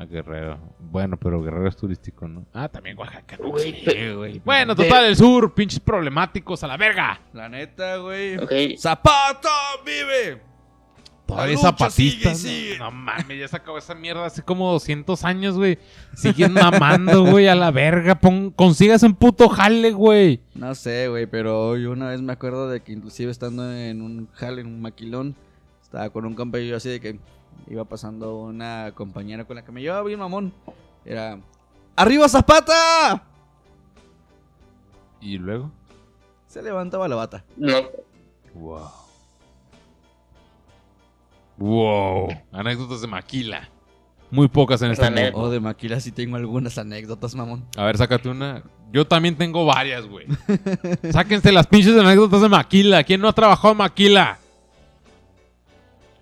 Ah, 0.00 0.04
Guerrero. 0.04 0.58
Bueno, 0.78 1.16
pero 1.16 1.42
Guerrero 1.42 1.68
es 1.68 1.76
turístico, 1.76 2.28
¿no? 2.28 2.46
Ah, 2.52 2.68
también 2.68 2.96
Oaxaca. 2.96 3.36
no 3.40 3.48
Güey, 3.50 3.80
sé, 3.80 3.90
pe- 3.90 4.14
güey. 4.14 4.40
Bueno, 4.44 4.74
de- 4.76 4.84
total, 4.84 5.06
el 5.06 5.16
sur, 5.16 5.52
pinches 5.54 5.80
problemáticos 5.80 6.62
a 6.62 6.68
la 6.68 6.76
verga. 6.76 7.20
La 7.32 7.48
neta, 7.48 7.96
güey. 7.96 8.36
Ok, 8.38 8.52
¡Zapata 8.78 9.48
vive! 9.84 10.40
Todavía 11.26 11.56
lucha 11.56 11.68
zapatistas. 11.68 11.92
sigue 11.94 12.30
y 12.30 12.34
sigue. 12.70 12.78
No, 12.78 12.84
no 12.86 12.90
mames, 12.92 13.38
ya 13.38 13.48
se 13.48 13.56
acabó 13.56 13.76
esa 13.76 13.94
mierda 13.94 14.24
hace 14.24 14.42
como 14.42 14.70
200 14.72 15.24
años, 15.24 15.56
güey. 15.56 15.78
Siguen 16.14 16.52
mamando, 16.54 17.24
güey, 17.24 17.48
a 17.48 17.54
la 17.54 17.70
verga. 17.70 18.14
Pon, 18.18 18.50
consigas 18.50 19.02
un 19.02 19.14
puto 19.14 19.48
jale, 19.48 19.90
güey. 19.90 20.40
No 20.54 20.74
sé, 20.74 21.08
güey, 21.08 21.26
pero 21.26 21.76
yo 21.76 21.90
una 21.90 22.08
vez 22.10 22.22
me 22.22 22.32
acuerdo 22.32 22.70
de 22.70 22.80
que 22.82 22.92
inclusive 22.92 23.30
estando 23.32 23.70
en 23.74 24.00
un 24.00 24.28
jale, 24.32 24.60
en 24.62 24.68
un 24.68 24.80
maquilón, 24.80 25.34
estaba 25.82 26.08
con 26.10 26.24
un 26.24 26.34
compa 26.34 26.60
y 26.60 26.68
yo 26.68 26.76
así 26.76 26.88
de 26.88 27.00
que 27.00 27.18
iba 27.66 27.84
pasando 27.84 28.38
una 28.38 28.92
compañera 28.94 29.44
con 29.44 29.56
la 29.56 29.64
que 29.64 29.72
me 29.72 29.80
llevaba 29.82 30.02
bien 30.04 30.18
mamón. 30.18 30.52
Era, 31.04 31.38
¡Arriba 31.96 32.28
Zapata! 32.28 33.22
Y 35.20 35.38
luego. 35.38 35.70
Se 36.46 36.62
levantaba 36.62 37.08
la 37.08 37.16
bata. 37.16 37.44
no, 37.56 37.82
Wow. 38.54 38.88
Wow. 41.58 42.28
Anécdotas 42.52 43.00
de 43.00 43.06
Maquila. 43.08 43.68
Muy 44.30 44.48
pocas 44.48 44.80
en 44.82 44.90
este 44.92 45.10
neta. 45.10 45.32
mundo. 45.32 45.48
Oh, 45.48 45.50
de 45.50 45.58
Maquila 45.60 45.98
sí 46.00 46.12
tengo 46.12 46.36
algunas 46.36 46.76
anécdotas, 46.78 47.34
mamón. 47.34 47.64
A 47.76 47.84
ver, 47.84 47.96
sácate 47.96 48.28
una. 48.28 48.62
Yo 48.92 49.06
también 49.06 49.36
tengo 49.36 49.64
varias, 49.66 50.06
güey. 50.06 50.26
Sáquense 51.12 51.50
las 51.52 51.66
pinches 51.66 51.96
anécdotas 51.98 52.40
de 52.42 52.48
Maquila. 52.48 53.02
¿Quién 53.04 53.20
no 53.20 53.28
ha 53.28 53.32
trabajado 53.32 53.72
en 53.72 53.78
Maquila? 53.78 54.38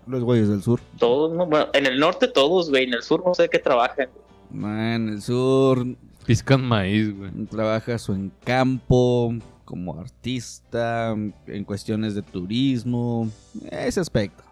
Los 0.07 0.23
güeyes 0.23 0.47
del 0.49 0.61
sur. 0.63 0.79
todos, 0.97 1.33
no, 1.33 1.45
bueno, 1.45 1.67
en 1.73 1.85
el 1.85 1.99
norte 1.99 2.27
todos, 2.27 2.69
güey, 2.69 2.85
en 2.85 2.93
el 2.93 3.03
sur 3.03 3.23
no 3.25 3.33
sé 3.33 3.43
de 3.43 3.49
qué 3.49 3.59
trabajan. 3.59 4.07
Man, 4.51 5.09
el 5.09 5.21
sur 5.21 5.85
Piscan 6.25 6.63
maíz, 6.63 7.15
güey. 7.17 7.31
trabajas 7.49 8.07
o 8.09 8.13
en 8.13 8.31
campo, 8.43 9.33
como 9.65 9.99
artista, 9.99 11.11
en 11.11 11.63
cuestiones 11.65 12.15
de 12.15 12.21
turismo, 12.21 13.29
ese 13.69 13.99
aspecto. 13.99 14.43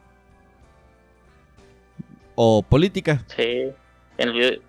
O 2.36 2.62
política. 2.62 3.24
Sí, 3.36 3.44
en 4.18 4.30
el 4.30 4.34
video- 4.34 4.60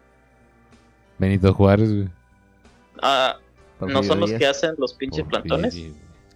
Benito 1.19 1.53
Juárez, 1.53 1.93
güey. 1.93 2.09
Ah, 3.03 3.37
¿no 3.81 4.03
son 4.03 4.21
los 4.21 4.33
que 4.33 4.47
hacen 4.47 4.75
los 4.79 4.95
pinches 4.95 5.25
plantones? 5.27 5.77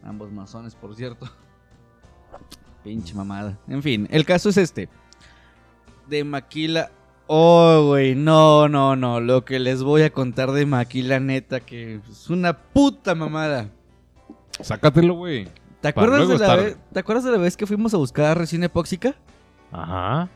Ambos 0.02 0.32
masones, 0.32 0.74
por 0.74 0.94
cierto. 0.96 1.26
Pinche 2.84 3.14
mamada. 3.14 3.58
En 3.68 3.82
fin, 3.82 4.08
el 4.10 4.24
caso 4.24 4.48
es 4.48 4.56
este. 4.56 4.88
De 6.08 6.24
Maquila. 6.24 6.90
Oh, 7.26 7.84
güey, 7.88 8.14
no, 8.14 8.68
no, 8.68 8.96
no. 8.96 9.20
Lo 9.20 9.44
que 9.44 9.58
les 9.60 9.82
voy 9.82 10.02
a 10.02 10.10
contar 10.10 10.50
de 10.52 10.66
Maquila, 10.66 11.20
neta, 11.20 11.60
que 11.60 12.00
es 12.10 12.28
una 12.30 12.56
puta 12.58 13.14
mamada. 13.14 13.68
Sácatelo, 14.60 15.14
güey. 15.14 15.46
¿Te 15.80 15.88
acuerdas, 15.88 16.28
de 16.28 16.38
la 16.38 16.46
estar- 16.46 16.58
vez, 16.64 16.76
¿Te 16.92 17.00
acuerdas 17.00 17.24
de 17.24 17.30
la 17.30 17.38
vez 17.38 17.56
que 17.56 17.66
fuimos 17.66 17.94
a 17.94 17.96
buscar 17.98 18.36
resina 18.36 18.66
epóxica? 18.66 19.14
Ajá. 19.72 20.28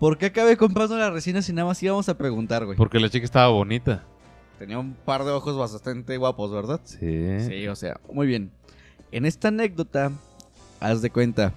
¿Por 0.00 0.16
qué 0.16 0.26
acabé 0.26 0.56
comprando 0.56 0.96
la 0.96 1.10
resina 1.10 1.42
si 1.42 1.52
nada 1.52 1.66
más 1.68 1.82
íbamos 1.82 2.08
a 2.08 2.16
preguntar, 2.16 2.64
güey? 2.64 2.76
Porque 2.76 2.98
la 2.98 3.08
chica 3.10 3.24
estaba 3.24 3.48
bonita. 3.48 4.04
Tenía 4.58 4.78
un 4.78 4.94
par 4.94 5.24
de 5.24 5.30
ojos 5.32 5.56
bastante 5.56 6.16
guapos, 6.16 6.50
¿verdad? 6.52 6.80
Sí. 6.84 7.40
Sí, 7.46 7.68
o 7.68 7.76
sea, 7.76 8.00
muy 8.12 8.26
bien. 8.26 8.50
En 9.12 9.24
esta 9.26 9.48
anécdota, 9.48 10.10
haz 10.80 11.02
de 11.02 11.10
cuenta. 11.10 11.52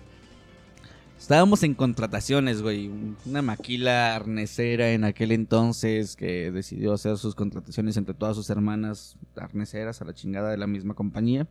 Estábamos 1.21 1.61
en 1.61 1.75
contrataciones, 1.75 2.63
güey. 2.63 2.89
Una 3.27 3.43
maquila 3.43 4.15
arnesera 4.15 4.89
en 4.91 5.03
aquel 5.03 5.31
entonces 5.31 6.15
que 6.15 6.49
decidió 6.49 6.93
hacer 6.93 7.15
sus 7.19 7.35
contrataciones 7.35 7.95
entre 7.95 8.15
todas 8.15 8.35
sus 8.35 8.49
hermanas 8.49 9.17
arneseras 9.35 10.01
a 10.01 10.05
la 10.05 10.15
chingada 10.15 10.49
de 10.49 10.57
la 10.57 10.65
misma 10.65 10.95
compañía. 10.95 11.47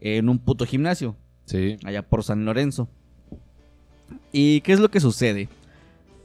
En 0.00 0.28
un 0.28 0.38
puto 0.38 0.64
gimnasio, 0.66 1.16
Sí. 1.46 1.78
allá 1.84 2.02
por 2.08 2.22
San 2.22 2.44
Lorenzo. 2.44 2.88
¿Y 4.30 4.60
qué 4.60 4.72
es 4.74 4.78
lo 4.78 4.88
que 4.88 5.00
sucede? 5.00 5.48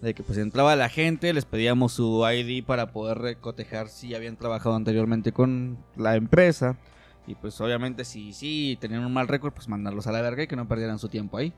De 0.04 0.14
que 0.14 0.22
pues 0.22 0.38
entraba 0.38 0.76
la 0.76 0.88
gente, 0.88 1.34
les 1.34 1.46
pedíamos 1.46 1.94
su 1.94 2.24
ID 2.24 2.64
para 2.64 2.92
poder 2.92 3.18
recotejar 3.18 3.90
si 3.90 4.14
habían 4.14 4.38
trabajado 4.38 4.76
anteriormente 4.76 5.32
con 5.32 5.80
la 5.96 6.16
empresa. 6.16 6.78
Y 7.26 7.34
pues 7.34 7.60
obviamente 7.60 8.06
si 8.06 8.34
sí 8.34 8.78
tenían 8.80 9.04
un 9.04 9.14
mal 9.14 9.28
récord, 9.28 9.52
pues 9.52 9.68
mandarlos 9.68 10.06
a 10.06 10.12
la 10.12 10.22
verga 10.22 10.44
y 10.44 10.48
que 10.48 10.56
no 10.56 10.68
perdieran 10.68 11.00
su 11.00 11.10
tiempo 11.10 11.38
ahí. 11.38 11.54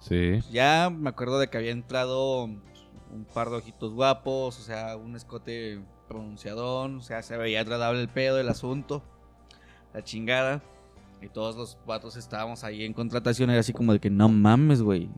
Sí. 0.00 0.40
Ya 0.52 0.90
me 0.90 1.08
acuerdo 1.08 1.38
de 1.38 1.48
que 1.48 1.58
había 1.58 1.72
entrado 1.72 2.44
un 2.44 3.26
par 3.34 3.50
de 3.50 3.56
ojitos 3.56 3.92
guapos, 3.92 4.58
o 4.58 4.62
sea, 4.62 4.96
un 4.96 5.16
escote 5.16 5.80
pronunciadón, 6.08 6.96
o 6.98 7.02
sea, 7.02 7.22
se 7.22 7.36
veía 7.36 7.60
agradable 7.60 8.00
el 8.00 8.08
pedo, 8.08 8.38
el 8.38 8.48
asunto, 8.48 9.02
la 9.92 10.02
chingada. 10.04 10.62
Y 11.22 11.28
todos 11.28 11.56
los 11.56 11.78
vatos 11.86 12.16
estábamos 12.16 12.62
ahí 12.62 12.84
en 12.84 12.92
contratación, 12.92 13.50
era 13.50 13.60
así 13.60 13.72
como 13.72 13.92
de 13.94 13.98
que 14.00 14.10
no 14.10 14.28
mames, 14.28 14.82
güey. 14.82 15.08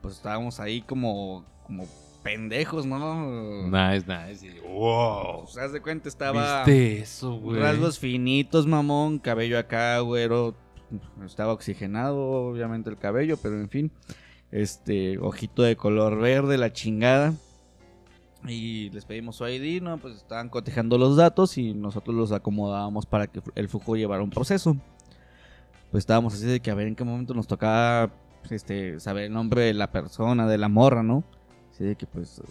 Pues 0.00 0.14
estábamos 0.16 0.58
ahí 0.58 0.80
como, 0.82 1.44
como 1.64 1.86
pendejos, 2.22 2.86
¿no? 2.86 3.68
Nice, 3.68 4.06
nice. 4.06 4.46
Y- 4.46 4.60
Wow. 4.60 5.42
O 5.42 5.46
sea, 5.46 5.64
haz 5.64 5.72
de 5.72 5.80
cuenta, 5.82 6.08
estaba 6.08 6.64
¿Viste 6.64 7.00
eso, 7.02 7.34
güey? 7.34 7.60
rasgos 7.60 7.98
finitos, 7.98 8.66
mamón, 8.66 9.18
cabello 9.18 9.58
acá, 9.58 9.98
güero. 10.00 10.54
Estaba 11.24 11.52
oxigenado, 11.52 12.18
obviamente, 12.18 12.90
el 12.90 12.98
cabello, 12.98 13.36
pero 13.36 13.60
en 13.60 13.68
fin. 13.68 13.90
Este, 14.50 15.18
ojito 15.18 15.62
de 15.62 15.76
color 15.76 16.18
verde, 16.18 16.58
la 16.58 16.72
chingada. 16.72 17.34
Y 18.46 18.90
les 18.90 19.04
pedimos 19.04 19.36
su 19.36 19.46
ID, 19.46 19.82
¿no? 19.82 19.98
Pues 19.98 20.16
estaban 20.16 20.48
cotejando 20.48 20.98
los 20.98 21.16
datos 21.16 21.56
y 21.58 21.74
nosotros 21.74 22.14
los 22.16 22.32
acomodábamos 22.32 23.06
para 23.06 23.28
que 23.28 23.40
el 23.54 23.68
flujo 23.68 23.96
llevara 23.96 24.22
un 24.22 24.30
proceso. 24.30 24.76
Pues 25.90 26.02
estábamos 26.02 26.34
así 26.34 26.46
de 26.46 26.60
que 26.60 26.70
a 26.70 26.74
ver 26.74 26.88
en 26.88 26.96
qué 26.96 27.04
momento 27.04 27.34
nos 27.34 27.46
tocaba 27.46 28.10
este, 28.50 28.98
saber 28.98 29.24
el 29.24 29.32
nombre 29.32 29.62
de 29.62 29.74
la 29.74 29.92
persona, 29.92 30.46
de 30.48 30.58
la 30.58 30.68
morra, 30.68 31.02
¿no? 31.02 31.22
Así 31.70 31.84
de 31.84 31.96
que 31.96 32.06
pues 32.06 32.42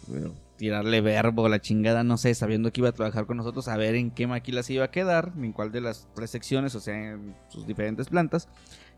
tirarle 0.61 1.01
verbo, 1.01 1.49
la 1.49 1.59
chingada, 1.59 2.03
no 2.03 2.17
sé, 2.17 2.35
sabiendo 2.35 2.71
que 2.71 2.81
iba 2.81 2.89
a 2.89 2.91
trabajar 2.91 3.25
con 3.25 3.35
nosotros, 3.37 3.67
a 3.67 3.77
ver 3.77 3.95
en 3.95 4.11
qué 4.11 4.27
maquila 4.27 4.61
se 4.61 4.73
iba 4.73 4.85
a 4.85 4.91
quedar, 4.91 5.31
en 5.35 5.53
cuál 5.53 5.71
de 5.71 5.81
las 5.81 6.07
tres 6.13 6.29
secciones, 6.29 6.75
o 6.75 6.79
sea, 6.79 6.95
en 7.13 7.33
sus 7.49 7.65
diferentes 7.65 8.09
plantas. 8.09 8.47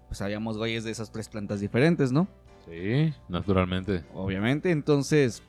Pues 0.09 0.21
habíamos 0.21 0.57
güeyes 0.57 0.83
de 0.83 0.91
esas 0.91 1.09
tres 1.13 1.29
plantas 1.29 1.61
diferentes, 1.61 2.11
¿no? 2.11 2.27
Sí, 2.69 3.13
naturalmente. 3.29 4.03
Obviamente, 4.13 4.71
entonces 4.71 5.41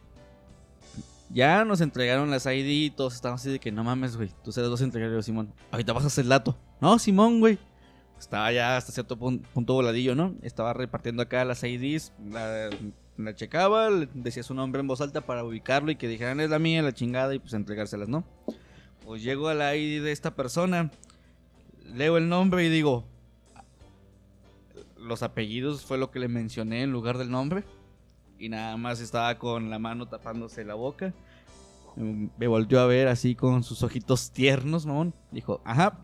ya 1.31 1.65
nos 1.65 1.81
entregaron 1.81 2.31
las 2.31 2.47
ID 2.47 2.65
y 2.69 2.91
todos 2.91 3.17
estaban 3.17 3.35
así 3.35 3.51
de 3.51 3.59
que 3.59 3.73
no 3.73 3.83
mames, 3.83 4.17
güey. 4.17 4.31
Tú 4.45 4.53
serás 4.53 4.71
dos 4.71 4.83
entregados, 4.83 5.25
Simón. 5.27 5.53
Ahorita 5.73 5.93
vas 5.95 6.05
a 6.05 6.07
hacer 6.07 6.23
el 6.23 6.29
dato. 6.29 6.57
No, 6.81 6.97
Simón, 7.01 7.41
güey. 7.41 7.59
Estaba 8.21 8.53
ya 8.53 8.77
hasta 8.77 8.93
cierto 8.93 9.19
pun- 9.19 9.43
punto 9.53 9.75
voladillo, 9.75 10.15
¿no? 10.15 10.37
Estaba 10.43 10.73
repartiendo 10.75 11.23
acá 11.23 11.45
las 11.45 11.65
IDs. 11.65 12.13
La, 12.31 12.71
la 13.17 13.35
checaba, 13.35 13.91
decía 14.15 14.43
su 14.43 14.55
nombre 14.55 14.81
en 14.81 14.87
voz 14.87 15.01
alta 15.01 15.21
para 15.21 15.45
ubicarlo 15.45 15.91
y 15.91 15.97
que 15.97 16.09
dijeran 16.09 16.41
es 16.41 16.51
la 16.51 16.59
mía, 16.59 16.83
la 16.83 16.93
chingada 16.93 17.35
y 17.35 17.39
pues 17.39 17.53
entregárselas, 17.55 18.09
¿no? 18.09 18.25
Pues 19.05 19.23
llego 19.23 19.49
a 19.49 19.55
la 19.55 19.77
ID 19.77 20.03
de 20.03 20.13
esta 20.13 20.35
persona, 20.35 20.91
leo 21.95 22.17
el 22.17 22.29
nombre 22.29 22.65
y 22.65 22.69
digo, 22.71 23.05
los 24.99 25.23
apellidos 25.23 25.85
fue 25.85 25.99
lo 25.99 26.11
que 26.11 26.19
le 26.19 26.29
mencioné 26.29 26.83
en 26.83 26.91
lugar 26.91 27.19
del 27.19 27.31
nombre. 27.31 27.65
Y 28.39 28.49
nada 28.49 28.77
más 28.77 29.01
estaba 29.01 29.39
con 29.39 29.71
la 29.71 29.79
mano 29.79 30.09
tapándose 30.09 30.65
la 30.65 30.75
boca. 30.75 31.15
Mm, 31.97 32.27
Me 32.37 32.47
volvió 32.49 32.81
a 32.81 32.87
ver 32.87 33.09
así 33.09 33.35
con 33.35 33.63
sus 33.63 33.83
ojitos 33.83 34.33
tiernos, 34.33 34.87
mamón. 34.87 35.15
Dijo, 35.31 35.61
ajá. 35.65 35.99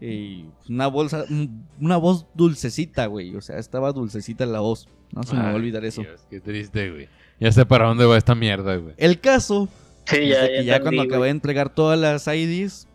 Y 0.00 0.46
una 0.68 0.86
bolsa, 0.86 1.24
un- 1.28 1.66
una 1.80 1.96
voz 1.96 2.26
dulcecita, 2.34 3.06
güey. 3.06 3.34
O 3.36 3.40
sea, 3.40 3.58
estaba 3.58 3.92
dulcecita 3.92 4.46
la 4.46 4.60
voz. 4.60 4.88
No 5.12 5.22
se 5.24 5.34
me 5.34 5.42
va 5.42 5.50
a 5.50 5.54
olvidar 5.54 5.84
eso. 5.84 6.02
Dios, 6.02 6.20
qué 6.30 6.40
triste, 6.40 6.90
güey. 6.90 7.08
Ya 7.40 7.50
sé 7.52 7.64
para 7.66 7.86
dónde 7.86 8.04
va 8.04 8.16
esta 8.16 8.34
mierda, 8.34 8.76
güey. 8.76 8.94
El 8.96 9.20
caso 9.20 9.68
Sí, 10.06 10.16
es 10.16 10.28
ya, 10.28 10.42
de 10.42 10.48
que 10.48 10.64
ya 10.64 10.76
entendí, 10.76 10.96
cuando 10.96 11.02
acabé 11.02 11.18
güey. 11.18 11.28
de 11.28 11.30
entregar 11.32 11.68
todas 11.74 11.98
las 11.98 12.26
IDs, 12.26 12.86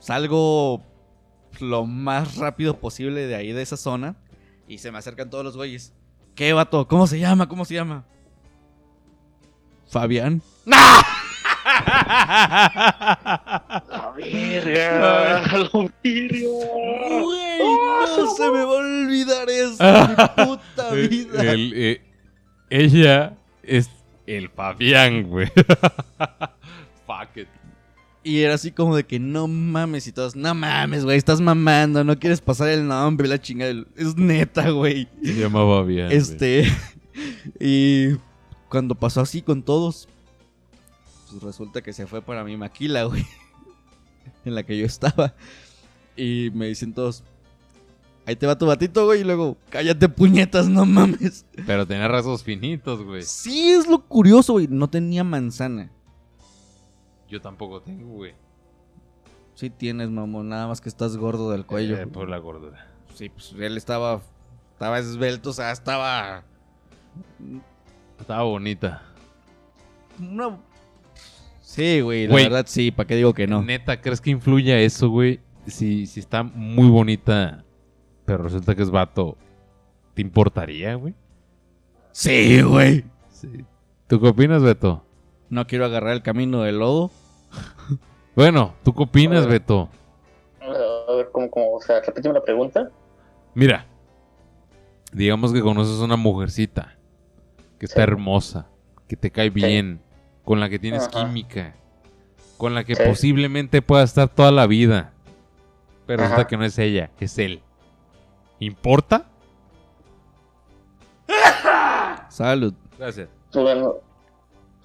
salgo 0.00 0.82
lo 1.60 1.86
más 1.86 2.36
rápido 2.36 2.78
posible 2.78 3.26
de 3.26 3.34
ahí, 3.34 3.52
de 3.52 3.62
esa 3.62 3.76
zona, 3.76 4.16
y 4.68 4.78
se 4.78 4.90
me 4.92 4.98
acercan 4.98 5.28
todos 5.30 5.44
los 5.44 5.56
güeyes. 5.56 5.92
¿Qué, 6.34 6.52
vato? 6.52 6.86
¿Cómo 6.86 7.06
se 7.06 7.18
llama? 7.18 7.48
¿Cómo 7.48 7.64
se 7.64 7.74
llama? 7.74 8.04
Fabián. 9.88 10.40
La 10.66 11.04
verga, 14.24 15.00
la 15.00 15.40
verga. 15.42 15.70
Güey, 16.02 17.58
no 18.18 18.30
se 18.36 18.50
me 18.50 18.64
va 18.64 18.72
a 18.72 18.76
olvidar 18.78 19.48
eso, 19.50 19.82
mi 20.08 20.44
puta 20.44 20.90
Eh, 20.96 21.08
vida. 21.08 21.52
el- 21.52 21.72
eh, 21.74 22.00
ella 22.70 23.36
es 23.62 23.90
el 24.26 24.48
Fabián, 24.50 25.24
güey. 25.28 25.48
Fuck 27.06 27.36
it. 27.36 27.48
Y 28.24 28.40
era 28.40 28.54
así 28.54 28.72
como 28.72 28.94
de 28.94 29.04
que 29.04 29.18
no 29.18 29.48
mames 29.48 30.06
y 30.06 30.12
todos, 30.12 30.36
no 30.36 30.54
mames, 30.54 31.04
güey, 31.04 31.16
estás 31.16 31.40
mamando, 31.40 32.04
no 32.04 32.18
quieres 32.18 32.40
pasar 32.40 32.68
el 32.68 32.86
nombre, 32.86 33.26
la 33.28 33.40
chingada. 33.40 33.72
Es 33.96 34.16
neta, 34.16 34.68
güey. 34.70 35.08
Se 35.22 35.32
llamaba 35.34 35.80
Fabián. 35.80 36.08
güey. 36.08 36.18
Este. 36.18 36.66
y 37.58 38.16
cuando 38.68 38.94
pasó 38.94 39.22
así 39.22 39.40
con 39.40 39.62
todos, 39.62 40.08
pues 41.30 41.42
resulta 41.42 41.80
que 41.80 41.92
se 41.94 42.06
fue 42.06 42.20
para 42.20 42.44
mi 42.44 42.56
maquila, 42.56 43.04
güey. 43.04 43.24
En 44.48 44.54
la 44.54 44.64
que 44.64 44.76
yo 44.76 44.86
estaba. 44.86 45.34
Y 46.16 46.50
me 46.52 46.66
dicen 46.66 46.92
todos, 46.92 47.22
ahí 48.26 48.36
te 48.36 48.46
va 48.46 48.58
tu 48.58 48.66
batito, 48.66 49.04
güey. 49.06 49.20
Y 49.20 49.24
luego, 49.24 49.56
cállate, 49.70 50.08
puñetas, 50.08 50.68
no 50.68 50.84
mames. 50.84 51.46
Pero 51.66 51.86
tenía 51.86 52.08
rasgos 52.08 52.42
finitos, 52.42 53.02
güey. 53.02 53.22
Sí, 53.22 53.70
es 53.70 53.86
lo 53.86 54.04
curioso, 54.04 54.54
güey. 54.54 54.66
No 54.68 54.90
tenía 54.90 55.24
manzana. 55.24 55.90
Yo 57.28 57.40
tampoco 57.40 57.80
tengo, 57.80 58.08
güey. 58.08 58.34
Sí 59.54 59.70
tienes, 59.70 60.10
mamón. 60.10 60.48
Nada 60.48 60.66
más 60.66 60.80
que 60.80 60.88
estás 60.88 61.16
gordo 61.16 61.50
del 61.50 61.66
cuello. 61.66 61.96
Eh, 61.96 62.06
por 62.06 62.28
la 62.28 62.38
gordura. 62.38 62.86
Sí, 63.14 63.28
pues 63.28 63.54
él 63.58 63.76
estaba. 63.76 64.20
Estaba 64.72 64.98
esbelto, 64.98 65.50
o 65.50 65.52
sea, 65.52 65.72
estaba. 65.72 66.44
Estaba 68.20 68.42
bonita. 68.42 69.02
Una... 70.20 70.58
Sí, 71.78 72.00
güey, 72.00 72.26
la 72.26 72.32
Güey. 72.32 72.44
verdad 72.46 72.64
sí, 72.66 72.90
¿para 72.90 73.06
qué 73.06 73.14
digo 73.14 73.32
que 73.34 73.46
no? 73.46 73.62
Neta, 73.62 74.00
¿crees 74.00 74.20
que 74.20 74.30
influye 74.30 74.84
eso, 74.84 75.10
güey? 75.10 75.38
Si, 75.68 76.06
si 76.06 76.18
está 76.18 76.42
muy 76.42 76.88
bonita, 76.88 77.64
pero 78.24 78.42
resulta 78.42 78.74
que 78.74 78.82
es 78.82 78.90
vato, 78.90 79.36
¿te 80.14 80.22
importaría, 80.22 80.96
güey? 80.96 81.14
Sí, 82.10 82.62
güey. 82.62 83.04
Sí. 83.28 83.64
¿Tú 84.08 84.20
qué 84.20 84.26
opinas, 84.26 84.60
Beto? 84.60 85.04
No 85.50 85.68
quiero 85.68 85.84
agarrar 85.84 86.14
el 86.14 86.22
camino 86.22 86.62
del 86.62 86.80
lodo. 86.80 87.12
Bueno, 88.34 88.74
¿tú 88.82 88.92
qué 88.92 89.02
opinas. 89.04 89.46
Beto? 89.46 89.88
A 90.60 91.12
ver, 91.14 91.28
¿cómo, 91.30 91.48
cómo? 91.48 91.74
O 91.76 91.80
sea, 91.80 92.00
repíteme 92.04 92.34
la 92.34 92.42
pregunta. 92.42 92.90
Mira, 93.54 93.86
digamos 95.12 95.52
que 95.52 95.60
conoces 95.60 96.00
a 96.00 96.04
una 96.04 96.16
mujercita 96.16 96.98
que 97.78 97.86
está 97.86 98.00
Sí. 98.00 98.02
hermosa, 98.02 98.66
que 99.06 99.16
te 99.16 99.30
cae 99.30 99.50
bien, 99.50 100.00
con 100.48 100.60
la 100.60 100.70
que 100.70 100.78
tienes 100.78 101.06
Ajá. 101.08 101.26
química, 101.26 101.74
con 102.56 102.74
la 102.74 102.82
que 102.82 102.94
Sí. 102.94 103.02
posiblemente 103.06 103.82
pueda 103.82 104.02
estar 104.02 104.30
toda 104.30 104.50
la 104.50 104.66
vida, 104.66 105.12
pero 106.06 106.22
resulta 106.22 106.46
que 106.46 106.56
no 106.56 106.64
es 106.64 106.78
ella, 106.78 107.10
es 107.20 107.36
él. 107.36 107.60
¿Importa? 108.58 109.26
Salud. 112.30 112.72
Gracias. 112.98 113.28
Bueno, 113.52 113.96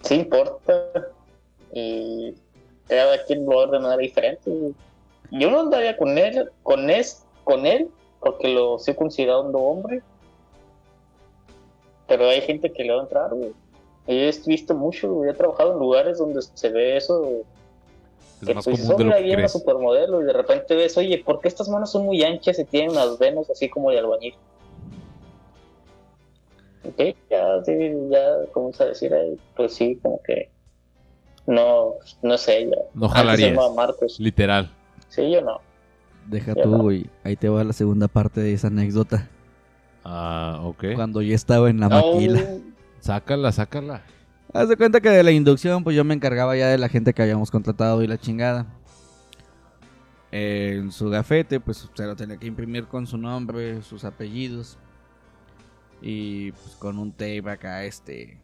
sí 0.02 0.16
importa. 0.16 0.74
Y 1.72 2.36
cada 2.90 3.24
quien 3.24 3.46
lo 3.46 3.52
va 3.56 3.56
a 3.56 3.66
ver 3.68 3.70
de 3.72 3.80
manera 3.80 4.02
diferente. 4.02 4.52
güey. 4.52 4.74
Yo 5.32 5.50
no 5.50 5.62
andaría 5.62 5.96
con 5.96 6.18
él, 6.18 6.52
con 6.64 6.90
es, 6.90 7.26
con 7.46 7.66
él, 7.66 7.88
porque 8.20 8.50
lo 8.54 8.76
estoy 8.76 8.96
considerando 8.96 9.60
hombre. 9.60 10.02
Pero 12.06 12.28
hay 12.28 12.42
gente 12.42 12.70
que 12.70 12.84
le 12.84 12.92
va 12.94 13.00
a 13.00 13.04
entrar, 13.04 13.30
güey. 13.34 13.54
He 14.08 14.32
visto 14.46 14.76
mucho, 14.76 15.12
güey. 15.14 15.30
He 15.30 15.34
trabajado 15.34 15.74
en 15.74 15.80
lugares 15.80 16.18
donde 16.18 16.42
se 16.42 16.70
ve 16.70 16.98
eso. 16.98 17.42
Es 18.42 18.48
que 18.48 18.54
más 18.54 18.66
pues, 18.66 18.82
común 18.82 18.98
de 18.98 19.04
son 19.04 19.10
lo 19.10 19.16
ahí 19.16 19.24
que 19.24 19.30
una 19.30 19.36
crees. 19.38 19.52
supermodelo 19.54 20.22
y 20.22 20.26
de 20.26 20.34
repente 20.34 20.76
ves, 20.76 20.98
oye, 20.98 21.24
¿por 21.24 21.40
qué 21.40 21.48
estas 21.48 21.70
manos 21.70 21.92
son 21.92 22.04
muy 22.06 22.22
anchas 22.24 22.60
y 22.60 22.66
tienen 22.66 22.94
las 22.96 23.18
venas 23.18 23.50
así 23.50 23.70
como 23.70 23.92
de 23.92 24.00
albañil? 24.00 24.36
Ok, 26.86 27.16
ya, 27.30 27.64
sí, 27.64 27.74
ya, 28.10 28.26
¿cómo 28.52 28.74
se 28.74 28.86
decir 28.86 29.14
ahí? 29.14 29.40
Pues 29.56 29.74
sí, 29.74 29.98
como 30.04 30.22
que 30.24 30.52
no, 31.48 31.94
no 32.22 32.38
sé, 32.38 32.70
ya. 32.70 32.78
No 32.94 33.08
jalarías. 33.08 33.58
Marcos. 33.74 34.20
Literal. 34.20 34.70
Sí, 35.08 35.32
yo 35.32 35.42
no. 35.42 35.62
Deja 36.28 36.54
Ya 36.56 36.64
tú, 36.64 36.70
no. 36.72 36.84
güey. 36.84 37.06
Ahí 37.24 37.36
te 37.38 37.48
va 37.50 37.64
la 37.64 37.74
segunda 37.74 38.08
parte 38.10 38.42
de 38.42 38.54
esa 38.54 38.68
anécdota. 38.68 39.30
Ah, 40.04 40.60
ok. 40.64 40.86
Cuando 40.96 41.22
yo 41.22 41.34
estaba 41.36 41.70
en 41.70 41.80
la 41.80 41.88
No, 41.88 41.96
maquila. 42.14 42.42
Sácala, 43.04 43.52
sácala. 43.52 44.02
Haz 44.54 44.70
de 44.70 44.78
cuenta 44.78 45.02
que 45.02 45.10
de 45.10 45.24
la 45.24 45.32
inducción, 45.32 45.84
pues 45.84 45.94
yo 45.94 46.06
me 46.06 46.14
encargaba 46.14 46.56
ya 46.56 46.70
de 46.70 46.78
la 46.78 46.88
gente 46.88 47.14
que 47.14 47.22
habíamos 47.22 47.52
contratado 47.52 48.02
y 48.02 48.08
la 48.08 48.18
chingada. 48.18 48.66
En 50.32 50.90
su 50.90 51.10
gafete, 51.10 51.60
pues 51.60 51.90
se 51.94 52.06
lo 52.06 52.16
tenía 52.16 52.38
que 52.38 52.48
imprimir 52.48 52.88
con 52.88 53.06
su 53.06 53.18
nombre, 53.18 53.82
sus 53.82 54.06
apellidos. 54.06 54.78
Y 56.02 56.54
pues 56.54 56.78
con 56.78 56.98
un 56.98 57.12
tape 57.12 57.44
acá, 57.50 57.84
este. 57.84 58.40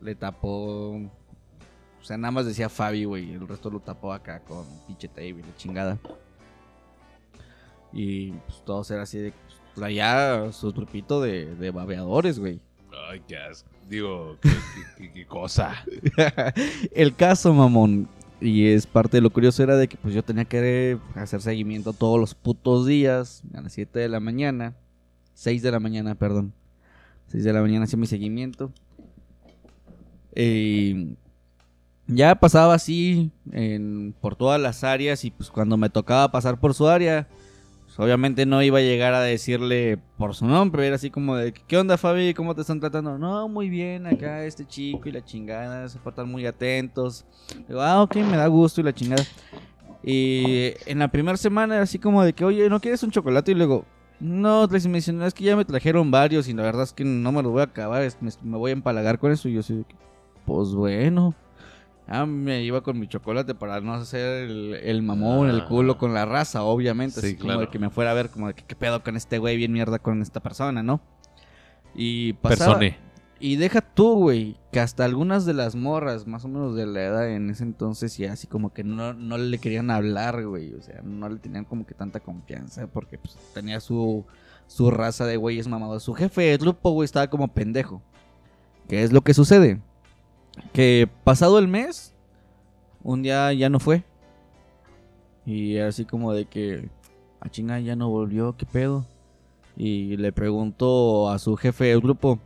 Le 0.00 0.16
tapó. 0.16 0.96
O 0.96 2.02
sea, 2.02 2.16
nada 2.16 2.32
más 2.32 2.46
decía 2.46 2.68
Fabi, 2.68 3.04
güey. 3.04 3.34
El 3.34 3.46
resto 3.46 3.70
lo 3.70 3.78
tapó 3.78 4.12
acá 4.12 4.40
con 4.40 4.66
pinche 4.88 5.06
tape 5.06 5.28
y 5.28 5.42
la 5.42 5.56
chingada. 5.56 5.98
Y 7.92 8.32
pues 8.32 8.64
todos 8.64 8.90
era 8.90 9.02
así 9.02 9.18
de. 9.18 9.32
Pues, 9.76 10.56
su 10.56 10.72
trupito 10.72 11.20
de 11.20 11.70
babeadores, 11.70 12.40
güey. 12.40 12.60
Ay, 13.08 13.22
qué 13.26 13.36
asco. 13.36 13.68
Digo, 13.88 14.36
qué, 15.14 15.26
cosa. 15.26 15.84
el 16.94 17.14
caso, 17.14 17.52
mamón, 17.52 18.08
y 18.40 18.68
es 18.68 18.86
parte 18.86 19.16
de 19.16 19.20
lo 19.20 19.30
curioso 19.30 19.62
era 19.62 19.76
de 19.76 19.88
que 19.88 19.96
pues 19.96 20.14
yo 20.14 20.22
tenía 20.22 20.44
que 20.44 20.98
hacer 21.14 21.42
seguimiento 21.42 21.92
todos 21.92 22.18
los 22.18 22.34
putos 22.34 22.86
días 22.86 23.42
a 23.54 23.60
las 23.60 23.72
7 23.72 23.98
de 23.98 24.08
la 24.08 24.20
mañana, 24.20 24.74
6 25.34 25.62
de 25.62 25.70
la 25.70 25.80
mañana, 25.80 26.14
perdón. 26.14 26.52
6 27.28 27.44
de 27.44 27.52
la 27.52 27.60
mañana 27.60 27.84
hacía 27.84 27.98
mi 27.98 28.06
seguimiento. 28.06 28.72
Y 30.34 31.16
ya 32.06 32.34
pasaba 32.34 32.74
así 32.74 33.30
en, 33.52 34.14
por 34.20 34.36
todas 34.36 34.60
las 34.60 34.84
áreas 34.84 35.24
y 35.24 35.30
pues 35.30 35.50
cuando 35.50 35.76
me 35.76 35.90
tocaba 35.90 36.30
pasar 36.30 36.58
por 36.58 36.74
su 36.74 36.88
área, 36.88 37.28
obviamente 37.98 38.46
no 38.46 38.62
iba 38.62 38.78
a 38.78 38.82
llegar 38.82 39.14
a 39.14 39.20
decirle 39.20 39.98
por 40.16 40.34
su 40.34 40.46
nombre, 40.46 40.86
era 40.86 40.96
así 40.96 41.10
como 41.10 41.36
de, 41.36 41.52
¿qué 41.52 41.76
onda 41.78 41.96
Fabi? 41.98 42.34
¿Cómo 42.34 42.54
te 42.54 42.60
están 42.60 42.80
tratando? 42.80 43.18
No, 43.18 43.48
muy 43.48 43.68
bien, 43.68 44.06
acá 44.06 44.44
este 44.44 44.66
chico 44.66 45.08
y 45.08 45.12
la 45.12 45.24
chingada, 45.24 45.88
se 45.88 45.98
portan 45.98 46.30
muy 46.30 46.46
atentos. 46.46 47.24
Digo, 47.68 47.80
ah, 47.80 48.02
ok, 48.02 48.16
me 48.16 48.36
da 48.36 48.46
gusto 48.46 48.80
y 48.80 48.84
la 48.84 48.94
chingada. 48.94 49.24
Y 50.02 50.72
en 50.86 50.98
la 50.98 51.08
primera 51.08 51.36
semana 51.36 51.74
era 51.74 51.84
así 51.84 51.98
como 51.98 52.22
de 52.22 52.32
que, 52.32 52.44
oye, 52.44 52.68
¿no 52.70 52.80
quieres 52.80 53.02
un 53.02 53.10
chocolate? 53.10 53.52
Y 53.52 53.54
luego, 53.54 53.84
no, 54.20 54.66
les 54.66 54.86
me 54.86 54.98
dicen, 54.98 55.18
"No, 55.18 55.26
es 55.26 55.34
que 55.34 55.44
ya 55.44 55.56
me 55.56 55.64
trajeron 55.64 56.10
varios 56.10 56.48
y 56.48 56.52
la 56.52 56.62
verdad 56.62 56.82
es 56.84 56.92
que 56.92 57.04
no 57.04 57.32
me 57.32 57.42
los 57.42 57.52
voy 57.52 57.62
a 57.62 57.64
acabar, 57.64 58.06
me, 58.20 58.56
voy 58.56 58.70
a 58.70 58.74
empalagar 58.74 59.18
con 59.18 59.32
eso. 59.32 59.48
Y 59.48 59.54
yo 59.54 59.60
así, 59.60 59.84
pues 60.46 60.74
bueno. 60.74 61.34
Ah, 62.12 62.26
me 62.26 62.62
iba 62.64 62.82
con 62.82 62.98
mi 62.98 63.06
chocolate 63.06 63.54
para 63.54 63.80
no 63.80 63.94
hacer 63.94 64.50
el, 64.50 64.74
el 64.74 65.00
mamón, 65.02 65.48
el 65.48 65.60
Ah. 65.60 65.66
culo 65.68 65.96
con 65.96 66.12
la 66.12 66.24
raza, 66.26 66.64
obviamente. 66.64 67.20
Sí, 67.20 67.26
así 67.28 67.34
como 67.36 67.46
claro. 67.50 67.60
de 67.60 67.68
que 67.68 67.78
me 67.78 67.88
fuera 67.88 68.10
a 68.10 68.14
ver, 68.14 68.30
como 68.30 68.48
de 68.48 68.54
que 68.54 68.64
qué 68.64 68.74
pedo 68.74 69.02
con 69.04 69.16
este 69.16 69.38
güey, 69.38 69.56
bien 69.56 69.72
mierda 69.72 70.00
con 70.00 70.20
esta 70.20 70.40
persona, 70.40 70.82
¿no? 70.82 71.00
Y 71.94 72.32
pasaba, 72.34 72.78
Persone. 72.80 72.98
y 73.38 73.54
deja 73.56 73.80
tú, 73.80 74.14
güey, 74.14 74.56
que 74.72 74.80
hasta 74.80 75.04
algunas 75.04 75.46
de 75.46 75.54
las 75.54 75.76
morras, 75.76 76.26
más 76.26 76.44
o 76.44 76.48
menos 76.48 76.74
de 76.74 76.86
la 76.86 77.00
edad 77.04 77.30
en 77.30 77.48
ese 77.50 77.62
entonces, 77.62 78.16
ya 78.16 78.32
así 78.32 78.48
como 78.48 78.72
que 78.72 78.82
no, 78.82 79.14
no 79.14 79.38
le 79.38 79.58
querían 79.58 79.90
hablar, 79.92 80.44
güey. 80.44 80.74
O 80.74 80.82
sea, 80.82 81.02
no 81.04 81.28
le 81.28 81.38
tenían 81.38 81.64
como 81.64 81.86
que 81.86 81.94
tanta 81.94 82.18
confianza 82.18 82.88
porque 82.88 83.18
pues, 83.18 83.36
tenía 83.54 83.78
su, 83.78 84.24
su 84.66 84.90
raza 84.90 85.26
de 85.26 85.36
güeyes 85.36 85.68
mamados. 85.68 86.02
Su 86.02 86.14
jefe 86.14 86.42
de 86.42 86.56
grupo, 86.56 86.90
güey, 86.90 87.04
estaba 87.04 87.28
como 87.28 87.46
pendejo. 87.48 88.02
¿Qué 88.88 89.04
es 89.04 89.12
lo 89.12 89.20
que 89.22 89.32
sucede? 89.32 89.80
Que 90.72 91.08
pasado 91.24 91.58
el 91.58 91.68
mes, 91.68 92.14
un 93.02 93.22
día 93.22 93.52
ya 93.52 93.68
no 93.68 93.80
fue. 93.80 94.04
Y 95.46 95.76
era 95.76 95.88
así 95.88 96.04
como 96.04 96.32
de 96.32 96.46
que, 96.46 96.88
a 97.40 97.48
chinga, 97.48 97.80
ya 97.80 97.96
no 97.96 98.08
volvió, 98.08 98.56
¿qué 98.56 98.66
pedo? 98.66 99.06
Y 99.76 100.16
le 100.16 100.32
preguntó 100.32 101.30
a 101.30 101.38
su 101.38 101.56
jefe 101.56 101.86
del 101.86 102.00
grupo, 102.00 102.38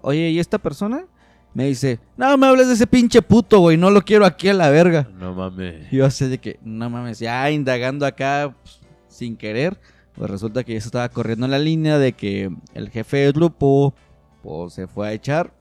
oye, 0.00 0.30
¿y 0.30 0.38
esta 0.38 0.58
persona? 0.58 1.06
Me 1.54 1.66
dice, 1.66 1.98
no 2.16 2.36
me 2.36 2.46
hables 2.46 2.68
de 2.68 2.74
ese 2.74 2.86
pinche 2.86 3.22
puto, 3.22 3.60
güey, 3.60 3.76
no 3.76 3.90
lo 3.90 4.02
quiero 4.02 4.24
aquí 4.24 4.48
a 4.48 4.54
la 4.54 4.70
verga. 4.70 5.08
No 5.18 5.34
mames. 5.34 5.90
Yo 5.90 6.04
así 6.04 6.26
de 6.26 6.38
que, 6.38 6.58
no 6.62 6.88
mames, 6.88 7.18
ya 7.18 7.50
indagando 7.50 8.06
acá 8.06 8.54
pues, 8.62 8.80
sin 9.08 9.36
querer, 9.36 9.78
pues 10.14 10.30
resulta 10.30 10.64
que 10.64 10.74
ya 10.74 10.80
se 10.80 10.88
estaba 10.88 11.08
corriendo 11.08 11.48
la 11.48 11.58
línea 11.58 11.98
de 11.98 12.12
que 12.12 12.50
el 12.74 12.90
jefe 12.90 13.18
del 13.18 13.32
grupo, 13.32 13.94
pues 14.42 14.74
se 14.74 14.86
fue 14.86 15.08
a 15.08 15.12
echar. 15.12 15.52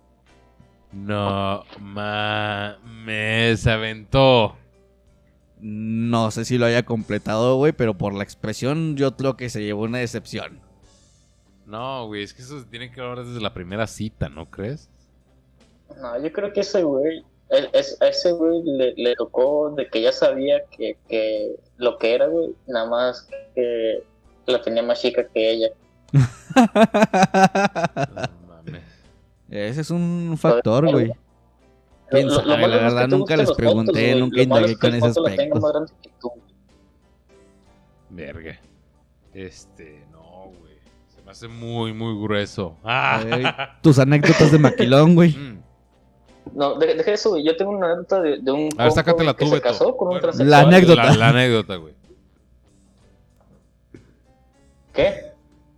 No 0.91 1.63
mames, 1.79 3.59
se 3.59 3.71
aventó. 3.71 4.55
No 5.59 6.31
sé 6.31 6.45
si 6.45 6.57
lo 6.57 6.65
haya 6.65 6.85
completado, 6.85 7.57
güey, 7.57 7.73
pero 7.73 7.97
por 7.97 8.13
la 8.13 8.23
expresión 8.23 8.95
yo 8.95 9.15
creo 9.17 9.35
que 9.38 9.49
se 9.49 9.63
llevó 9.63 9.83
una 9.83 9.97
decepción. 9.99 10.59
No, 11.65 12.05
güey, 12.07 12.23
es 12.23 12.33
que 12.33 12.41
eso 12.43 12.59
se 12.59 12.65
tiene 12.65 12.91
que 12.91 13.01
hablar 13.01 13.25
desde 13.25 13.41
la 13.41 13.53
primera 13.53 13.88
cita, 13.88 14.29
¿no 14.29 14.49
crees? 14.49 14.89
No, 15.99 16.21
yo 16.21 16.31
creo 16.31 16.53
que 16.53 16.61
ese 16.61 16.83
güey, 16.83 17.25
es- 17.49 17.69
es- 17.73 18.01
a 18.01 18.07
ese 18.07 18.31
güey 18.31 18.61
le, 18.63 18.93
le 18.95 19.15
tocó 19.15 19.73
de 19.75 19.89
que 19.89 20.01
ya 20.01 20.11
sabía 20.11 20.61
que, 20.77 20.97
que 21.09 21.55
lo 21.77 21.97
que 21.97 22.13
era, 22.13 22.27
güey, 22.27 22.49
nada 22.67 22.88
más 22.89 23.27
que 23.55 24.03
la 24.45 24.61
tenía 24.61 24.83
más 24.83 25.01
chica 25.01 25.27
que 25.27 25.51
ella. 25.51 25.67
Ese 29.50 29.82
es 29.82 29.89
un 29.91 30.36
factor, 30.38 30.91
güey. 30.91 31.14
¿Quién 32.10 32.28
Lo- 32.28 32.36
lo- 32.36 32.41
lo 32.41 32.50
sabe? 32.52 32.62
La 32.62 32.66
es 32.68 32.72
que 32.72 32.84
verdad, 32.86 33.08
nunca 33.08 33.38
les 33.38 33.52
pregunté, 33.52 34.06
fotos, 34.14 34.20
nunca 34.22 34.41
indagué 34.41 34.66
es 34.66 34.72
que 34.72 34.80
con 34.80 34.95
ese 34.95 35.22
la 35.22 35.30
aspecto. 35.30 36.34
Verga. 38.10 38.60
Este, 39.34 40.06
no, 40.12 40.52
güey. 40.60 40.78
Se 41.14 41.22
me 41.22 41.32
hace 41.32 41.48
muy, 41.48 41.93
muy 41.93 42.20
grueso. 42.22 42.76
Ah. 42.84 43.78
Tus 43.82 44.00
anécdotas 44.00 44.52
de 44.52 44.60
maquilón, 44.60 45.16
güey. 45.16 45.32
Mm. 45.36 45.58
No, 46.56 46.76
de- 46.76 46.95
deja 46.95 47.12
eso, 47.12 47.32
güey. 47.32 47.43
Yo 47.45 47.56
tengo 47.58 47.72
una 47.72 47.88
anécdota 47.88 48.22
de, 48.22 48.38
de 48.39 48.52
un 48.52 48.70
A 48.78 48.84
ver, 48.84 48.93
tú, 49.34 49.45
se 49.48 49.56
Beto. 49.56 49.64
casó 49.68 49.98
con 49.98 50.08
un 50.08 50.20
Bueno. 50.22 50.43
La 50.45 50.60
anécdota. 50.62 51.04
La, 51.04 51.16
la 51.18 51.30
anécdota, 51.30 51.76
güey. 51.76 51.93
¿Qué? 54.93 55.32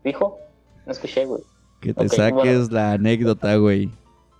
¿Dijo? 0.03 0.37
No 0.85 0.91
escuché, 0.91 1.25
güey. 1.25 1.41
Que 1.79 1.93
te 1.93 2.09
saques 2.09 2.33
bueno. 2.33 2.67
la 2.71 2.91
anécdota, 2.93 3.55
güey. 3.55 3.89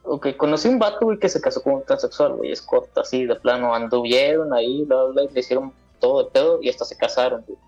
Ok, 0.04 0.36
conocí 0.38 0.68
un 0.68 0.80
vato, 0.80 1.06
güey, 1.06 1.20
que 1.20 1.30
se 1.30 1.40
casó 1.40 1.62
con 1.62 1.74
un 1.74 1.84
transexual, 1.84 2.34
güey, 2.34 2.52
es 2.52 2.62
corta, 2.62 3.02
así, 3.02 3.26
de 3.26 3.36
plano, 3.36 3.76
anduvieron 3.76 4.52
ahí, 4.54 4.84
bla, 4.86 5.04
bla, 5.04 5.12
bla, 5.12 5.24
y 5.26 5.34
le 5.34 5.40
hicieron 5.40 5.72
todo 6.00 6.22
el 6.22 6.28
pedo 6.28 6.60
y 6.62 6.70
hasta 6.70 6.84
se 6.84 6.98
casaron, 6.98 7.44
güey, 7.46 7.60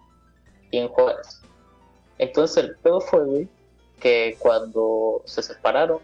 y 0.71 0.77
en 0.79 0.87
Juárez. 0.87 1.41
Entonces 2.17 2.63
el 2.63 2.75
pedo 2.77 2.99
fue, 2.99 3.23
güey, 3.25 3.47
que 3.99 4.37
cuando 4.39 5.21
se 5.25 5.43
separaron, 5.43 5.99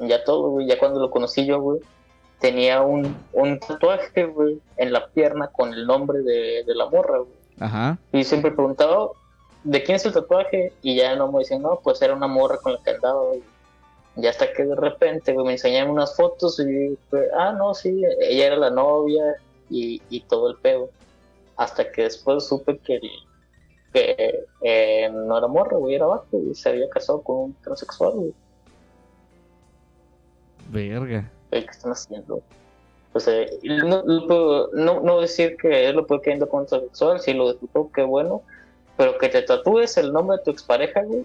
ya 0.00 0.22
todo, 0.24 0.50
güey, 0.50 0.66
ya 0.66 0.78
cuando 0.78 1.00
lo 1.00 1.10
conocí 1.10 1.46
yo, 1.46 1.60
güey, 1.60 1.80
tenía 2.38 2.82
un, 2.82 3.16
un 3.32 3.58
tatuaje, 3.58 4.26
güey, 4.26 4.60
en 4.76 4.92
la 4.92 5.06
pierna 5.08 5.48
con 5.48 5.72
el 5.72 5.86
nombre 5.86 6.18
de, 6.18 6.62
de 6.64 6.74
la 6.74 6.90
morra, 6.90 7.18
güey. 7.18 7.36
Ajá. 7.58 7.98
Y 8.12 8.22
siempre 8.24 8.50
preguntaba, 8.50 9.08
¿de 9.66 9.82
quién 9.82 9.96
es 9.96 10.06
el 10.06 10.12
tatuaje? 10.12 10.72
Y 10.82 10.96
ya 10.96 11.16
no 11.16 11.30
me 11.30 11.40
decían, 11.40 11.62
no, 11.62 11.80
pues 11.82 12.00
era 12.00 12.14
una 12.14 12.28
morra 12.28 12.58
con 12.58 12.74
la 12.74 12.82
que 12.82 12.90
andaba. 12.90 13.22
Y 14.16 14.26
hasta 14.26 14.52
que 14.52 14.64
de 14.64 14.76
repente, 14.76 15.34
me 15.34 15.52
enseñaron 15.52 15.90
unas 15.90 16.16
fotos 16.16 16.58
y 16.60 16.96
fue, 17.10 17.28
ah, 17.36 17.52
no, 17.52 17.74
sí, 17.74 18.02
ella 18.20 18.46
era 18.46 18.56
la 18.56 18.70
novia 18.70 19.34
y, 19.68 20.00
y 20.08 20.20
todo 20.20 20.50
el 20.50 20.56
pedo. 20.56 20.88
Hasta 21.56 21.90
que 21.90 22.02
después 22.02 22.46
supe 22.46 22.78
que, 22.78 23.00
que 23.92 24.46
eh, 24.62 25.10
no 25.12 25.36
era 25.36 25.48
morra, 25.48 25.76
güey, 25.76 25.96
era 25.96 26.06
vato, 26.06 26.38
y 26.38 26.54
se 26.54 26.68
había 26.70 26.88
casado 26.88 27.20
con 27.22 27.36
un 27.36 27.56
transexual, 27.62 28.12
güey. 28.12 28.34
Verga. 30.70 31.30
¿Qué 31.50 31.58
están 31.58 31.92
haciendo? 31.92 32.40
Pues, 33.12 33.28
eh, 33.28 33.58
no, 33.62 34.02
no, 34.02 35.00
no, 35.00 35.20
decir 35.20 35.56
que 35.56 35.88
él 35.88 35.96
lo 35.96 36.06
puede 36.06 36.22
quedando 36.22 36.48
con 36.48 36.60
un 36.60 36.66
transexual, 36.66 37.20
si 37.20 37.32
lo 37.32 37.50
disfrutó, 37.50 37.90
qué 37.94 38.02
bueno. 38.02 38.42
Pero 38.96 39.18
que 39.18 39.28
te 39.28 39.42
tatúes 39.42 39.96
el 39.96 40.12
nombre 40.12 40.38
de 40.38 40.44
tu 40.44 40.50
expareja, 40.50 41.02
güey. 41.02 41.24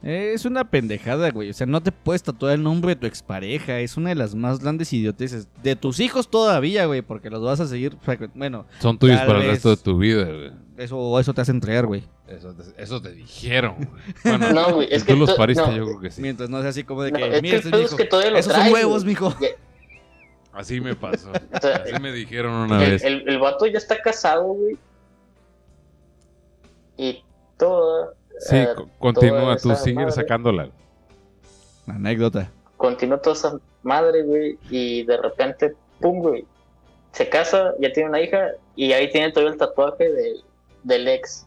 Es 0.00 0.44
una 0.44 0.62
pendejada, 0.70 1.30
güey. 1.32 1.50
O 1.50 1.52
sea, 1.52 1.66
no 1.66 1.82
te 1.82 1.90
puedes 1.90 2.22
tatuar 2.22 2.52
el 2.54 2.62
nombre 2.62 2.94
de 2.94 3.00
tu 3.00 3.06
expareja. 3.08 3.80
Es 3.80 3.96
una 3.96 4.10
de 4.10 4.14
las 4.14 4.32
más 4.34 4.60
grandes 4.60 4.92
idioteces. 4.92 5.48
De 5.62 5.74
tus 5.74 5.98
hijos 5.98 6.30
todavía, 6.30 6.86
güey, 6.86 7.02
porque 7.02 7.30
los 7.30 7.42
vas 7.42 7.58
a 7.58 7.66
seguir. 7.66 7.96
Bueno, 8.34 8.64
Son 8.78 8.96
tuyos 8.96 9.20
para 9.22 9.40
el 9.40 9.46
resto 9.50 9.70
de 9.70 9.76
tu 9.76 9.98
vida, 9.98 10.24
güey. 10.24 10.52
eso, 10.76 11.18
eso 11.18 11.34
te 11.34 11.40
hace 11.40 11.50
entregar, 11.50 11.86
güey. 11.86 12.04
Eso 12.28 12.54
te, 12.54 12.80
eso 12.80 13.02
te 13.02 13.10
dijeron, 13.12 13.74
güey. 13.76 13.88
Bueno, 14.38 14.52
No, 14.52 14.74
güey, 14.74 14.88
es 14.88 15.00
si 15.00 15.06
que 15.08 15.14
tú 15.14 15.18
los 15.18 15.32
pariste, 15.32 15.66
no. 15.66 15.76
yo 15.76 15.84
creo 15.86 16.00
que 16.00 16.10
sí. 16.12 16.22
Mientras 16.22 16.48
no 16.48 16.60
sea 16.60 16.70
así 16.70 16.84
como 16.84 17.02
de 17.02 17.10
No, 17.10 17.18
que. 17.18 17.24
es 17.24 17.30
que 17.34 17.42
"Mira, 17.42 17.54
el 17.56 17.64
este 17.64 17.82
es 17.82 17.94
que 17.94 18.02
Esos 18.04 18.08
trae, 18.52 18.64
son 18.64 18.72
huevos, 18.72 19.02
güey. 19.02 19.14
mijo. 19.14 19.34
Así 20.52 20.80
me 20.80 20.94
pasó. 20.94 21.30
o 21.30 21.60
sea, 21.60 21.76
Así 21.76 22.00
me 22.00 22.12
dijeron 22.12 22.52
una 22.52 22.84
el, 22.84 22.90
vez. 22.92 23.02
el, 23.04 23.28
el 23.28 23.38
vato 23.40 23.66
ya 23.66 23.78
está 23.78 24.00
casado, 24.00 24.44
güey. 24.44 24.76
Y 26.98 27.24
todo. 27.56 28.12
Sí, 28.40 28.56
eh, 28.56 28.68
co- 28.76 28.88
continúa, 28.98 29.56
tú 29.56 29.68
madre. 29.68 30.12
sacándola. 30.12 30.68
Anécdota. 31.86 32.50
continuó 32.76 33.18
toda 33.18 33.34
esa 33.34 33.58
madre, 33.82 34.22
güey, 34.24 34.58
y 34.70 35.02
de 35.04 35.16
repente, 35.16 35.74
pum, 36.00 36.18
güey, 36.20 36.44
se 37.12 37.28
casa, 37.28 37.72
ya 37.80 37.90
tiene 37.92 38.10
una 38.10 38.20
hija, 38.20 38.50
y 38.76 38.92
ahí 38.92 39.10
tiene 39.10 39.32
todo 39.32 39.48
el 39.48 39.56
tatuaje 39.56 40.12
del, 40.12 40.44
del 40.84 41.08
ex. 41.08 41.46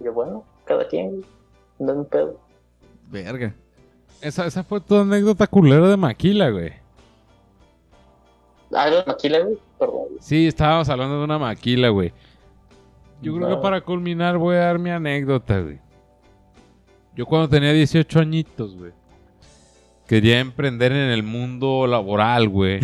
Y 0.00 0.04
yo, 0.04 0.12
bueno, 0.14 0.44
cada 0.64 0.88
quien, 0.88 1.10
güey, 1.10 1.24
no 1.78 1.92
es 1.92 1.98
un 1.98 2.04
pedo. 2.06 2.40
Verga. 3.10 3.54
Esa, 4.22 4.46
esa 4.46 4.64
fue 4.64 4.80
tu 4.80 4.96
anécdota 4.96 5.46
culera 5.46 5.86
de 5.88 5.96
Maquila, 5.96 6.48
güey. 6.50 6.72
Ah, 8.72 8.86
era 8.88 9.04
maquila, 9.06 9.40
güey, 9.40 9.58
perdón, 9.78 9.96
güey. 10.08 10.18
Sí, 10.20 10.46
estábamos 10.46 10.88
hablando 10.88 11.18
de 11.18 11.24
una 11.24 11.38
maquila, 11.38 11.88
güey. 11.88 12.12
Yo 13.22 13.36
creo 13.36 13.48
que 13.48 13.62
para 13.62 13.80
culminar 13.82 14.38
voy 14.38 14.56
a 14.56 14.60
dar 14.60 14.78
mi 14.78 14.90
anécdota, 14.90 15.60
güey. 15.60 15.78
Yo 17.14 17.26
cuando 17.26 17.48
tenía 17.48 17.72
18 17.72 18.20
añitos, 18.20 18.76
güey. 18.76 18.92
Quería 20.06 20.40
emprender 20.40 20.90
en 20.92 21.10
el 21.10 21.22
mundo 21.22 21.86
laboral, 21.86 22.48
güey. 22.48 22.80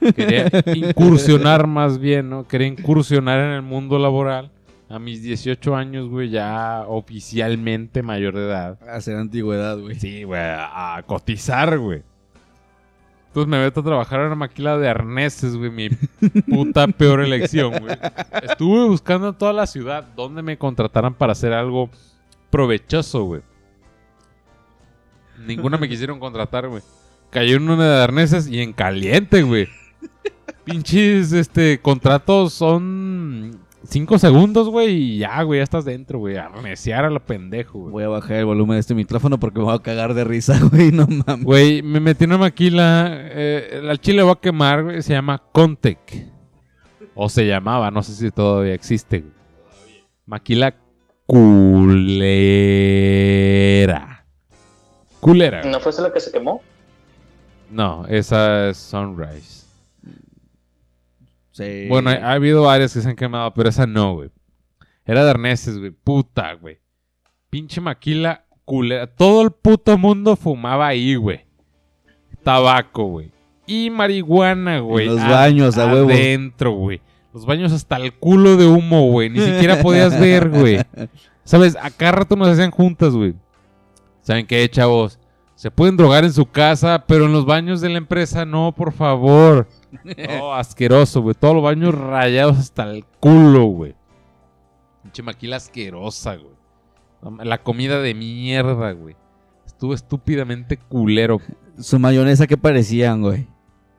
Quería 0.16 0.48
incursionar 0.74 1.66
más 1.66 1.98
bien, 1.98 2.30
¿no? 2.30 2.46
Quería 2.46 2.68
incursionar 2.68 3.40
en 3.40 3.52
el 3.52 3.62
mundo 3.62 3.98
laboral. 3.98 4.50
A 4.88 4.98
mis 4.98 5.22
18 5.22 5.74
años, 5.74 6.08
güey, 6.08 6.28
ya 6.30 6.84
oficialmente 6.86 8.02
mayor 8.02 8.34
de 8.34 8.44
edad. 8.44 8.78
Hacer 8.88 9.16
antigüedad, 9.16 9.78
güey. 9.78 9.98
Sí, 9.98 10.24
güey, 10.24 10.40
a, 10.40 10.96
a 10.96 11.02
cotizar, 11.02 11.78
güey. 11.78 12.02
Entonces 13.32 13.48
me 13.48 13.64
meto 13.64 13.80
a 13.80 13.82
trabajar 13.82 14.20
en 14.20 14.26
una 14.26 14.34
maquila 14.34 14.76
de 14.76 14.90
arneses, 14.90 15.56
güey. 15.56 15.70
Mi 15.70 15.88
puta 16.50 16.86
peor 16.88 17.22
elección, 17.22 17.72
güey. 17.80 17.96
Estuve 18.42 18.86
buscando 18.88 19.30
en 19.30 19.34
toda 19.34 19.54
la 19.54 19.66
ciudad 19.66 20.06
donde 20.14 20.42
me 20.42 20.58
contrataran 20.58 21.14
para 21.14 21.32
hacer 21.32 21.54
algo 21.54 21.88
provechoso, 22.50 23.24
güey. 23.24 23.40
Ninguna 25.46 25.78
me 25.78 25.88
quisieron 25.88 26.20
contratar, 26.20 26.68
güey. 26.68 26.82
Cayó 27.30 27.56
en 27.56 27.70
una 27.70 27.96
de 27.96 28.02
arneses 28.02 28.48
y 28.48 28.60
en 28.60 28.74
caliente, 28.74 29.42
güey. 29.42 29.66
Pinches, 30.64 31.32
este, 31.32 31.80
contratos 31.80 32.52
son 32.52 33.58
cinco 33.84 34.18
segundos, 34.18 34.68
güey, 34.68 34.90
y 34.94 35.18
ya, 35.18 35.42
güey, 35.42 35.60
ya 35.60 35.64
estás 35.64 35.84
dentro, 35.84 36.18
güey. 36.18 36.36
A 36.36 36.48
reciar 36.48 37.04
a 37.04 37.10
la 37.10 37.20
pendejo, 37.20 37.78
güey. 37.80 37.92
Voy 37.92 38.04
a 38.04 38.08
bajar 38.08 38.36
el 38.38 38.44
volumen 38.46 38.76
de 38.76 38.80
este 38.80 38.94
micrófono 38.94 39.38
porque 39.38 39.58
me 39.58 39.64
voy 39.66 39.74
a 39.74 39.78
cagar 39.80 40.14
de 40.14 40.24
risa, 40.24 40.58
güey. 40.70 40.92
No 40.92 41.06
mames. 41.06 41.44
Güey, 41.44 41.82
me 41.82 42.00
metí 42.00 42.24
una 42.24 42.38
maquila. 42.38 43.08
Eh, 43.12 43.82
al 43.88 43.98
chile 44.00 44.22
voy 44.22 44.32
a 44.32 44.40
quemar, 44.40 44.84
güey. 44.84 45.02
Se 45.02 45.12
llama 45.12 45.42
Contec. 45.52 45.98
O 47.14 47.28
se 47.28 47.46
llamaba, 47.46 47.90
no 47.90 48.02
sé 48.02 48.14
si 48.14 48.30
todavía 48.30 48.72
existe, 48.74 49.20
güey. 49.20 49.32
Maquila 50.26 50.74
culera. 53.02 54.24
Culera. 55.20 55.60
güey. 55.60 55.72
¿No 55.72 55.80
fue 55.80 55.90
esa 55.92 56.02
la 56.02 56.12
que 56.12 56.20
se 56.20 56.30
quemó? 56.32 56.62
No, 57.70 58.06
esa 58.06 58.68
es 58.68 58.76
Sunrise. 58.78 59.61
Sí. 61.52 61.86
Bueno, 61.88 62.10
ha, 62.10 62.14
ha 62.14 62.32
habido 62.32 62.62
varias 62.62 62.92
que 62.92 63.00
se 63.00 63.08
han 63.08 63.16
quemado, 63.16 63.52
pero 63.54 63.68
esa 63.68 63.86
no, 63.86 64.14
güey. 64.14 64.30
Era 65.04 65.24
de 65.24 65.30
arneses, 65.30 65.78
güey. 65.78 65.90
Puta, 65.90 66.54
güey. 66.54 66.78
Pinche 67.50 67.80
maquila 67.80 68.44
culera. 68.64 69.06
Todo 69.06 69.42
el 69.42 69.50
puto 69.50 69.96
mundo 69.98 70.36
fumaba 70.36 70.86
ahí, 70.88 71.14
güey. 71.16 71.44
Tabaco, 72.42 73.04
güey. 73.04 73.30
Y 73.66 73.90
marihuana, 73.90 74.80
güey. 74.80 75.06
los 75.06 75.20
a- 75.20 75.28
baños, 75.30 75.78
a 75.78 75.86
huevo. 75.92 76.10
Adentro, 76.10 76.72
güey. 76.72 77.00
Los 77.32 77.46
baños 77.46 77.72
hasta 77.72 77.96
el 77.96 78.12
culo 78.12 78.56
de 78.56 78.66
humo, 78.66 79.10
güey. 79.10 79.30
Ni 79.30 79.40
siquiera 79.40 79.80
podías 79.80 80.18
ver, 80.20 80.50
güey. 80.50 80.78
¿Sabes? 81.44 81.76
Acá 81.80 82.12
rato 82.12 82.36
nos 82.36 82.48
hacían 82.48 82.70
juntas, 82.70 83.14
güey. 83.14 83.34
¿Saben 84.20 84.46
qué, 84.46 84.68
chavos? 84.68 85.18
Se 85.54 85.70
pueden 85.70 85.96
drogar 85.96 86.24
en 86.24 86.32
su 86.32 86.46
casa, 86.46 87.04
pero 87.06 87.26
en 87.26 87.32
los 87.32 87.46
baños 87.46 87.80
de 87.80 87.88
la 87.88 87.98
empresa 87.98 88.44
no, 88.44 88.72
por 88.76 88.92
favor. 88.92 89.68
No, 90.04 90.54
asqueroso, 90.54 91.20
güey. 91.22 91.34
Todos 91.38 91.54
los 91.54 91.62
baños 91.64 91.94
rayados 91.94 92.58
hasta 92.58 92.90
el 92.90 93.04
culo, 93.20 93.64
güey. 93.66 93.94
Pinche 95.02 95.22
maquila 95.22 95.56
asquerosa, 95.56 96.36
güey. 96.36 96.52
La 97.46 97.62
comida 97.62 98.00
de 98.00 98.14
mierda, 98.14 98.92
güey. 98.92 99.16
Estuvo 99.66 99.94
estúpidamente 99.94 100.76
culero. 100.76 101.38
Su 101.78 101.98
mayonesa, 101.98 102.46
¿qué 102.46 102.56
parecían, 102.56 103.22
güey? 103.22 103.46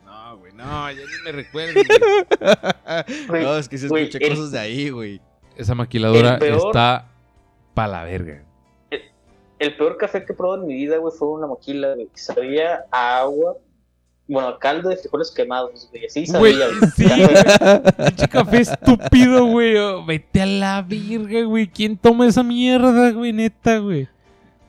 No, 0.06 0.38
güey, 0.38 0.54
no, 0.54 0.92
ya 0.92 0.98
ni 1.02 1.24
me 1.26 1.32
recuerdo, 1.32 1.74
güey. 1.74 1.88
Güey, 3.28 3.44
no, 3.44 3.58
es 3.58 3.68
que 3.70 3.78
se 3.78 3.88
güey, 3.88 4.04
escuché 4.06 4.26
el- 4.26 4.36
cosas 4.36 4.52
de 4.52 4.60
ahí, 4.60 4.90
güey. 4.90 5.22
Esa 5.56 5.76
maquiladora 5.76 6.38
peor- 6.40 6.68
está 6.68 7.10
pa' 7.74 7.88
la 7.88 8.04
verga. 8.04 8.44
El 9.60 9.78
peor 9.78 9.98
café 9.98 10.26
que 10.26 10.34
he 10.34 10.36
probado 10.36 10.62
en 10.62 10.68
mi 10.68 10.74
vida, 10.74 10.98
güey, 10.98 11.14
fue 11.18 11.30
una 11.30 11.48
moquila, 11.48 11.94
güey. 11.94 12.10
Sabía 12.14 12.86
a 12.92 13.20
agua. 13.20 13.56
Bueno, 14.28 14.58
caldo 14.58 14.90
de 14.90 14.98
frijoles 14.98 15.32
quemados, 15.32 15.90
güey. 15.92 16.04
Güey, 16.16 16.26
sabía, 16.26 16.68
güey. 16.68 16.92
sí, 16.96 17.04
güey. 17.04 18.08
Pinche 18.08 18.28
café 18.30 18.62
estúpido, 18.62 19.46
güey. 19.48 19.76
Oh, 19.78 20.06
vete 20.06 20.42
a 20.42 20.46
la 20.46 20.82
verga, 20.82 21.44
güey. 21.44 21.68
¿Quién 21.68 21.98
toma 21.98 22.28
esa 22.28 22.42
mierda, 22.42 23.12
güey? 23.12 23.34
Neta, 23.34 23.80
güey. 23.80 24.08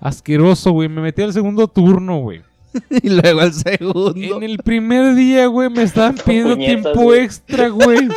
Asqueroso, 0.01 0.73
güey. 0.73 0.89
Me 0.89 1.01
metí 1.01 1.23
al 1.23 1.33
segundo 1.33 1.69
turno, 1.69 2.19
güey. 2.19 2.43
y 2.91 3.09
luego 3.09 3.43
el 3.43 3.53
segundo. 3.53 4.15
En 4.17 4.43
el 4.43 4.59
primer 4.59 5.15
día, 5.15 5.47
güey, 5.47 5.71
me 5.71 5.83
estaban 5.85 6.17
pidiendo 6.17 6.57
Puñetas, 6.57 6.83
tiempo 6.83 7.03
güey. 7.03 7.21
extra, 7.21 7.69
güey. 7.69 8.09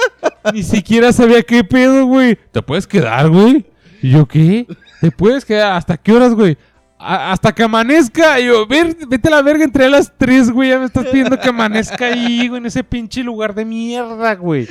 Ni 0.54 0.64
siquiera 0.64 1.14
sabía 1.14 1.44
qué 1.44 1.64
pedo, 1.64 2.06
güey. 2.08 2.38
¿Te 2.52 2.62
puedes 2.64 2.88
quedar, 2.88 3.30
güey? 3.30 3.66
¿Y 4.02 4.12
yo 4.12 4.26
qué? 4.26 4.66
¿Te 5.02 5.12
puedes 5.12 5.46
quedar? 5.46 5.74
¿Hasta 5.74 5.98
qué 5.98 6.12
horas, 6.12 6.34
güey? 6.34 6.58
"A- 7.00 7.32
hasta 7.32 7.54
que 7.54 7.64
amanezca. 7.64 8.40
Y 8.40 8.46
yo, 8.48 8.66
ver, 8.68 8.96
vete 9.08 9.28
a 9.28 9.32
la 9.32 9.42
verga 9.42 9.64
entre 9.64 9.90
las 9.90 10.12
tres, 10.18 10.50
güey. 10.52 10.70
Ya 10.70 10.80
me 10.80 10.86
estás 10.86 11.06
pidiendo 11.08 11.40
que 11.40 11.50
amanezca 11.50 12.06
ahí, 12.08 12.48
güey, 12.48 12.60
en 12.60 12.66
ese 12.68 12.84
pinche 12.84 13.24
lugar 13.24 13.54
de 13.54 13.66
mierda, 13.66 14.36
güey. 14.36 14.68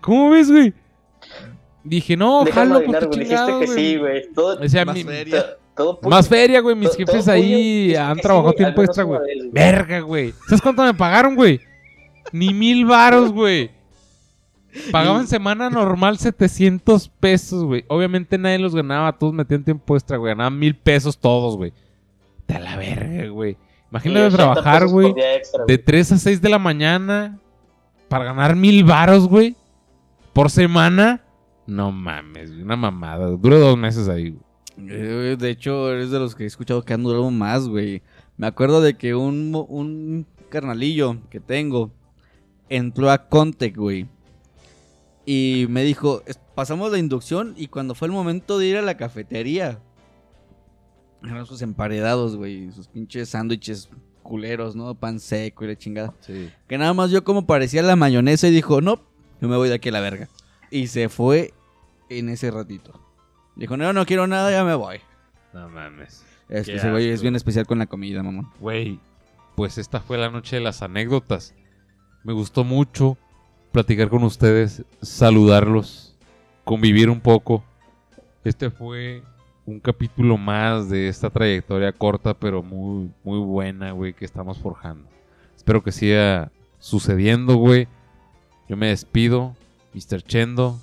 ¿Cómo 0.00 0.30
ves, 0.30 0.50
güey? 0.50 0.72
Dije, 1.84 2.16
no, 2.16 2.44
Déjame 2.44 2.72
jalo, 2.74 2.86
güey. 2.86 3.00
Dijiste 3.00 3.24
chingado, 3.24 3.60
que 3.60 3.66
sí, 3.68 3.96
güey. 3.96 4.22
Todo, 4.34 4.58
O 4.62 4.68
sea, 4.68 4.84
Más 4.84 4.94
mi- 4.96 5.04
feria. 5.04 5.42
to- 5.42 5.56
todo 6.00 6.10
más 6.10 6.28
feria, 6.28 6.60
güey. 6.60 6.76
Mis 6.76 6.94
jefes 6.94 7.24
todo 7.24 7.34
ahí 7.34 7.94
han 7.94 8.18
trabajado 8.18 8.50
sí, 8.50 8.56
tiempo 8.58 8.82
extra, 8.82 9.04
güey. 9.04 9.20
Verga, 9.50 10.00
güey. 10.00 10.34
¿Sabes 10.46 10.60
cuánto 10.60 10.82
me 10.82 10.92
pagaron, 10.94 11.34
güey? 11.34 11.60
Ni 12.32 12.52
mil 12.52 12.84
varos, 12.84 13.32
güey. 13.32 13.70
Pagaban 14.92 15.26
semana 15.26 15.68
normal 15.70 16.18
700 16.18 17.08
pesos, 17.08 17.64
güey. 17.64 17.84
Obviamente 17.88 18.38
nadie 18.38 18.58
los 18.58 18.74
ganaba, 18.74 19.12
todos 19.18 19.32
metían 19.32 19.64
tiempo 19.64 19.96
extra, 19.96 20.16
güey. 20.16 20.32
Ganaban 20.32 20.58
mil 20.58 20.76
pesos 20.76 21.18
todos, 21.18 21.56
güey. 21.56 21.72
De 22.46 22.58
la 22.58 22.76
verga, 22.76 23.28
güey. 23.28 23.56
Imagínate 23.90 24.26
80 24.26 24.36
trabajar, 24.36 24.86
güey, 24.86 25.12
de 25.14 25.42
güey. 25.66 25.78
3 25.78 26.12
a 26.12 26.18
6 26.18 26.40
de 26.40 26.48
la 26.48 26.58
mañana 26.58 27.38
para 28.08 28.24
ganar 28.24 28.54
mil 28.54 28.84
varos, 28.84 29.26
güey. 29.28 29.56
Por 30.32 30.50
semana. 30.50 31.22
No 31.66 31.90
mames, 31.90 32.50
una 32.50 32.76
mamada. 32.76 33.28
Dura 33.30 33.58
dos 33.58 33.76
meses 33.76 34.08
ahí, 34.08 34.30
güey. 34.30 34.42
Eh, 34.88 35.36
de 35.38 35.50
hecho, 35.50 35.92
eres 35.92 36.10
de 36.10 36.18
los 36.18 36.34
que 36.34 36.44
he 36.44 36.46
escuchado 36.46 36.82
que 36.82 36.94
han 36.94 37.02
durado 37.02 37.30
más, 37.30 37.68
güey. 37.68 38.02
Me 38.36 38.46
acuerdo 38.46 38.80
de 38.80 38.94
que 38.94 39.14
un, 39.14 39.52
un 39.68 40.26
carnalillo 40.48 41.18
que 41.28 41.40
tengo 41.40 41.90
entró 42.68 43.10
a 43.10 43.28
Contec, 43.28 43.76
güey. 43.76 44.06
Y 45.26 45.66
me 45.68 45.82
dijo, 45.84 46.22
"Es- 46.26 46.40
pasamos 46.54 46.90
la 46.92 46.98
inducción 46.98 47.54
y 47.56 47.68
cuando 47.68 47.94
fue 47.94 48.06
el 48.06 48.12
momento 48.12 48.58
de 48.58 48.66
ir 48.66 48.76
a 48.76 48.82
la 48.82 48.96
cafetería, 48.96 49.78
eran 51.22 51.46
sus 51.46 51.62
emparedados, 51.62 52.36
güey, 52.36 52.72
sus 52.72 52.88
pinches 52.88 53.28
sándwiches 53.30 53.90
culeros, 54.22 54.74
¿no? 54.76 54.94
Pan 54.94 55.20
seco 55.20 55.64
y 55.64 55.68
la 55.68 55.76
chingada. 55.76 56.14
Sí. 56.20 56.50
Que 56.68 56.78
nada 56.78 56.94
más 56.94 57.10
yo 57.10 57.24
como 57.24 57.46
parecía 57.46 57.82
la 57.82 57.96
mayonesa 57.96 58.48
y 58.48 58.52
dijo, 58.52 58.80
no, 58.80 59.00
yo 59.40 59.48
me 59.48 59.56
voy 59.56 59.68
de 59.68 59.74
aquí 59.74 59.88
a 59.90 59.92
la 59.92 60.00
verga. 60.00 60.28
Y 60.70 60.86
se 60.86 61.08
fue 61.08 61.52
en 62.08 62.28
ese 62.28 62.50
ratito. 62.50 62.92
Dijo, 63.56 63.76
no, 63.76 63.92
no 63.92 64.06
quiero 64.06 64.26
nada, 64.26 64.50
ya 64.50 64.64
me 64.64 64.74
voy. 64.74 65.00
No 65.52 65.68
mames. 65.68 66.24
Es 66.48 66.66
que 66.66 66.76
ese 66.76 66.90
güey 66.90 67.08
es 67.10 67.22
bien 67.22 67.36
especial 67.36 67.66
con 67.66 67.78
la 67.78 67.86
comida, 67.86 68.22
mamón. 68.22 68.48
Güey, 68.60 68.98
pues 69.56 69.78
esta 69.78 70.00
fue 70.00 70.16
la 70.18 70.30
noche 70.30 70.56
de 70.56 70.62
las 70.62 70.82
anécdotas. 70.82 71.54
Me 72.24 72.32
gustó 72.32 72.64
mucho 72.64 73.18
platicar 73.72 74.08
con 74.08 74.24
ustedes, 74.24 74.84
saludarlos, 75.00 76.14
convivir 76.64 77.10
un 77.10 77.20
poco. 77.20 77.62
Este 78.44 78.70
fue 78.70 79.22
un 79.66 79.80
capítulo 79.80 80.36
más 80.36 80.88
de 80.88 81.08
esta 81.08 81.30
trayectoria 81.30 81.92
corta, 81.92 82.34
pero 82.34 82.62
muy, 82.62 83.10
muy 83.22 83.38
buena, 83.38 83.92
güey, 83.92 84.12
que 84.12 84.24
estamos 84.24 84.58
forjando. 84.58 85.08
Espero 85.56 85.82
que 85.82 85.92
siga 85.92 86.50
sucediendo, 86.78 87.56
güey. 87.56 87.86
Yo 88.68 88.76
me 88.76 88.88
despido, 88.88 89.54
Mr. 89.94 90.22
Chendo. 90.22 90.78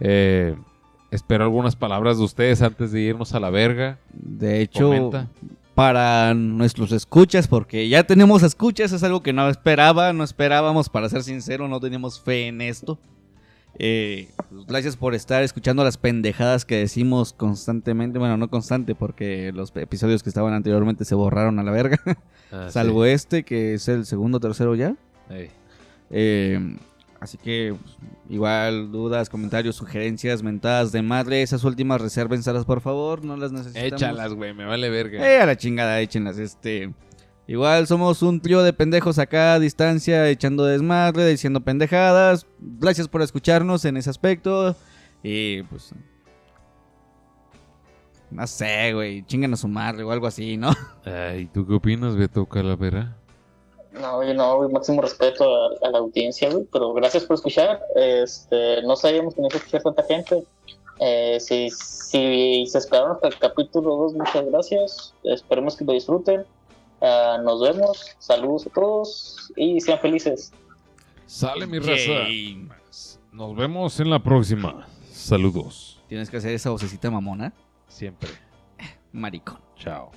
Eh, 0.00 0.56
espero 1.10 1.44
algunas 1.44 1.76
palabras 1.76 2.18
de 2.18 2.24
ustedes 2.24 2.62
antes 2.62 2.92
de 2.92 3.00
irnos 3.00 3.34
a 3.34 3.40
la 3.40 3.50
verga. 3.50 3.98
De 4.12 4.60
hecho, 4.60 4.88
Comenta. 4.88 5.28
Para 5.78 6.34
nuestros 6.34 6.90
escuchas, 6.90 7.46
porque 7.46 7.88
ya 7.88 8.02
tenemos 8.02 8.42
escuchas, 8.42 8.90
es 8.90 9.04
algo 9.04 9.22
que 9.22 9.32
no 9.32 9.48
esperaba, 9.48 10.12
no 10.12 10.24
esperábamos, 10.24 10.88
para 10.88 11.08
ser 11.08 11.22
sincero, 11.22 11.68
no 11.68 11.78
teníamos 11.78 12.20
fe 12.20 12.48
en 12.48 12.60
esto. 12.62 12.98
Eh, 13.78 14.28
pues, 14.50 14.66
gracias 14.66 14.96
por 14.96 15.14
estar 15.14 15.44
escuchando 15.44 15.84
las 15.84 15.96
pendejadas 15.96 16.64
que 16.64 16.74
decimos 16.78 17.32
constantemente. 17.32 18.18
Bueno, 18.18 18.36
no 18.36 18.50
constante, 18.50 18.96
porque 18.96 19.52
los 19.54 19.72
episodios 19.76 20.24
que 20.24 20.30
estaban 20.30 20.52
anteriormente 20.52 21.04
se 21.04 21.14
borraron 21.14 21.60
a 21.60 21.62
la 21.62 21.70
verga. 21.70 22.00
Ah, 22.50 22.66
Salvo 22.72 23.04
este, 23.04 23.44
que 23.44 23.74
es 23.74 23.86
el 23.86 24.04
segundo 24.04 24.38
o 24.38 24.40
tercero 24.40 24.74
ya. 24.74 24.96
sí. 25.28 25.34
Ey. 25.34 25.50
Eh, 26.10 26.76
así 27.20 27.38
que 27.38 27.74
pues, 27.80 27.96
igual 28.28 28.90
dudas, 28.92 29.28
comentarios, 29.28 29.76
sugerencias, 29.76 30.42
mentadas 30.42 30.92
de 30.92 31.02
madre, 31.02 31.42
esas 31.42 31.64
últimas 31.64 32.00
resérvenselas 32.00 32.64
por 32.64 32.80
favor, 32.80 33.24
no 33.24 33.36
las 33.36 33.52
necesitamos. 33.52 33.92
Échalas, 33.92 34.34
güey, 34.34 34.54
me 34.54 34.64
vale 34.64 34.90
verga. 34.90 35.28
Eh, 35.28 35.40
a 35.40 35.46
la 35.46 35.56
chingada, 35.56 36.00
échenlas, 36.00 36.38
este. 36.38 36.92
Igual 37.48 37.86
somos 37.86 38.22
un 38.22 38.42
trío 38.42 38.62
de 38.62 38.74
pendejos 38.74 39.18
acá 39.18 39.54
a 39.54 39.58
distancia, 39.58 40.28
echando 40.28 40.66
desmadre, 40.66 41.26
diciendo 41.26 41.62
pendejadas. 41.62 42.46
Gracias 42.58 43.08
por 43.08 43.22
escucharnos 43.22 43.86
en 43.86 43.96
ese 43.96 44.10
aspecto. 44.10 44.76
Y 45.22 45.62
pues. 45.62 45.94
No 48.30 48.46
sé, 48.46 48.92
güey. 48.92 49.24
Chingan 49.24 49.54
a 49.54 49.56
su 49.56 49.66
madre 49.66 50.04
o 50.04 50.12
algo 50.12 50.26
así, 50.26 50.58
¿no? 50.58 50.70
Ay, 51.06 51.46
¿tú 51.46 51.66
qué 51.66 51.72
opinas, 51.72 52.16
Beto 52.16 52.44
Calavera? 52.44 53.16
No, 54.00 54.22
yo 54.22 54.34
no, 54.34 54.56
güey, 54.56 54.70
máximo 54.70 55.02
respeto 55.02 55.44
a, 55.44 55.86
a 55.86 55.90
la 55.90 55.98
audiencia, 55.98 56.50
güey, 56.50 56.64
pero 56.72 56.92
gracias 56.92 57.24
por 57.24 57.34
escuchar. 57.34 57.80
Este, 57.94 58.82
no 58.82 58.96
sabíamos 58.96 59.34
que 59.34 59.42
no 59.42 59.48
escuchar 59.48 59.82
tanta 59.82 60.02
gente. 60.04 60.44
Eh, 61.00 61.38
si, 61.40 61.70
si 61.70 62.66
se 62.66 62.78
esperaron 62.78 63.12
hasta 63.12 63.28
el 63.28 63.38
capítulo 63.38 63.96
2, 63.96 64.14
muchas 64.14 64.46
gracias. 64.46 65.14
Esperemos 65.24 65.76
que 65.76 65.84
lo 65.84 65.92
disfruten. 65.92 66.44
Ah, 67.00 67.38
nos 67.42 67.60
vemos. 67.60 68.16
Saludos 68.18 68.66
a 68.66 68.70
todos 68.70 69.52
y 69.56 69.80
sean 69.80 69.98
felices. 70.00 70.52
Sale 71.26 71.66
mi 71.66 71.78
raza. 71.78 72.26
Nos 73.32 73.54
vemos 73.54 74.00
en 74.00 74.10
la 74.10 74.18
próxima. 74.18 74.88
Saludos. 75.12 76.00
Tienes 76.08 76.30
que 76.30 76.38
hacer 76.38 76.52
esa 76.52 76.70
vocecita 76.70 77.10
mamona. 77.10 77.52
Siempre. 77.86 78.30
Maricón. 79.12 79.58
Chao. 79.76 80.10